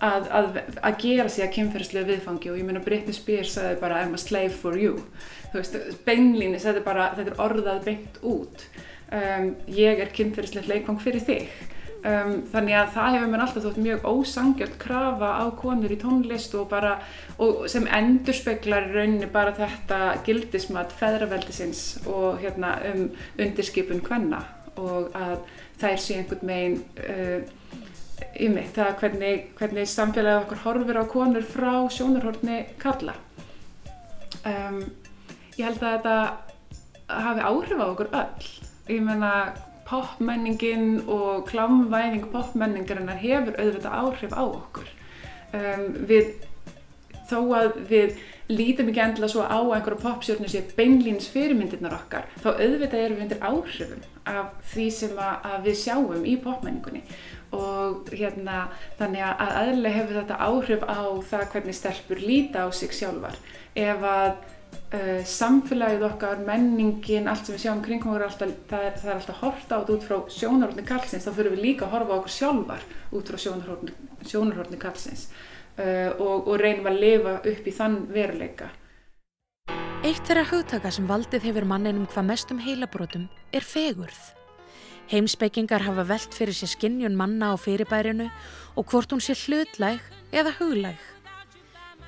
að, 0.01 0.29
að, 0.33 0.61
að 0.81 1.01
gera 1.05 1.29
sig 1.33 1.45
að 1.45 1.55
kynferðslega 1.57 2.09
viðfangi 2.09 2.53
og 2.53 2.61
ég 2.61 2.69
meina 2.69 2.85
Britney 2.85 3.17
Spears 3.17 3.57
sagði 3.57 3.81
bara 3.83 4.05
I'm 4.05 4.15
a 4.17 4.21
slave 4.21 4.55
for 4.57 4.79
you. 4.81 5.03
Þú 5.51 5.61
veist, 5.61 5.77
beinlínis, 6.07 6.65
þetta 6.67 6.81
er 6.81 6.87
bara 6.87 7.11
þetta 7.19 7.35
er 7.35 7.43
orðað 7.49 7.83
beint 7.89 8.23
út. 8.27 8.65
Um, 9.11 9.53
ég 9.75 10.01
er 10.01 10.15
kynferðslega 10.15 10.71
leikvang 10.71 11.01
fyrir 11.03 11.25
þig. 11.27 11.53
Um, 12.01 12.39
þannig 12.49 12.79
að 12.79 12.93
það 12.95 13.15
hefur 13.15 13.29
mér 13.29 13.43
alltaf 13.45 13.65
þótt 13.67 13.81
mjög 13.85 14.07
ósangjart 14.09 14.77
krafa 14.81 15.35
á 15.37 15.45
konur 15.61 15.93
í 15.93 15.99
tónlist 16.01 16.55
og 16.57 16.71
bara 16.71 16.95
og 17.37 17.67
sem 17.69 17.85
endur 17.93 18.39
speklar 18.39 18.87
í 18.89 18.95
rauninni 18.95 19.29
bara 19.29 19.53
þetta 19.59 19.99
gildismat 20.25 20.95
feðraveldisins 20.97 21.83
og 22.09 22.41
hérna 22.41 22.79
um 22.89 23.03
undirskipun 23.37 24.01
kvenna 24.07 24.47
og 24.81 25.13
að 25.13 25.43
þær 25.83 26.01
sé 26.01 26.17
einhvern 26.23 26.49
megin 26.49 26.81
uh, 27.05 27.53
ymmið, 28.41 28.69
það 28.77 28.93
hvernig, 29.03 29.43
hvernig 29.59 29.89
samfélagið 29.91 30.45
okkur 30.45 30.63
horfir 30.65 31.01
á 31.01 31.05
konur 31.11 31.47
frá 31.47 31.73
sjónarhortni 31.93 32.61
Karla. 32.81 33.17
Um, 34.45 34.83
ég 35.59 35.67
held 35.67 35.83
að 35.83 35.97
þetta 35.97 36.17
hafi 37.27 37.45
áhrif 37.45 37.83
á 37.83 37.87
okkur 37.89 38.13
öll. 38.21 38.49
Ég 38.91 39.03
menna 39.05 39.33
popmenningin 39.91 41.03
og 41.11 41.49
klámvæðing 41.51 42.29
popmenningarinnar 42.33 43.19
hefur 43.21 43.59
auðvitað 43.59 43.99
áhrif 44.03 44.37
á 44.37 44.45
okkur. 44.45 44.93
Um, 45.51 45.87
við, 46.07 46.35
þó 47.31 47.41
að 47.59 47.73
við 47.91 48.21
lítum 48.51 48.91
ekki 48.91 49.03
endilega 49.03 49.33
svo 49.33 49.45
á 49.47 49.59
einhverja 49.59 50.03
popsjörnu 50.03 50.49
sem 50.51 50.71
beinlýns 50.77 51.29
fyrirmyndirnar 51.31 51.95
okkar, 51.95 52.27
þá 52.43 52.49
auðvitað 52.53 53.05
erum 53.05 53.19
við 53.19 53.27
undir 53.27 53.45
áhrifum 53.47 54.07
af 54.31 54.57
því 54.73 54.87
sem 54.95 55.19
að, 55.19 55.37
að 55.51 55.69
við 55.69 55.79
sjáum 55.85 56.25
í 56.27 56.35
popmenningunni 56.43 57.03
og 57.57 58.11
hérna 58.15 58.69
þannig 58.99 59.25
að 59.27 59.53
aðlega 59.65 59.97
hefur 59.97 60.19
þetta 60.21 60.39
áhrif 60.47 60.87
á 60.87 61.03
það 61.31 61.45
hvernig 61.55 61.77
stelpur 61.77 62.23
líta 62.23 62.67
á 62.67 62.69
sig 62.71 62.95
sjálfar. 62.95 63.37
Ef 63.75 64.05
að 64.07 64.31
uh, 64.31 65.21
samfélagið 65.27 66.07
okkar, 66.11 66.43
menningin 66.47 67.29
allt 67.31 67.47
sem 67.47 67.57
við 67.57 67.65
sjáum 67.67 67.85
kringum 67.85 68.15
okkur 68.15 68.27
alltaf, 68.29 68.57
það 68.71 68.87
er, 68.87 68.99
það 69.03 69.13
er 69.13 69.19
alltaf 69.19 69.45
horta 69.45 69.81
út 69.83 70.07
frá 70.07 70.19
sjónarhórni 70.39 70.87
kallsins 70.89 71.27
þá 71.27 71.33
fyrir 71.39 71.57
við 71.57 71.65
líka 71.67 71.87
að 71.89 71.97
horfa 71.97 72.19
okkur 72.21 72.37
sjálfar 72.37 72.89
út 73.11 73.31
frá 73.31 73.41
sjónarhórni, 73.45 74.81
kallsins 74.81 75.29
uh, 75.79 76.11
og, 76.19 76.47
og 76.47 76.61
reynum 76.61 76.91
að 76.91 77.01
lifa 77.05 77.39
upp 77.41 77.67
í 77.67 77.77
þann 77.77 78.05
veruleika. 78.15 78.75
Eitt 80.01 80.25
þeirra 80.25 80.47
hugtaka 80.49 80.91
sem 80.95 81.05
valdið 81.05 81.51
hefur 81.51 81.67
manninum 81.69 82.07
hvað 82.09 82.31
mestum 82.31 82.63
heilabrótum 82.65 83.27
er 83.53 83.67
fegurð 83.67 84.40
Heimspekingar 85.11 85.83
hafa 85.83 86.05
velt 86.07 86.35
fyrir 86.39 86.55
sér 86.55 86.71
skinnjun 86.71 87.17
manna 87.19 87.51
á 87.51 87.59
fyrirbærinu 87.59 88.29
og 88.79 88.85
hvort 88.93 89.11
hún 89.11 89.19
sé 89.19 89.35
hlutlæg 89.35 89.99
eða 90.31 90.53
huglæg. 90.61 91.01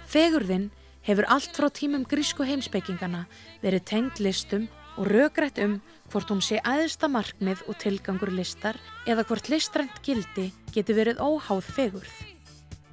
Fegurðin 0.06 0.70
hefur 1.02 1.26
allt 1.26 1.50
frá 1.50 1.66
tímum 1.66 2.06
grísku 2.06 2.46
heimspekingana 2.46 3.24
verið 3.64 3.86
tengd 3.90 4.22
listum 4.22 4.68
og 4.94 5.10
rögrætt 5.10 5.58
um 5.64 5.80
hvort 6.12 6.30
hún 6.30 6.44
sé 6.46 6.62
aðsta 6.62 7.10
markmið 7.10 7.66
og 7.66 7.80
tilgangur 7.82 8.30
listar 8.30 8.78
eða 9.02 9.26
hvort 9.26 9.50
listrænt 9.50 9.98
gildi 10.06 10.52
geti 10.70 10.94
verið 10.94 11.18
óháð 11.18 11.66
fegurð. 11.74 12.16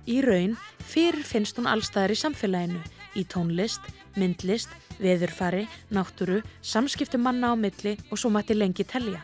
Í 0.09 0.23
raun 0.25 0.57
fyrir 0.89 1.21
finnst 1.21 1.61
hún 1.61 1.69
allstæðar 1.69 2.15
í 2.15 2.17
samfélaginu, 2.17 2.81
í 3.13 3.29
tónlist, 3.29 3.83
myndlist, 4.17 4.73
veðurfari, 4.97 5.67
náttúru, 5.93 6.41
samskiptum 6.65 7.21
manna 7.21 7.53
á 7.53 7.55
milli 7.55 7.99
og 8.09 8.17
svo 8.17 8.33
mætti 8.33 8.57
lengi 8.57 8.87
telja. 8.89 9.21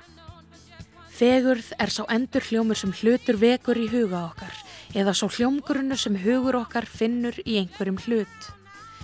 Fegurð 1.15 1.69
er 1.79 1.87
sá 1.95 2.01
endur 2.11 2.43
hljómur 2.43 2.75
sem 2.75 2.91
hlutur 2.91 3.37
vekur 3.39 3.77
í 3.79 3.85
huga 3.87 4.25
okkar 4.33 4.55
eða 4.99 5.13
sá 5.15 5.29
hljómgrunnu 5.31 5.95
sem 5.95 6.17
hugur 6.19 6.57
okkar 6.59 6.83
finnur 6.91 7.37
í 7.47 7.55
einhverjum 7.61 8.01
hlut. 8.03 8.49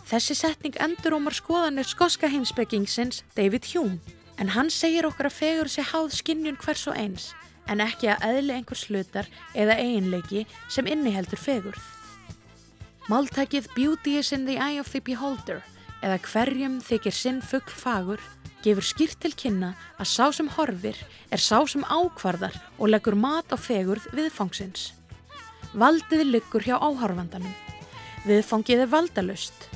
Þessi 0.10 0.36
setning 0.36 0.76
endur 0.84 1.16
ómar 1.16 1.38
skoðanir 1.38 1.88
skoska 1.88 2.28
heimsbyggingsins 2.34 3.22
David 3.38 3.70
Hume 3.72 4.02
en 4.44 4.52
hann 4.58 4.68
segir 4.68 5.08
okkar 5.08 5.30
að 5.30 5.38
fegur 5.38 5.72
sé 5.72 5.86
háð 5.88 6.12
skinnjun 6.18 6.60
hvers 6.60 6.84
og 6.92 7.00
eins 7.00 7.30
en 7.72 7.80
ekki 7.80 8.12
að 8.12 8.28
eðli 8.28 8.58
einhvers 8.58 8.84
hlutar 8.90 9.32
eða 9.56 9.80
eiginleiki 9.80 10.44
sem 10.68 10.92
inniheldur 10.92 11.40
fegurð. 11.40 11.86
Máltækið 13.08 13.72
Beauty 13.78 14.18
is 14.20 14.34
in 14.36 14.44
the 14.50 14.60
eye 14.60 14.84
of 14.84 14.92
the 14.92 15.00
beholder 15.00 15.64
eða 16.04 16.20
hverjum 16.28 16.82
þykir 16.84 17.16
sinn 17.16 17.40
fuggl 17.40 17.72
fagur 17.72 18.20
gefur 18.64 18.86
skýrt 18.86 19.20
til 19.24 19.34
kynna 19.38 19.74
að 19.98 20.10
sá 20.12 20.32
sem 20.36 20.50
horfir 20.56 20.98
er 21.34 21.42
sá 21.42 21.60
sem 21.70 21.84
ákvarðar 21.86 22.56
og 22.78 22.92
leggur 22.92 23.18
mat 23.18 23.52
á 23.54 23.58
fegurð 23.58 24.08
viðfangsins. 24.16 24.92
Valdið 25.74 26.26
liggur 26.28 26.66
hjá 26.66 26.78
áhorfandanum. 26.78 27.54
Viðfangið 28.28 28.86
er 28.86 28.92
valdalust. 28.92 29.68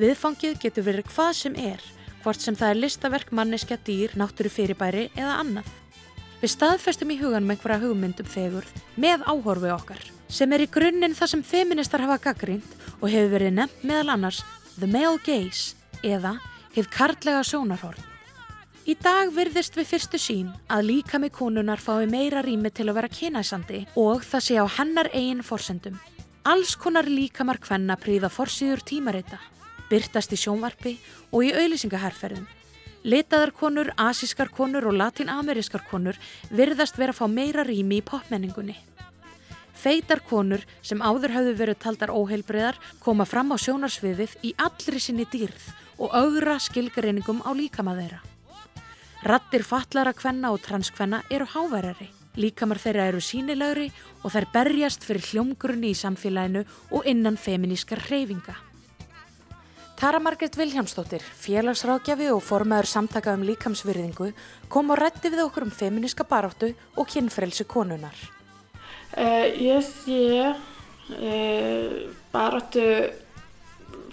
Viðfangið 0.00 0.60
getur 0.62 0.86
verið 0.86 1.10
hvað 1.10 1.32
sem 1.36 1.56
er, 1.58 1.82
hvort 2.22 2.40
sem 2.40 2.56
það 2.56 2.74
er 2.74 2.80
listaverk, 2.84 3.32
manneska, 3.34 3.76
dýr, 3.84 4.14
náttúru 4.16 4.52
fyrirbæri 4.52 5.08
eða 5.16 5.40
annað. 5.42 5.68
Við 6.40 6.54
staðfestum 6.54 7.10
í 7.12 7.18
huganum 7.20 7.52
einhverja 7.52 7.82
hugmyndum 7.82 8.28
fegurð 8.28 8.70
með 8.96 9.26
áhorfi 9.28 9.74
okkar, 9.74 10.00
sem 10.32 10.52
er 10.56 10.64
í 10.64 10.70
grunninn 10.72 11.16
það 11.18 11.34
sem 11.34 11.42
feministar 11.44 12.06
hafa 12.06 12.20
gaggrínt 12.30 12.78
og 13.00 13.10
hefur 13.12 13.34
verið 13.34 13.58
nefnt 13.58 13.84
meðal 13.84 14.14
annars 14.14 14.40
The 14.78 14.88
Male 14.88 15.20
Gaze 15.26 15.76
eða 16.00 16.38
Hið 16.70 16.86
kartlega 16.94 17.42
sjónarhorn. 17.42 18.09
Í 18.88 18.94
dag 18.96 19.28
virðist 19.36 19.74
við 19.76 19.90
fyrstu 19.90 20.18
sín 20.18 20.46
að 20.72 20.86
líka 20.88 21.18
með 21.20 21.34
konunar 21.36 21.80
fái 21.84 22.06
meira 22.08 22.40
rými 22.40 22.70
til 22.72 22.86
að 22.88 22.96
vera 22.96 23.10
kynæsandi 23.12 23.80
og 24.00 24.24
það 24.24 24.44
sé 24.46 24.56
á 24.56 24.66
hennar 24.78 25.10
eigin 25.12 25.42
forsendum. 25.44 25.98
Alls 26.48 26.72
konar 26.80 27.04
líkamar 27.04 27.60
hvenna 27.60 27.98
príða 28.00 28.30
forsýður 28.32 28.80
tímarita, 28.88 29.36
byrtast 29.90 30.32
í 30.32 30.38
sjónvarpi 30.40 30.94
og 31.28 31.44
í 31.44 31.52
auðlýsingaherferðum. 31.52 32.46
Litaðar 33.04 33.52
konur, 33.52 33.92
asískar 34.00 34.48
konur 34.48 34.88
og 34.88 34.96
latinamerískar 34.96 35.84
konur 35.90 36.16
virðast 36.48 36.96
vera 36.96 37.12
að 37.12 37.20
fá 37.20 37.28
meira 37.28 37.66
rými 37.68 38.00
í 38.00 38.06
popmenningunni. 38.06 38.78
Feitar 39.76 40.24
konur 40.24 40.64
sem 40.80 41.04
áður 41.04 41.36
hafðu 41.36 41.54
verið 41.60 41.80
taldar 41.84 42.16
óheilbreiðar 42.16 42.80
koma 43.04 43.28
fram 43.28 43.52
á 43.52 43.56
sjónarsviðið 43.60 44.40
í 44.40 44.56
allri 44.56 45.00
sinni 45.00 45.28
dýrð 45.28 45.70
og 46.00 46.16
augra 46.16 46.56
skilgareiningum 46.56 47.44
á 47.44 47.52
líkama 47.52 47.96
þeirra. 48.00 48.29
Rattir 49.20 49.66
fatlara 49.68 50.14
kvenna 50.16 50.48
og 50.54 50.62
transkvenna 50.64 51.20
eru 51.28 51.44
háværari. 51.44 52.08
Líkamar 52.40 52.78
þeirra 52.80 53.10
eru 53.10 53.20
sínilegri 53.20 53.90
og 54.24 54.32
þær 54.32 54.46
berjast 54.54 55.04
fyrir 55.04 55.26
hljómgrunni 55.28 55.90
í 55.92 55.98
samfélaginu 55.98 56.62
og 56.94 57.06
innan 57.10 57.36
feminískar 57.36 58.00
hreyfinga. 58.06 58.54
Tara 60.00 60.16
Margret 60.24 60.56
Viljámsdóttir, 60.56 61.20
félagsrákjafi 61.20 62.30
og 62.32 62.40
formaður 62.40 62.88
samtaka 62.88 63.34
um 63.36 63.42
líkamsvirðingu 63.44 64.30
kom 64.72 64.94
og 64.94 64.96
rætti 65.02 65.28
við 65.28 65.42
okkur 65.44 65.66
um 65.66 65.74
feminíska 65.74 66.24
baráttu 66.24 66.70
og 66.96 67.10
kynfrelsi 67.10 67.66
konunar. 67.68 68.16
Uh, 69.12 69.52
ég 69.60 69.84
sé 69.84 70.48
uh, 70.48 72.08
baráttu, 72.32 72.86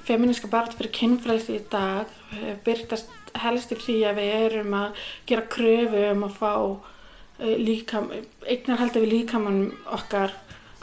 feminíska 0.07 0.49
baráttu 0.51 0.79
fyrir 0.79 0.95
kynfrelsi 0.95 1.59
í 1.59 1.63
dag 1.71 2.07
uh, 2.07 2.53
byrtast 2.65 3.11
helst 3.41 3.73
í 3.73 3.79
því 3.79 3.97
að 4.09 4.19
við 4.21 4.33
erum 4.37 4.75
að 4.77 5.05
gera 5.29 5.47
kröfu 5.51 6.03
um 6.11 6.25
að 6.27 6.37
fá 6.39 6.53
eh, 6.57 7.55
líkam, 7.61 8.09
eignarhaldi 8.47 9.03
við 9.03 9.13
líkamann 9.13 9.63
okkar 9.97 10.33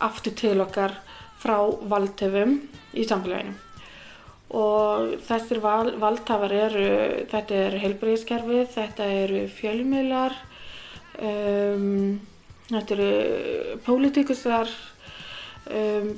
aftur 0.05 0.35
til 0.39 0.57
okkar 0.63 0.97
frá 1.43 1.57
valdtöfum 1.91 2.59
í 2.95 3.07
samfélaginu. 3.09 3.57
Og 4.55 5.17
þessir 5.27 5.59
val, 5.65 5.97
valdhafar 5.99 6.53
eru, 6.55 6.89
þetta 7.31 7.57
er 7.59 7.79
heilbreyðiskerfið, 7.83 8.69
þetta 8.77 9.09
eru 9.25 9.41
fjölmiðlar, 9.51 10.37
um, 11.19 12.21
þetta 12.69 12.95
eru 12.95 13.81
pólitíkusar, 13.87 14.71
um, 15.75 16.13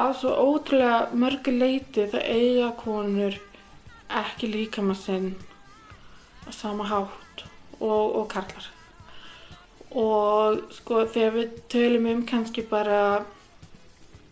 að 0.00 0.16
svo 0.20 0.34
ótrúlega 0.48 0.98
mörgu 1.22 1.54
leiti 1.54 2.08
það 2.10 2.28
eiga 2.34 2.72
konur 2.80 3.38
ekki 4.20 4.50
líkama 4.50 4.96
sinn 4.98 5.32
á 6.46 6.50
sama 6.54 6.86
hátt 6.90 7.44
og, 7.80 8.16
og 8.20 8.26
karlar. 8.30 8.70
Og 9.90 10.60
sko 10.74 11.04
þegar 11.10 11.36
við 11.36 11.60
tölum 11.72 12.08
um 12.10 12.24
kannski 12.26 12.62
bara 12.66 13.24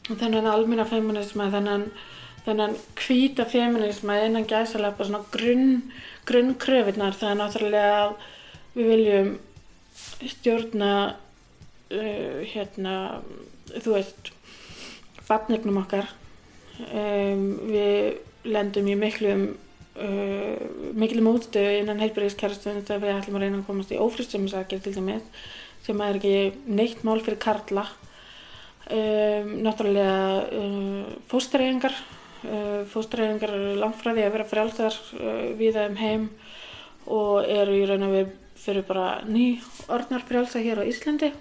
þennan 0.08 0.48
almenna 0.48 0.86
feminisma, 0.88 1.48
þennan, 1.52 1.88
þennan 2.46 2.76
hvíta 2.96 3.44
feminisma 3.48 4.20
innan 4.24 4.46
gæsalega 4.48 4.96
bara 4.96 5.08
svona 5.10 5.24
grunn, 5.34 5.92
grunnkröfinnar, 6.28 7.16
það 7.18 7.32
er 7.32 7.40
náttúrulega 7.42 8.00
að 8.04 8.14
við 8.78 8.90
viljum 8.92 9.30
stjórna 10.32 10.92
uh, 11.92 12.40
hérna, 12.52 12.94
þú 13.74 13.96
veist, 13.96 14.32
barnignum 15.28 15.80
okkar. 15.82 16.10
Um, 16.78 17.46
við 17.68 18.48
lendum 18.48 18.88
í 18.88 18.96
miklum, 18.98 19.46
uh, 19.98 20.58
miklum 20.98 21.30
útstöðu 21.32 21.80
innan 21.82 22.02
heilbyrðiskerfstunum 22.02 22.84
þegar 22.86 23.02
við 23.04 23.16
ætlum 23.16 23.38
að 23.38 23.44
reyna 23.44 23.62
að 23.62 23.70
komast 23.70 23.94
í 23.94 24.02
ófristumisakir 24.02 24.82
til 24.84 24.94
dæmis 24.94 25.26
sem 25.84 26.00
er 26.04 26.18
ekki 26.18 26.36
neitt 26.68 27.02
mál 27.06 27.18
fyrir 27.22 27.40
karla. 27.42 27.86
Um, 28.88 29.58
náttúrulega 29.66 30.48
uh, 30.56 31.08
fóstureyðingar, 31.28 31.96
uh, 32.48 32.82
frá 32.88 34.12
því 34.14 34.24
að 34.24 34.32
vera 34.36 34.48
frjálsar 34.48 34.96
uh, 35.18 35.50
viða 35.58 35.88
um 35.90 35.98
heim 36.00 36.28
og 37.08 37.44
eru 37.48 37.76
í 37.76 37.84
raun 37.88 38.06
og 38.08 38.14
við 38.14 38.30
fyrir 38.58 38.86
bara 38.88 39.20
ný 39.28 39.58
orðnar 39.92 40.24
frjálsa 40.28 40.62
hér 40.64 40.82
á 40.82 40.88
Íslandi. 40.88 41.32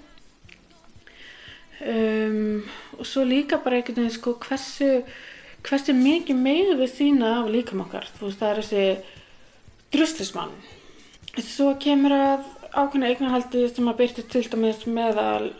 Um, 1.77 2.63
og 2.97 3.05
svo 3.05 3.21
líka 3.27 3.59
bara 3.61 3.77
einhvern 3.77 3.99
veginn 4.01 4.15
sko 4.15 4.33
hversu, 4.41 5.03
hversu 5.67 5.93
mikið 5.93 6.39
megum 6.39 6.79
við 6.81 6.93
sína 6.95 7.33
af 7.43 7.51
líkam 7.53 7.83
okkar. 7.85 8.07
Þú 8.17 8.25
veist 8.25 8.41
það 8.41 8.49
er 8.49 8.61
þessi 8.63 8.85
druslismann. 9.93 10.55
Svo 11.37 11.75
kemur 11.81 12.15
að 12.15 12.47
ákveðna 12.73 13.11
eignarhaldi 13.11 13.67
sem 13.69 13.89
að 13.89 13.99
byrti 14.01 14.25
til 14.25 14.43
dæmis 14.49 14.87
meðal 14.89 15.51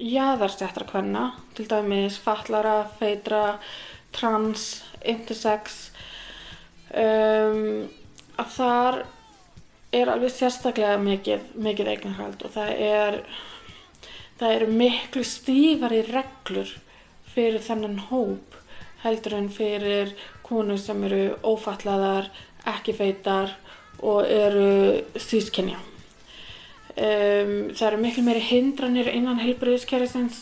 jaðarsettra 0.00 0.86
kvenna, 0.88 1.26
til 1.56 1.66
dæmis 1.68 2.16
fatlara, 2.20 2.78
feitra, 2.98 3.58
trans, 4.16 4.82
intersex. 5.04 5.90
Um, 6.96 7.86
að 8.40 8.50
þar 8.56 8.98
er 9.96 10.10
alveg 10.12 10.32
sérstaklega 10.32 10.96
mikið, 11.00 11.44
mikið 11.62 11.92
eignarhald 11.92 12.42
og 12.46 12.52
það 12.56 12.72
er 12.86 13.20
það 14.40 14.54
eru 14.58 14.68
miklu 14.82 15.24
stífari 15.24 16.02
reglur 16.08 16.70
fyrir 17.32 17.62
þennan 17.64 17.98
hóp 18.10 18.56
heldur 19.02 19.36
en 19.38 19.48
fyrir 19.52 20.14
konur 20.46 20.78
sem 20.80 21.02
eru 21.06 21.36
ófatlaðar, 21.46 22.30
ekki 22.66 22.94
feitar 22.96 23.52
og 24.02 24.26
eru 24.30 25.02
sískenja. 25.20 25.78
Um, 26.96 27.72
það 27.76 27.86
eru 27.90 28.02
miklu 28.02 28.22
meiri 28.24 28.42
hindranir 28.46 29.10
innan 29.12 29.40
heilbreyðiskerfisins, 29.42 30.38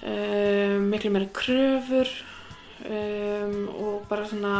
um, 0.00 0.88
miklu 0.92 1.12
meiri 1.12 1.28
kröfur 1.36 2.08
um, 2.88 3.58
og 3.76 4.06
bara 4.08 4.28
svona 4.30 4.54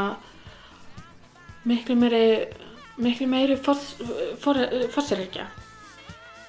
miklu 1.68 1.96
meiri, 1.98 2.26
meiri 2.98 3.56
fórsirreikja. 3.64 5.48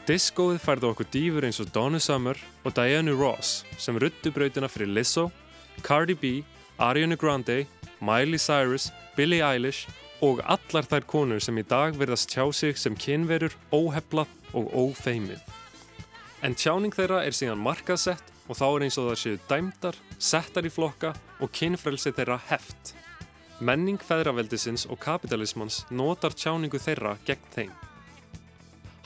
Diskóið 0.07 0.61
færði 0.63 0.87
okkur 0.89 1.07
dýfur 1.13 1.45
eins 1.45 1.59
og 1.61 1.69
Donna 1.75 1.99
Summer 2.01 2.37
og 2.63 2.73
Diana 2.77 3.11
Ross 3.13 3.63
sem 3.77 3.97
ruttu 3.99 4.31
brautina 4.33 4.69
fyrir 4.71 4.89
Lizzo, 4.89 5.27
Cardi 5.83 6.15
B, 6.15 6.31
Ariana 6.79 7.17
Grande, 7.19 7.65
Miley 7.99 8.39
Cyrus, 8.39 8.89
Billie 9.17 9.43
Eilish 9.43 9.89
og 10.23 10.41
allar 10.47 10.87
þær 10.87 11.05
konur 11.07 11.43
sem 11.43 11.57
í 11.59 11.65
dag 11.67 11.97
verðast 11.99 12.31
tjá 12.31 12.47
sig 12.55 12.77
sem 12.79 12.95
kynverur, 12.95 13.53
óheflað 13.71 14.31
og 14.55 14.71
ófeimið. 14.71 15.43
En 16.43 16.55
tjáning 16.55 16.95
þeirra 16.95 17.25
er 17.27 17.35
síðan 17.35 17.59
markaðsett 17.63 18.31
og 18.47 18.57
þá 18.57 18.65
er 18.69 18.85
eins 18.87 18.97
og 18.97 19.09
það 19.09 19.19
séu 19.21 19.41
dæmdar, 19.51 19.99
settar 20.17 20.65
í 20.65 20.71
flokka 20.73 21.13
og 21.43 21.51
kynfrelsi 21.53 22.15
þeirra 22.15 22.39
heft. 22.49 22.95
Menning 23.59 23.99
feðraveldisins 23.99 24.87
og 24.87 25.01
kapitalismans 25.03 25.83
notar 25.91 26.33
tjáningu 26.33 26.79
þeirra 26.79 27.17
gegn 27.27 27.53
þeim. 27.55 27.88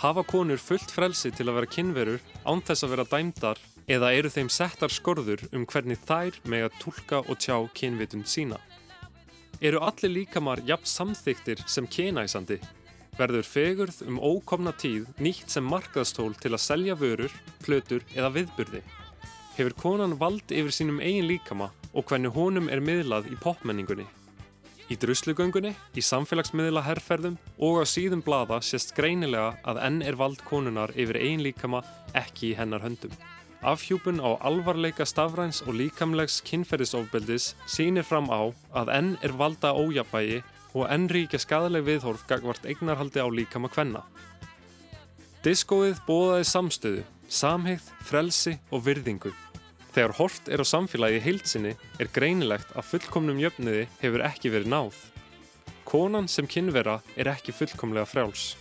Hafa 0.03 0.19
konur 0.27 0.59
fullt 0.59 0.91
frelsi 0.91 1.29
til 1.31 1.45
að 1.47 1.55
vera 1.61 1.67
kynverur 1.71 2.23
án 2.43 2.59
þess 2.67 2.83
að 2.83 2.89
vera 2.91 3.03
dæmdar 3.07 3.59
eða 3.87 4.09
eru 4.11 4.31
þeim 4.33 4.49
settar 4.51 4.91
skorður 4.91 5.45
um 5.55 5.63
hvernig 5.63 6.01
þær 6.03 6.39
með 6.51 6.65
að 6.65 6.73
tólka 6.81 7.19
og 7.23 7.37
tjá 7.39 7.55
kynvitund 7.79 8.27
sína? 8.27 8.57
Eru 9.63 9.79
allir 9.79 10.11
líkamar 10.11 10.59
jafn 10.67 10.89
samþyktir 10.91 11.63
sem 11.71 11.87
kynæsandi? 11.87 12.57
Verður 13.15 13.47
fegurð 13.47 14.01
um 14.09 14.19
ókomna 14.19 14.73
tíð 14.75 15.07
nýtt 15.23 15.55
sem 15.55 15.63
markaðstól 15.71 16.35
til 16.35 16.51
að 16.51 16.65
selja 16.65 16.97
vörur, 16.99 17.31
plötur 17.63 18.03
eða 18.11 18.33
viðburði? 18.35 18.83
Hefur 19.55 19.77
konan 19.85 20.17
vald 20.19 20.51
yfir 20.51 20.75
sínum 20.75 20.99
eigin 20.99 21.29
líkama 21.31 21.71
og 21.93 22.11
hvernig 22.11 22.35
honum 22.35 22.67
er 22.67 22.83
miðlað 22.83 23.31
í 23.31 23.39
popmenningunni? 23.39 24.09
Í 24.91 24.97
druslugöngunni, 24.99 25.71
í 25.95 26.01
samfélagsmiðla 26.03 26.83
herrferðum 26.83 27.37
og 27.63 27.79
á 27.79 27.83
síðum 27.87 28.23
blada 28.25 28.59
sést 28.61 28.91
greinilega 28.97 29.53
að 29.63 29.79
enn 29.87 30.01
er 30.03 30.17
vald 30.19 30.43
konunar 30.47 30.91
yfir 30.99 31.21
eigin 31.21 31.43
líkama 31.45 31.83
ekki 32.17 32.51
í 32.51 32.57
hennar 32.57 32.83
höndum. 32.83 33.13
Afhjúpun 33.63 34.19
á 34.19 34.35
alvarleika 34.43 35.05
stafræns 35.07 35.61
og 35.63 35.77
líkamlegs 35.79 36.41
kynferðisofbeldis 36.43 37.53
sýnir 37.63 38.03
fram 38.03 38.27
á 38.27 38.51
að 38.75 38.91
enn 38.97 39.13
er 39.23 39.31
valda 39.39 39.71
ójabægi 39.71 40.41
og 40.73 40.89
enn 40.91 41.07
ríkja 41.07 41.39
skadaleg 41.39 41.85
viðhorf 41.87 42.25
gagvart 42.27 42.67
eignarhaldi 42.67 43.23
á 43.23 43.27
líkama 43.31 43.71
kvenna. 43.71 44.03
Diskóið 45.47 46.03
bóðaði 46.07 46.49
samstöðu, 46.51 47.07
samhegð, 47.31 47.87
frelsi 48.03 48.57
og 48.71 48.83
virðingu. 48.85 49.31
Þegar 49.93 50.15
hort 50.17 50.47
er 50.49 50.61
á 50.61 50.65
samfélagi 50.65 51.19
heilsinni 51.21 51.75
er 52.01 52.07
greinilegt 52.15 52.71
að 52.73 52.87
fullkomnum 52.89 53.37
jöfniði 53.37 53.83
hefur 54.01 54.23
ekki 54.25 54.49
verið 54.49 54.71
náð. 54.73 54.95
Konan 55.85 56.25
sem 56.25 56.47
kynvera 56.49 56.95
er 57.13 57.29
ekki 57.29 57.53
fullkomlega 57.53 58.07
frjáls. 58.09 58.55